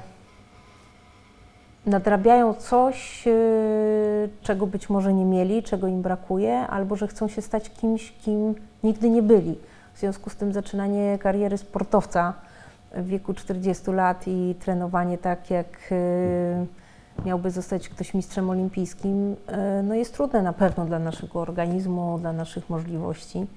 nadrabiają 1.85 2.53
coś, 2.53 3.25
yy, 3.25 4.29
czego 4.41 4.67
być 4.67 4.89
może 4.89 5.13
nie 5.13 5.25
mieli, 5.25 5.63
czego 5.63 5.87
im 5.87 6.01
brakuje, 6.01 6.59
albo 6.59 6.95
że 6.95 7.07
chcą 7.07 7.27
się 7.27 7.41
stać 7.41 7.69
kimś, 7.69 8.11
kim 8.11 8.55
nigdy 8.83 9.09
nie 9.09 9.21
byli. 9.21 9.57
W 9.93 9.99
związku 9.99 10.29
z 10.29 10.35
tym 10.35 10.53
zaczynanie 10.53 11.17
kariery 11.17 11.57
sportowca 11.57 12.33
w 12.91 13.07
wieku 13.07 13.33
40 13.33 13.91
lat 13.91 14.27
i 14.27 14.55
trenowanie 14.59 15.17
tak, 15.17 15.49
jak 15.49 15.91
yy, 15.91 17.25
miałby 17.25 17.51
zostać 17.51 17.89
ktoś 17.89 18.13
mistrzem 18.13 18.49
olimpijskim, 18.49 19.29
yy, 19.29 19.35
no 19.83 19.95
jest 19.95 20.13
trudne 20.13 20.41
na 20.41 20.53
pewno 20.53 20.85
dla 20.85 20.99
naszego 20.99 21.39
organizmu, 21.39 22.19
dla 22.19 22.33
naszych 22.33 22.69
możliwości. 22.69 23.47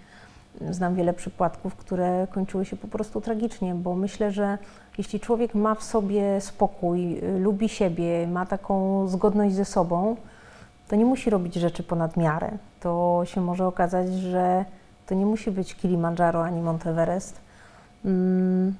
Znam 0.70 0.94
wiele 0.94 1.12
przypadków, 1.12 1.76
które 1.76 2.26
kończyły 2.30 2.64
się 2.64 2.76
po 2.76 2.88
prostu 2.88 3.20
tragicznie, 3.20 3.74
bo 3.74 3.94
myślę, 3.94 4.30
że 4.30 4.58
jeśli 4.98 5.20
człowiek 5.20 5.54
ma 5.54 5.74
w 5.74 5.82
sobie 5.82 6.40
spokój, 6.40 7.18
y, 7.18 7.38
lubi 7.38 7.68
siebie, 7.68 8.26
ma 8.26 8.46
taką 8.46 9.06
zgodność 9.08 9.54
ze 9.54 9.64
sobą, 9.64 10.16
to 10.88 10.96
nie 10.96 11.04
musi 11.04 11.30
robić 11.30 11.54
rzeczy 11.54 11.82
ponad 11.82 12.16
miarę. 12.16 12.50
To 12.80 13.22
się 13.24 13.40
może 13.40 13.66
okazać, 13.66 14.12
że 14.12 14.64
to 15.06 15.14
nie 15.14 15.26
musi 15.26 15.50
być 15.50 15.74
Kilimandżaro 15.74 16.44
ani 16.44 16.60
Monteverest. 16.60 17.40
Mm, 18.04 18.74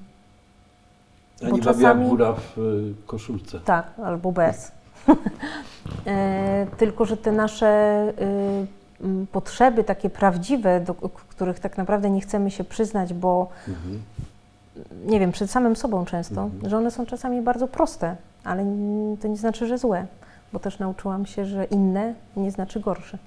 Ani 1.45 1.61
czasami- 1.61 2.09
góra 2.09 2.33
w 2.33 2.57
y, 2.57 2.93
koszulce. 3.07 3.59
tak, 3.59 3.85
albo 4.03 4.31
bez. 4.31 4.71
E, 6.07 6.67
tylko, 6.77 7.05
że 7.05 7.17
te 7.17 7.31
nasze 7.31 8.03
y, 9.01 9.25
potrzeby 9.31 9.83
takie 9.83 10.09
prawdziwe, 10.09 10.79
do 10.79 10.93
których 11.29 11.59
tak 11.59 11.77
naprawdę 11.77 12.09
nie 12.09 12.21
chcemy 12.21 12.51
się 12.51 12.63
przyznać, 12.63 13.13
bo 13.13 13.47
Mhm. 13.67 14.01
nie 15.05 15.19
wiem, 15.19 15.31
przed 15.31 15.51
samym 15.51 15.75
sobą 15.75 16.05
często, 16.05 16.41
Mhm. 16.41 16.69
że 16.69 16.77
one 16.77 16.91
są 16.91 17.05
czasami 17.05 17.41
bardzo 17.41 17.67
proste, 17.67 18.15
ale 18.43 18.65
to 19.21 19.27
nie 19.27 19.37
znaczy, 19.37 19.67
że 19.67 19.77
złe, 19.77 20.05
bo 20.53 20.59
też 20.59 20.79
nauczyłam 20.79 21.25
się, 21.25 21.45
że 21.45 21.65
inne 21.65 22.13
nie 22.37 22.51
znaczy 22.51 22.79
gorsze. 22.79 23.17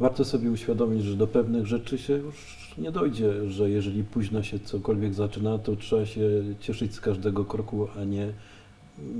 Warto 0.00 0.24
sobie 0.24 0.50
uświadomić, 0.50 1.04
że 1.04 1.16
do 1.16 1.26
pewnych 1.26 1.66
rzeczy 1.66 1.98
się 1.98 2.12
już 2.12 2.74
nie 2.78 2.92
dojdzie, 2.92 3.50
że 3.50 3.70
jeżeli 3.70 4.04
późno 4.04 4.42
się 4.42 4.58
cokolwiek 4.58 5.14
zaczyna, 5.14 5.58
to 5.58 5.76
trzeba 5.76 6.06
się 6.06 6.20
cieszyć 6.60 6.94
z 6.94 7.00
każdego 7.00 7.44
kroku, 7.44 7.86
a 8.00 8.04
nie 8.04 8.28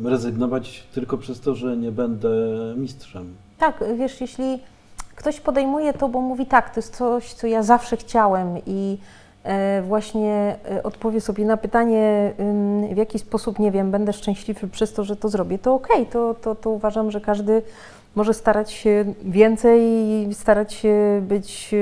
rezygnować 0.05 0.83
tylko 0.95 1.19
przez 1.19 1.41
to, 1.41 1.55
że 1.55 1.77
nie 1.77 1.93
będę 1.93 2.31
mistrzem. 2.77 3.35
Tak, 3.59 3.85
wiesz, 3.99 4.21
jeśli 4.21 4.59
ktoś 5.17 5.41
podejmuje 5.41 5.93
to, 5.93 6.09
bo 6.09 6.21
mówi 6.21 6.47
tak, 6.47 6.75
to 6.75 6.81
jest 6.81 6.97
coś, 6.97 7.33
co 7.33 7.47
ja 7.47 7.63
zawsze 7.63 7.97
chciałem 7.97 8.59
i 8.67 8.99
e, 9.45 9.83
właśnie 9.83 10.57
e, 10.71 10.83
odpowie 10.83 11.21
sobie 11.21 11.45
na 11.45 11.57
pytanie, 11.57 12.33
w 12.95 12.97
jaki 12.97 13.19
sposób, 13.19 13.59
nie 13.59 13.71
wiem, 13.71 13.91
będę 13.91 14.13
szczęśliwy 14.13 14.69
przez 14.69 14.93
to, 14.93 15.05
że 15.05 15.17
to 15.17 15.29
zrobię, 15.29 15.59
to 15.59 15.75
okej, 15.75 16.07
to, 16.07 16.35
to, 16.35 16.55
to 16.55 16.71
uważam, 16.71 17.11
że 17.11 17.21
każdy 17.21 17.63
może 18.15 18.35
starać 18.35 18.73
się 18.73 19.05
więcej 19.25 19.81
i 20.29 20.35
starać 20.35 20.75
się 20.75 21.23
być 21.23 21.75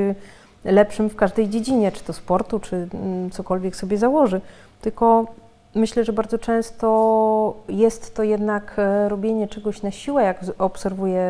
e, 0.64 0.72
lepszym 0.72 1.10
w 1.10 1.16
każdej 1.16 1.48
dziedzinie, 1.48 1.92
czy 1.92 2.04
to 2.04 2.12
sportu, 2.12 2.60
czy 2.60 2.88
mm, 2.94 3.30
cokolwiek 3.30 3.76
sobie 3.76 3.98
założy. 3.98 4.40
Tylko 4.80 5.26
myślę, 5.74 6.04
że 6.04 6.12
bardzo 6.12 6.38
często 6.38 7.54
jest 7.68 8.14
to 8.14 8.22
jednak 8.22 8.74
e, 8.78 9.08
robienie 9.08 9.48
czegoś 9.48 9.82
na 9.82 9.90
siłę, 9.90 10.22
jak 10.24 10.40
obserwuję 10.58 11.24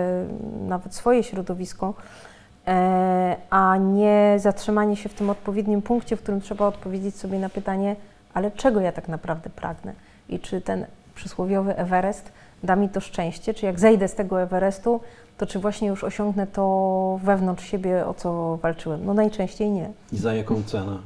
nawet 0.68 0.94
swoje 0.94 1.22
środowisko, 1.22 1.94
e, 2.66 3.36
a 3.51 3.76
nie 3.76 4.34
zatrzymanie 4.38 4.96
się 4.96 5.09
w 5.09 5.14
tym 5.14 5.30
odpowiednim 5.30 5.82
punkcie, 5.82 6.16
w 6.16 6.22
którym 6.22 6.40
trzeba 6.40 6.66
odpowiedzieć 6.66 7.16
sobie 7.16 7.38
na 7.38 7.48
pytanie, 7.48 7.96
ale 8.34 8.51
czego 8.51 8.80
ja 8.80 8.92
tak 8.92 9.09
naprawdę 9.09 9.51
pragnę 9.51 9.92
i 10.28 10.38
czy 10.38 10.61
ten 10.61 10.86
przysłowiowy 11.14 11.76
Everest 11.76 12.32
da 12.62 12.76
mi 12.76 12.88
to 12.88 13.00
szczęście, 13.00 13.54
czy 13.54 13.66
jak 13.66 13.80
zejdę 13.80 14.08
z 14.08 14.14
tego 14.14 14.42
Everestu, 14.42 15.00
to 15.38 15.46
czy 15.46 15.58
właśnie 15.58 15.88
już 15.88 16.04
osiągnę 16.04 16.46
to 16.46 17.20
wewnątrz 17.24 17.64
siebie, 17.64 18.06
o 18.06 18.14
co 18.14 18.56
walczyłem? 18.56 19.00
No 19.06 19.14
najczęściej 19.14 19.70
nie. 19.70 19.90
I 20.12 20.16
za 20.16 20.34
jaką 20.34 20.62
cenę? 20.62 20.98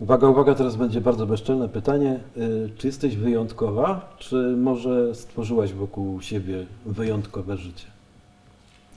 Uwaga, 0.00 0.28
uwaga, 0.28 0.54
teraz 0.54 0.76
będzie 0.76 1.00
bardzo 1.00 1.26
bezczelne 1.26 1.68
pytanie. 1.68 2.20
Y, 2.36 2.70
Czy 2.76 2.86
jesteś 2.86 3.16
wyjątkowa, 3.16 4.14
czy 4.18 4.54
może 4.56 5.14
stworzyłaś 5.14 5.72
wokół 5.72 6.20
siebie 6.20 6.66
wyjątkowe 6.86 7.56
życie? 7.56 7.86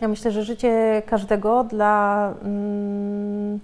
Ja 0.02 0.08
myślę, 0.08 0.32
że 0.32 0.44
życie 0.44 1.02
każdego 1.06 1.64
dla. 1.64 2.34
Mm, 2.44 3.60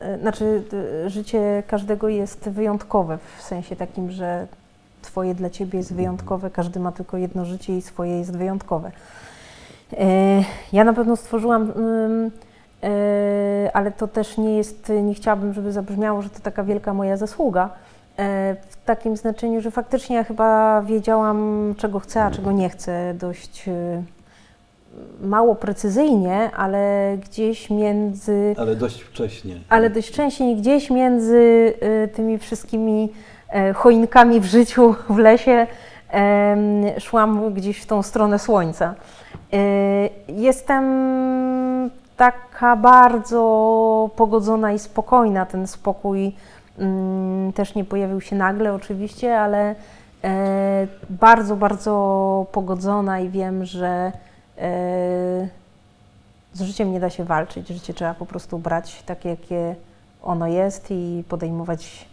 e, 0.00 0.18
znaczy, 0.18 0.62
d- 0.70 1.10
życie 1.10 1.62
każdego 1.66 2.08
jest 2.08 2.48
wyjątkowe 2.48 3.18
w 3.38 3.42
sensie 3.42 3.76
takim, 3.76 4.10
że 4.10 4.46
Twoje 5.08 5.34
dla 5.34 5.50
Ciebie 5.50 5.78
jest 5.78 5.94
wyjątkowe, 5.94 6.50
każdy 6.50 6.80
ma 6.80 6.92
tylko 6.92 7.16
jedno 7.16 7.44
życie 7.44 7.76
i 7.76 7.82
swoje 7.82 8.18
jest 8.18 8.36
wyjątkowe. 8.36 8.90
E, 9.92 10.44
Ja 10.72 10.84
na 10.84 10.92
pewno 10.92 11.16
stworzyłam, 11.16 11.72
e, 12.82 13.70
ale 13.74 13.90
to 13.92 14.08
też 14.08 14.38
nie 14.38 14.56
jest, 14.56 14.92
nie 15.02 15.14
chciałabym, 15.14 15.52
żeby 15.52 15.72
zabrzmiało, 15.72 16.22
że 16.22 16.30
to 16.30 16.40
taka 16.40 16.64
wielka 16.64 16.94
moja 16.94 17.16
zasługa. 17.16 17.70
e, 18.18 18.56
W 18.70 18.76
takim 18.84 19.16
znaczeniu, 19.16 19.60
że 19.60 19.70
faktycznie 19.70 20.16
ja 20.16 20.24
chyba 20.24 20.82
wiedziałam, 20.82 21.74
czego 21.78 22.00
chcę, 22.00 22.22
a 22.24 22.30
czego 22.30 22.52
nie 22.52 22.68
chcę 22.68 23.14
dość 23.14 23.64
mało 25.22 25.54
precyzyjnie, 25.54 26.50
ale 26.56 27.16
gdzieś 27.24 27.70
między, 27.70 28.54
Ale 28.58 28.76
dość 28.76 29.00
wcześnie. 29.00 29.54
ale 29.68 29.90
dość 29.90 30.08
wcześnie 30.08 30.56
gdzieś 30.56 30.90
między 30.90 31.72
tymi 32.14 32.38
wszystkimi 32.38 33.12
choinkami 33.74 34.40
w 34.40 34.44
życiu, 34.44 34.94
w 35.08 35.18
lesie, 35.18 35.66
szłam 36.98 37.54
gdzieś 37.54 37.80
w 37.80 37.86
tą 37.86 38.02
stronę 38.02 38.38
słońca. 38.38 38.94
E, 39.52 39.58
Jestem 40.28 40.84
taka 42.16 42.76
bardzo 42.76 44.10
pogodzona 44.16 44.72
i 44.72 44.78
spokojna. 44.78 45.46
Ten 45.46 45.66
spokój 45.66 46.34
mm, 46.78 47.52
też 47.52 47.74
nie 47.74 47.84
pojawił 47.84 48.20
się 48.20 48.36
nagle 48.36 48.74
oczywiście, 48.74 49.40
ale 49.40 49.74
e, 50.24 50.86
bardzo, 51.10 51.56
bardzo 51.56 52.46
pogodzona 52.52 53.20
i 53.20 53.28
wiem, 53.28 53.64
że 53.64 54.12
e, 54.58 55.48
z 56.52 56.60
życiem 56.60 56.92
nie 56.92 57.00
da 57.00 57.10
się 57.10 57.24
walczyć. 57.24 57.68
Życie 57.68 57.94
trzeba 57.94 58.14
po 58.14 58.26
prostu 58.26 58.58
brać 58.58 59.02
takie, 59.02 59.28
jakie 59.28 59.74
ono 60.22 60.46
jest 60.46 60.86
i 60.90 61.24
podejmować 61.28 62.07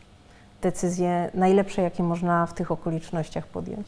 decyzje 0.66 1.30
najlepsze, 1.34 1.82
jakie 1.82 2.04
można 2.04 2.46
w 2.46 2.54
tych 2.54 2.72
okolicznościach 2.72 3.48
podjąć. 3.48 3.88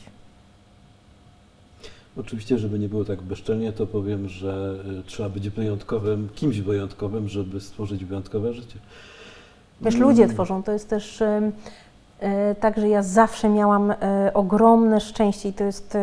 Oczywiście, 2.20 2.58
żeby 2.58 2.80
nie 2.80 2.90
było 2.90 3.06
tak 3.06 3.22
bezczelnie, 3.22 3.72
to 3.74 3.88
powiem, 3.88 4.30
że 4.30 4.76
y, 5.00 5.04
trzeba 5.04 5.30
być 5.30 5.50
wyjątkowym, 5.50 6.30
kimś 6.36 6.62
wyjątkowym, 6.62 7.30
żeby 7.30 7.62
stworzyć 7.62 8.06
wyjątkowe 8.06 8.54
życie. 8.54 8.80
Wiesz, 9.82 9.96
Mm. 9.96 10.08
ludzie 10.08 10.28
tworzą, 10.28 10.64
to 10.64 10.72
jest 10.72 10.90
też 10.90 11.22
em, 11.22 11.52
e, 12.20 12.56
tak, 12.56 12.78
że 12.78 12.90
ja 12.90 13.04
zawsze 13.04 13.50
miałam 13.50 13.94
ogromne 14.34 15.02
szczęście 15.02 15.50
i 15.50 15.54
to 15.54 15.64
jest, 15.64 15.98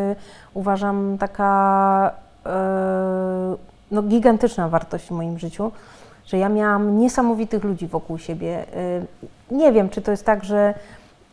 uważam, 0.55 1.19
taka 1.19 2.15
no, 3.91 4.03
gigantyczna 4.03 4.69
wartość 4.69 5.07
w 5.07 5.11
moim 5.11 5.39
życiu, 5.39 5.73
że 6.27 6.39
ja 6.39 6.49
miałam 6.49 6.99
niesamowitych 6.99 7.65
ludzi 7.65 7.87
wokół 7.87 8.19
siebie. 8.19 8.65
Nie 9.51 9.73
wiem, 9.73 9.89
czy 9.89 10.03
to 10.03 10.11
jest 10.11 10.25
tak, 10.25 10.45
że 10.45 10.75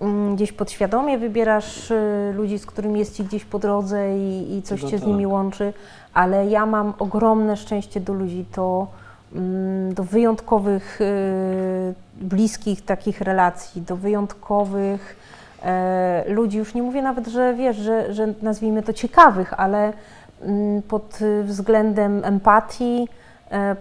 mm, 0.02 0.36
gdzieś 0.36 0.52
podświadomie 0.52 1.18
wybierasz 1.18 1.92
e, 1.92 2.32
ludzi, 2.36 2.60
z 2.60 2.66
którymi 2.66 3.00
jest 3.00 3.18
ci 3.18 3.24
gdzieś 3.24 3.46
po 3.46 3.60
drodze 3.60 4.18
i, 4.18 4.58
i 4.58 4.62
coś 4.62 4.80
Chyba 4.80 4.92
cię 4.92 4.98
z 4.98 5.02
tak. 5.02 5.08
nimi 5.08 5.28
łączy, 5.28 5.74
ale 6.14 6.48
ja 6.48 6.66
mam 6.66 6.94
ogromne 7.00 7.58
szczęście 7.58 8.00
do 8.00 8.14
ludzi, 8.14 8.46
to 8.52 8.88
mm, 9.36 9.94
do 9.94 10.04
wyjątkowych, 10.04 11.02
y, 11.02 11.94
bliskich 12.22 12.86
takich 12.86 13.22
relacji, 13.22 13.82
do 13.82 13.96
wyjątkowych 13.96 15.16
e, 15.64 16.24
ludzi. 16.28 16.58
Już 16.58 16.74
nie 16.74 16.84
mówię 16.84 17.02
nawet, 17.02 17.28
że 17.28 17.54
wiesz, 17.54 17.78
że, 17.78 18.14
że 18.14 18.34
nazwijmy 18.42 18.84
to 18.84 18.94
ciekawych, 18.94 19.54
ale 19.60 19.94
mm, 20.42 20.82
pod 20.82 21.22
y, 21.22 21.44
względem 21.44 22.26
empatii, 22.26 23.08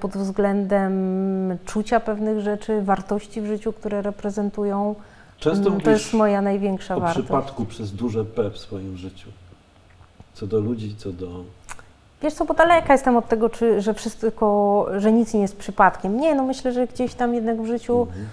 pod 0.01 0.17
względem 0.17 0.93
czucia 1.65 2.01
pewnych 2.01 2.41
rzeczy, 2.41 2.83
wartości 2.83 3.41
w 3.41 3.47
życiu, 3.47 3.73
które 3.73 4.03
reprezentują. 4.03 4.95
Często 5.39 5.69
mm, 5.69 5.81
to 5.81 5.91
jest 5.91 6.13
moja 6.13 6.43
największa 6.43 6.97
o 6.97 7.01
wartość. 7.01 7.27
przypadku 7.27 7.65
przez 7.65 7.93
duże 7.93 8.25
P 8.25 8.51
w 8.51 8.59
swoim 8.59 8.97
życiu. 8.97 9.29
Co 10.35 10.47
do 10.47 10.61
ludzi, 10.61 10.95
co 10.97 11.13
do... 11.13 11.45
Wiesz 12.23 12.35
co, 12.35 12.45
bo 12.45 12.55
daleka 12.55 12.93
jestem 12.93 13.17
od 13.17 13.29
tego, 13.29 13.49
czy, 13.51 13.81
że 13.81 13.95
wszystko, 13.95 14.87
że 14.99 15.13
nic 15.13 15.35
nie 15.35 15.41
jest 15.41 15.57
przypadkiem. 15.57 16.21
Nie, 16.21 16.35
no 16.35 16.43
myślę, 16.43 16.73
że 16.73 16.87
gdzieś 16.87 17.15
tam 17.15 17.35
jednak 17.35 17.63
w 17.63 17.67
życiu 17.67 18.01
Mhm. 18.01 18.27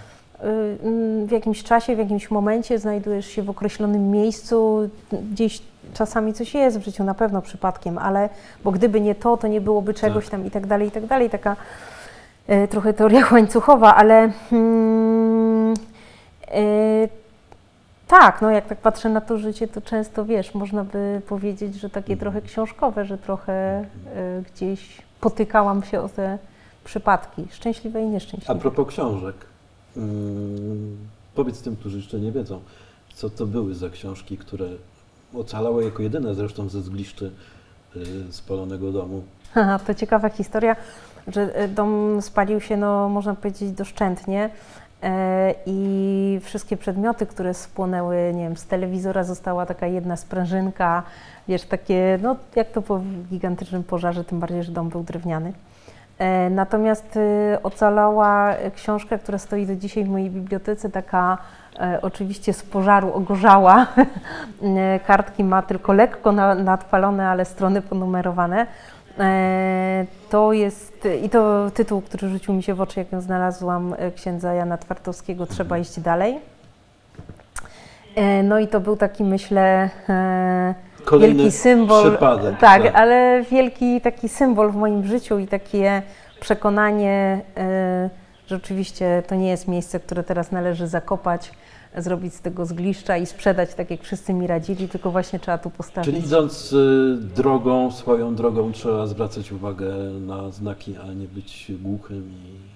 y, 0.44 0.78
mm, 0.84 1.26
w 1.26 1.32
jakimś 1.32 1.64
czasie, 1.64 1.96
w 1.96 2.00
jakimś 2.00 2.32
momencie 2.32 2.80
znajdujesz 2.80 3.26
się 3.26 3.44
w 3.44 3.50
określonym 3.50 4.12
miejscu, 4.12 4.90
gdzieś 5.32 5.62
czasami 5.94 6.34
coś 6.34 6.54
jest 6.54 6.80
w 6.80 6.86
życiu 6.86 7.04
na 7.04 7.14
pewno 7.14 7.42
przypadkiem, 7.42 7.98
ale 7.98 8.30
bo 8.64 8.72
gdyby 8.72 9.02
nie 9.02 9.16
to, 9.16 9.38
to 9.38 9.48
nie 9.48 9.62
byłoby 9.62 9.94
czegoś 9.94 10.24
Tak. 10.24 10.32
tam 10.32 10.46
i 10.46 10.52
tak 10.52 10.68
dalej, 10.68 10.88
i 10.88 10.92
tak 10.92 11.06
dalej. 11.06 11.30
Taka 11.30 11.56
y, 12.50 12.68
trochę 12.68 12.94
teoria 12.94 13.28
łańcuchowa, 13.32 13.96
ale 13.96 14.32
mm, 14.52 15.74
y, 16.56 17.10
tak, 18.08 18.42
no 18.42 18.50
jak 18.52 18.68
tak 18.68 18.78
patrzę 18.78 19.10
na 19.10 19.22
to 19.22 19.38
życie, 19.38 19.68
to 19.68 19.82
często 19.82 20.26
wiesz, 20.26 20.54
można 20.56 20.84
by 20.84 21.22
powiedzieć, 21.28 21.76
że 21.76 21.90
takie 21.90 22.14
Mhm. 22.14 22.20
trochę 22.20 22.42
książkowe, 22.48 23.06
że 23.06 23.18
trochę 23.18 23.82
y, 23.82 24.44
gdzieś 24.54 25.02
potykałam 25.22 25.84
się 25.84 26.02
o 26.02 26.10
te 26.10 26.38
przypadki, 26.84 27.46
szczęśliwe 27.52 28.02
i 28.02 28.06
A 28.06 28.08
nieszczęśliwe. 28.10 28.56
propos 28.60 28.88
książek, 28.88 29.36
mm, 29.98 30.98
powiedz 31.36 31.62
tym, 31.62 31.76
którzy 31.76 31.98
jeszcze 31.98 32.20
nie 32.20 32.32
wiedzą, 32.32 32.60
co 33.14 33.30
to 33.30 33.46
były 33.46 33.76
za 33.76 33.90
książki, 33.90 34.38
które 34.38 34.66
ocalały 35.34 35.84
jako 35.84 36.04
jedyne 36.04 36.36
zresztą 36.36 36.70
ze 36.70 36.82
zgliszczy 36.82 37.32
y, 37.96 38.34
spalonego 38.34 38.92
domu. 38.92 39.24
Haha, 39.54 39.80
to 39.80 39.94
ciekawa 39.94 40.30
historia, 40.30 40.76
że 41.28 41.56
e, 41.56 41.68
dom 41.68 42.22
spalił 42.22 42.62
się, 42.62 42.78
no 42.78 43.10
można 43.10 43.36
powiedzieć, 43.36 43.72
doszczętnie 43.72 44.50
e, 45.04 45.54
i 45.66 46.40
wszystkie 46.44 46.78
przedmioty, 46.78 47.26
które 47.26 47.54
spłonęły, 47.54 48.32
nie 48.36 48.44
wiem, 48.44 48.58
z 48.58 48.66
telewizora 48.66 49.24
została 49.24 49.66
taka 49.66 49.88
jedna 49.88 50.18
sprężynka, 50.18 51.04
wiesz, 51.48 51.64
takie, 51.64 52.20
no 52.22 52.36
jak 52.56 52.72
to 52.72 52.82
po 52.82 53.02
gigantycznym 53.30 53.84
pożarze, 53.84 54.24
tym 54.24 54.40
bardziej, 54.40 54.64
że 54.64 54.72
dom 54.72 54.90
był 54.90 55.04
drewniany. 55.04 55.54
E, 56.20 56.50
Natomiast 56.50 57.18
e, 57.18 57.64
ocalała 57.64 58.54
książka, 58.76 59.18
która 59.18 59.38
stoi 59.38 59.66
do 59.66 59.76
dzisiaj 59.76 60.04
w 60.04 60.10
mojej 60.10 60.30
bibliotece, 60.30 60.90
taka 60.90 61.38
e, 61.80 62.00
oczywiście 62.02 62.54
z 62.54 62.64
pożaru 62.64 63.14
ogorzała. 63.14 63.86
E, 64.64 65.00
Kartki 65.00 65.44
ma 65.44 65.62
tylko 65.62 65.94
lekko 65.94 66.32
na- 66.32 66.56
nadpalone, 66.56 67.30
ale 67.30 67.46
strony 67.46 67.82
ponumerowane. 67.82 68.68
To 70.30 70.54
jest, 70.54 71.08
i 71.24 71.30
to 71.30 71.72
tytuł, 71.72 72.02
który 72.02 72.30
rzucił 72.30 72.54
mi 72.54 72.64
się 72.64 72.74
w 72.74 72.82
oczy, 72.82 73.00
jak 73.00 73.12
ją 73.12 73.22
znalazłam, 73.22 73.96
księdza 74.16 74.54
Jana 74.54 74.78
Twartowskiego, 74.78 75.46
Trzeba 75.46 75.78
iść 75.78 76.00
dalej. 76.00 76.40
No 78.44 78.60
i 78.60 78.68
to 78.68 78.80
był 78.80 78.98
taki, 78.98 79.24
myślę, 79.24 79.90
Kolejny 81.08 81.36
wielki 81.36 81.52
symbol. 81.52 82.10
przypadek. 82.10 82.60
Tak, 82.60 82.96
ale 82.96 83.44
wielki 83.52 84.02
taki 84.02 84.30
symbol 84.30 84.72
w 84.72 84.76
moim 84.76 85.06
życiu 85.06 85.40
i 85.40 85.48
takie 85.48 86.02
przekonanie, 86.40 87.42
e, 87.58 88.10
że 88.48 88.56
oczywiście 88.56 89.24
to 89.28 89.36
nie 89.36 89.50
jest 89.50 89.68
miejsce, 89.68 90.00
które 90.00 90.24
teraz 90.24 90.52
należy 90.52 90.88
zakopać, 90.88 91.52
zrobić 91.98 92.34
z 92.34 92.42
tego 92.42 92.66
zgliszcza 92.66 93.18
i 93.18 93.26
sprzedać 93.26 93.74
tak, 93.74 93.92
jak 93.92 94.02
wszyscy 94.02 94.34
mi 94.34 94.48
radzili, 94.48 94.90
tylko 94.90 95.12
właśnie 95.12 95.40
trzeba 95.40 95.58
tu 95.58 95.70
postawić. 95.70 96.14
Czyli 96.14 96.26
idąc 96.26 96.74
y, 96.74 97.18
drogą, 97.36 97.92
swoją 97.92 98.36
drogą, 98.36 98.72
trzeba 98.72 99.08
zwracać 99.08 99.52
uwagę 99.52 99.94
na 100.28 100.52
znaki, 100.52 100.96
a 100.98 101.14
nie 101.14 101.28
być 101.28 101.72
głuchym 101.82 102.32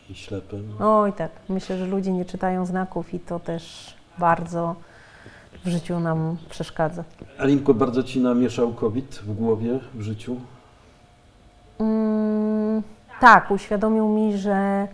i, 0.10 0.12
i 0.12 0.16
ślepym. 0.16 0.74
Oj 0.80 1.14
tak, 1.14 1.32
myślę, 1.50 1.78
że 1.78 1.86
ludzie 1.86 2.12
nie 2.12 2.26
czytają 2.26 2.66
znaków 2.66 3.14
i 3.14 3.20
to 3.20 3.40
też 3.40 3.94
bardzo 4.18 4.76
w 5.66 5.70
życiu 5.70 6.00
nam 6.00 6.38
przeszkadza. 6.50 7.04
Alinko, 7.38 7.74
bardzo 7.74 8.04
Ci 8.04 8.20
namieszał 8.22 8.74
COVID 8.74 9.16
w 9.24 9.34
głowie, 9.34 9.80
w 9.94 10.02
życiu? 10.02 10.36
Mm, 11.80 12.84
tak, 13.20 13.52
uświadomił 13.52 14.08
mi, 14.10 14.38
że 14.38 14.88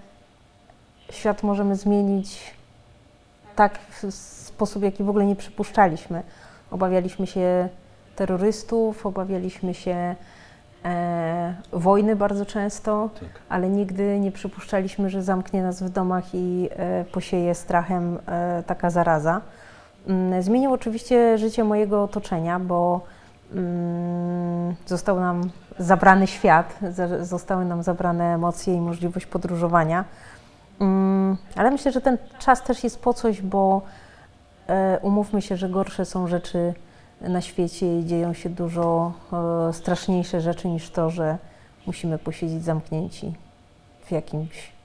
świat 1.12 1.44
możemy 1.44 1.76
zmienić 1.76 2.40
tak 3.56 3.80
w 3.80 4.14
sposób, 4.14 4.84
jaki 4.84 5.04
w 5.04 5.10
ogóle 5.10 5.26
nie 5.26 5.36
przypuszczaliśmy. 5.36 6.24
Obawialiśmy 6.72 7.28
się 7.28 7.70
terrorystów, 8.16 9.06
obawialiśmy 9.06 9.74
się 9.74 10.16
e, 10.86 11.56
wojny 11.72 12.16
bardzo 12.16 12.46
często, 12.46 13.10
Tak. 13.20 13.30
ale 13.50 13.70
nigdy 13.70 14.20
nie 14.20 14.32
przypuszczaliśmy, 14.32 15.10
że 15.10 15.24
zamknie 15.24 15.64
nas 15.64 15.84
w 15.84 15.90
domach 15.90 16.24
i 16.34 16.70
e, 16.72 17.06
posieje 17.06 17.56
strachem 17.56 18.18
e, 18.28 18.64
taka 18.68 18.90
zaraza. 18.90 19.42
Mm, 20.08 20.44
Zmienił 20.44 20.74
oczywiście 20.74 21.38
życie 21.38 21.64
mojego 21.64 22.04
otoczenia, 22.04 22.60
bo 22.60 23.02
mm, 23.54 24.76
został 24.86 25.20
nam 25.20 25.50
zabrany 25.80 26.28
świat, 26.28 26.80
zostały 27.22 27.66
nam 27.66 27.84
zabrane 27.84 28.34
emocje 28.34 28.76
i 28.76 28.82
możliwość 28.82 29.26
podróżowania. 29.26 30.06
Mm, 30.80 31.38
Ale 31.56 31.72
myślę, 31.72 31.92
że 31.92 32.02
ten 32.02 32.18
czas 32.40 32.64
też 32.64 32.84
jest 32.84 33.00
po 33.00 33.14
coś, 33.14 33.42
bo 33.42 33.82
e, 34.68 35.00
umówmy 35.02 35.42
się, 35.42 35.58
że 35.58 35.70
gorsze 35.70 36.06
są 36.06 36.28
rzeczy 36.28 36.74
na 37.22 37.42
świecie 37.42 38.00
i 38.00 38.06
dzieją 38.06 38.34
się 38.34 38.50
dużo 38.50 39.14
e, 39.70 39.74
straszniejsze 39.74 40.42
rzeczy 40.42 40.68
niż 40.68 40.90
to, 40.90 41.10
że 41.10 41.38
musimy 41.88 42.18
posiedzieć 42.18 42.64
zamknięci 42.64 43.34
w 44.06 44.12
jakimś 44.12 44.77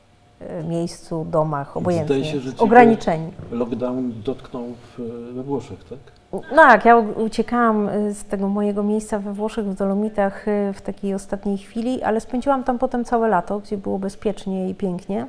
miejscu, 0.68 1.26
domach, 1.30 1.76
obojętnie, 1.76 2.16
Zdaje 2.16 2.32
się, 2.32 2.40
że 2.40 2.50
ciebie- 2.52 2.64
ograniczeni. 2.64 3.30
Lockdown 3.50 4.12
dotknął 4.24 4.64
w, 4.64 5.02
we 5.34 5.42
Włoszech, 5.42 5.84
tak? 5.84 5.98
No 6.32 6.56
tak, 6.56 6.84
ja 6.84 6.96
uciekałam 6.96 7.88
y, 7.88 8.14
z 8.14 8.24
tego 8.24 8.48
mojego 8.48 8.82
miejsca 8.82 9.18
we 9.18 9.32
Włoszech, 9.32 9.66
w 9.66 9.74
Dolomitach 9.74 10.48
y, 10.48 10.72
w 10.74 10.82
takiej 10.82 11.14
ostatniej 11.14 11.58
chwili, 11.58 12.02
ale 12.02 12.20
spędziłam 12.20 12.64
tam 12.64 12.78
potem 12.78 13.04
całe 13.04 13.28
lato, 13.28 13.58
gdzie 13.58 13.78
było 13.78 13.98
bezpiecznie 13.98 14.68
i 14.68 14.74
pięknie. 14.74 15.26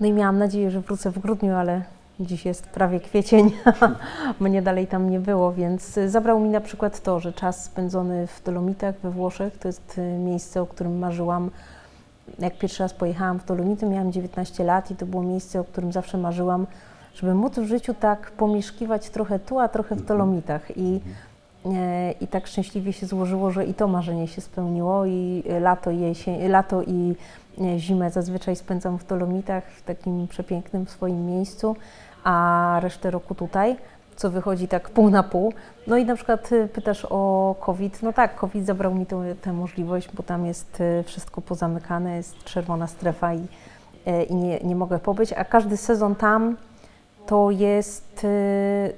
No 0.00 0.06
i 0.06 0.12
miałam 0.12 0.38
nadzieję, 0.38 0.70
że 0.70 0.80
wrócę 0.80 1.10
w 1.10 1.18
grudniu, 1.18 1.54
ale 1.54 1.82
dziś 2.20 2.44
jest 2.44 2.66
prawie 2.66 3.00
kwiecień, 3.00 3.50
mnie 4.40 4.62
dalej 4.62 4.86
tam 4.86 5.10
nie 5.10 5.20
było, 5.20 5.52
więc 5.52 5.98
zabrał 6.06 6.40
mi 6.40 6.48
na 6.48 6.60
przykład 6.60 7.00
to, 7.00 7.20
że 7.20 7.32
czas 7.32 7.64
spędzony 7.64 8.26
w 8.26 8.42
Dolomitach 8.42 8.94
we 9.02 9.10
Włoszech 9.10 9.58
to 9.58 9.68
jest 9.68 10.00
miejsce, 10.18 10.62
o 10.62 10.66
którym 10.66 10.98
marzyłam. 10.98 11.50
Jak 12.38 12.58
pierwszy 12.58 12.82
raz 12.82 12.94
pojechałam 12.94 13.38
w 13.38 13.44
Dolomity, 13.44 13.86
miałam 13.86 14.12
19 14.12 14.64
lat 14.64 14.90
i 14.90 14.96
to 14.96 15.06
było 15.06 15.22
miejsce, 15.22 15.60
o 15.60 15.64
którym 15.64 15.92
zawsze 15.92 16.18
marzyłam, 16.18 16.66
żeby 17.14 17.34
móc 17.34 17.58
w 17.58 17.66
życiu 17.66 17.94
tak 17.94 18.30
pomieszkiwać 18.30 19.10
trochę 19.10 19.38
tu, 19.38 19.58
a 19.58 19.68
trochę 19.68 19.94
w 19.94 20.04
Dolomitach. 20.04 20.76
I, 20.76 21.00
e, 21.66 22.12
I 22.20 22.26
tak 22.26 22.46
szczęśliwie 22.46 22.92
się 22.92 23.06
złożyło, 23.06 23.50
że 23.50 23.64
i 23.64 23.74
to 23.74 23.88
marzenie 23.88 24.28
się 24.28 24.40
spełniło 24.40 25.06
i 25.06 25.42
lato, 25.60 25.90
jesień, 25.90 26.48
lato 26.48 26.82
i 26.82 27.14
e, 27.60 27.78
zimę 27.78 28.10
zazwyczaj 28.10 28.56
spędzam 28.56 28.98
w 28.98 29.06
Dolomitach, 29.06 29.64
w 29.70 29.82
takim 29.82 30.28
przepięknym 30.28 30.86
swoim 30.86 31.26
miejscu, 31.26 31.76
a 32.24 32.78
resztę 32.82 33.10
roku 33.10 33.34
tutaj, 33.34 33.76
co 34.16 34.30
wychodzi 34.30 34.68
tak 34.68 34.90
pół 34.90 35.10
na 35.10 35.22
pół. 35.22 35.52
No 35.86 35.96
i 35.96 36.04
na 36.04 36.16
przykład 36.16 36.52
y, 36.52 36.68
pytasz 36.68 37.06
o 37.10 37.54
COVID. 37.60 38.02
No 38.02 38.12
tak, 38.12 38.36
COVID 38.36 38.66
zabrał 38.66 38.94
mi 38.94 39.06
tę, 39.42 39.52
możliwość, 39.52 40.08
bo 40.14 40.22
tam 40.22 40.46
jest 40.46 40.80
y, 40.80 41.02
wszystko 41.02 41.40
pozamykane, 41.40 42.16
jest 42.16 42.44
czerwona 42.44 42.86
strefa 42.86 43.34
i, 43.34 43.46
e, 44.06 44.22
i 44.22 44.34
nie, 44.34 44.60
nie 44.60 44.76
mogę 44.76 44.98
pobyć, 44.98 45.32
a 45.32 45.44
każdy 45.44 45.76
sezon 45.76 46.14
tam 46.14 46.56
to 47.26 47.50
jest 47.50 48.24
y, 48.24 48.92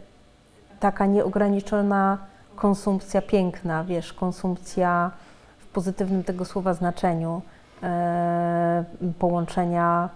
taka 0.80 1.06
nieograniczona 1.06 2.18
konsumpcja 2.56 3.22
piękna, 3.22 3.84
wiesz, 3.84 4.12
konsumpcja 4.12 5.10
w 5.58 5.66
pozytywnym 5.66 6.24
tego 6.24 6.44
słowa 6.44 6.74
znaczeniu, 6.74 7.42
e, 7.82 8.84
połączenia 9.18 10.08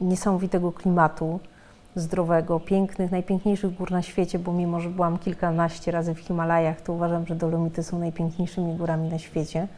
niesamowitego 0.00 0.72
klimatu, 0.72 1.40
zdrowego, 1.96 2.60
pięknych, 2.60 3.10
najpiękniejszych 3.10 3.74
gór 3.74 3.90
na 3.90 4.02
świecie, 4.02 4.38
bo 4.38 4.52
mimo, 4.52 4.80
że 4.80 4.88
byłam 4.90 5.18
kilkanaście 5.18 5.90
razy 5.90 6.14
w 6.14 6.18
Himalajach, 6.18 6.80
to 6.80 6.92
uważam, 6.92 7.26
że 7.26 7.34
Dolomity 7.34 7.82
są 7.82 7.98
najpiękniejszymi 7.98 8.74
górami 8.76 9.08
na 9.08 9.18
świecie. 9.18 9.68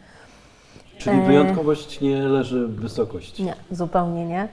Czyli 0.98 1.18
E. 1.18 1.26
wyjątkowość 1.26 2.00
nie 2.00 2.22
leży 2.22 2.66
w 2.66 2.80
wysokości. 2.80 3.44
Nie, 3.44 3.54
zupełnie 3.70 4.26
nie. 4.26 4.48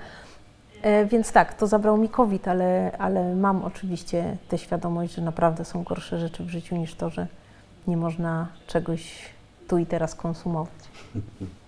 E, 0.82 1.05
Więc 1.05 1.32
tak, 1.32 1.53
to 1.53 1.68
zabrał 1.68 1.97
mi 1.97 2.09
COVID, 2.09 2.47
ale, 2.47 2.91
ale 2.99 3.36
mam 3.36 3.63
oczywiście 3.63 4.38
tę 4.49 4.57
świadomość, 4.57 5.13
że 5.13 5.22
naprawdę 5.22 5.66
są 5.66 5.84
gorsze 5.84 6.20
rzeczy 6.20 6.43
w 6.43 6.49
życiu 6.49 6.76
niż 6.76 6.95
to, 6.95 7.09
że 7.09 7.28
nie 7.88 7.97
można 7.97 8.47
czegoś 8.68 9.22
tu 9.68 9.78
i 9.78 9.86
teraz 9.86 10.16
konsumować. 10.16 10.74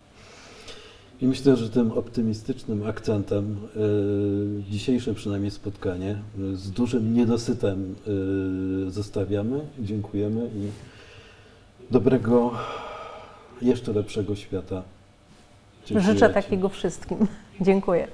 I 1.21 1.27
myślę, 1.27 1.55
że 1.55 1.69
tym 1.69 1.91
optymistycznym 1.91 2.87
akcentem 2.87 3.57
y, 3.75 4.71
dzisiejsze 4.71 5.13
przynajmniej 5.13 5.51
spotkanie 5.51 6.17
y, 6.39 6.55
z 6.55 6.71
dużym 6.71 7.13
niedosytem 7.13 7.95
y, 8.87 8.91
zostawiamy. 8.91 9.59
Dziękujemy 9.79 10.49
i 10.55 10.67
dobrego, 11.91 12.51
jeszcze 13.61 13.93
lepszego 13.93 14.35
świata. 14.35 14.83
Dziękuję 15.85 16.13
Życzę 16.13 16.27
Ci. 16.27 16.33
takiego 16.33 16.69
wszystkim. 16.69 17.17
Dziękuję. 17.61 18.07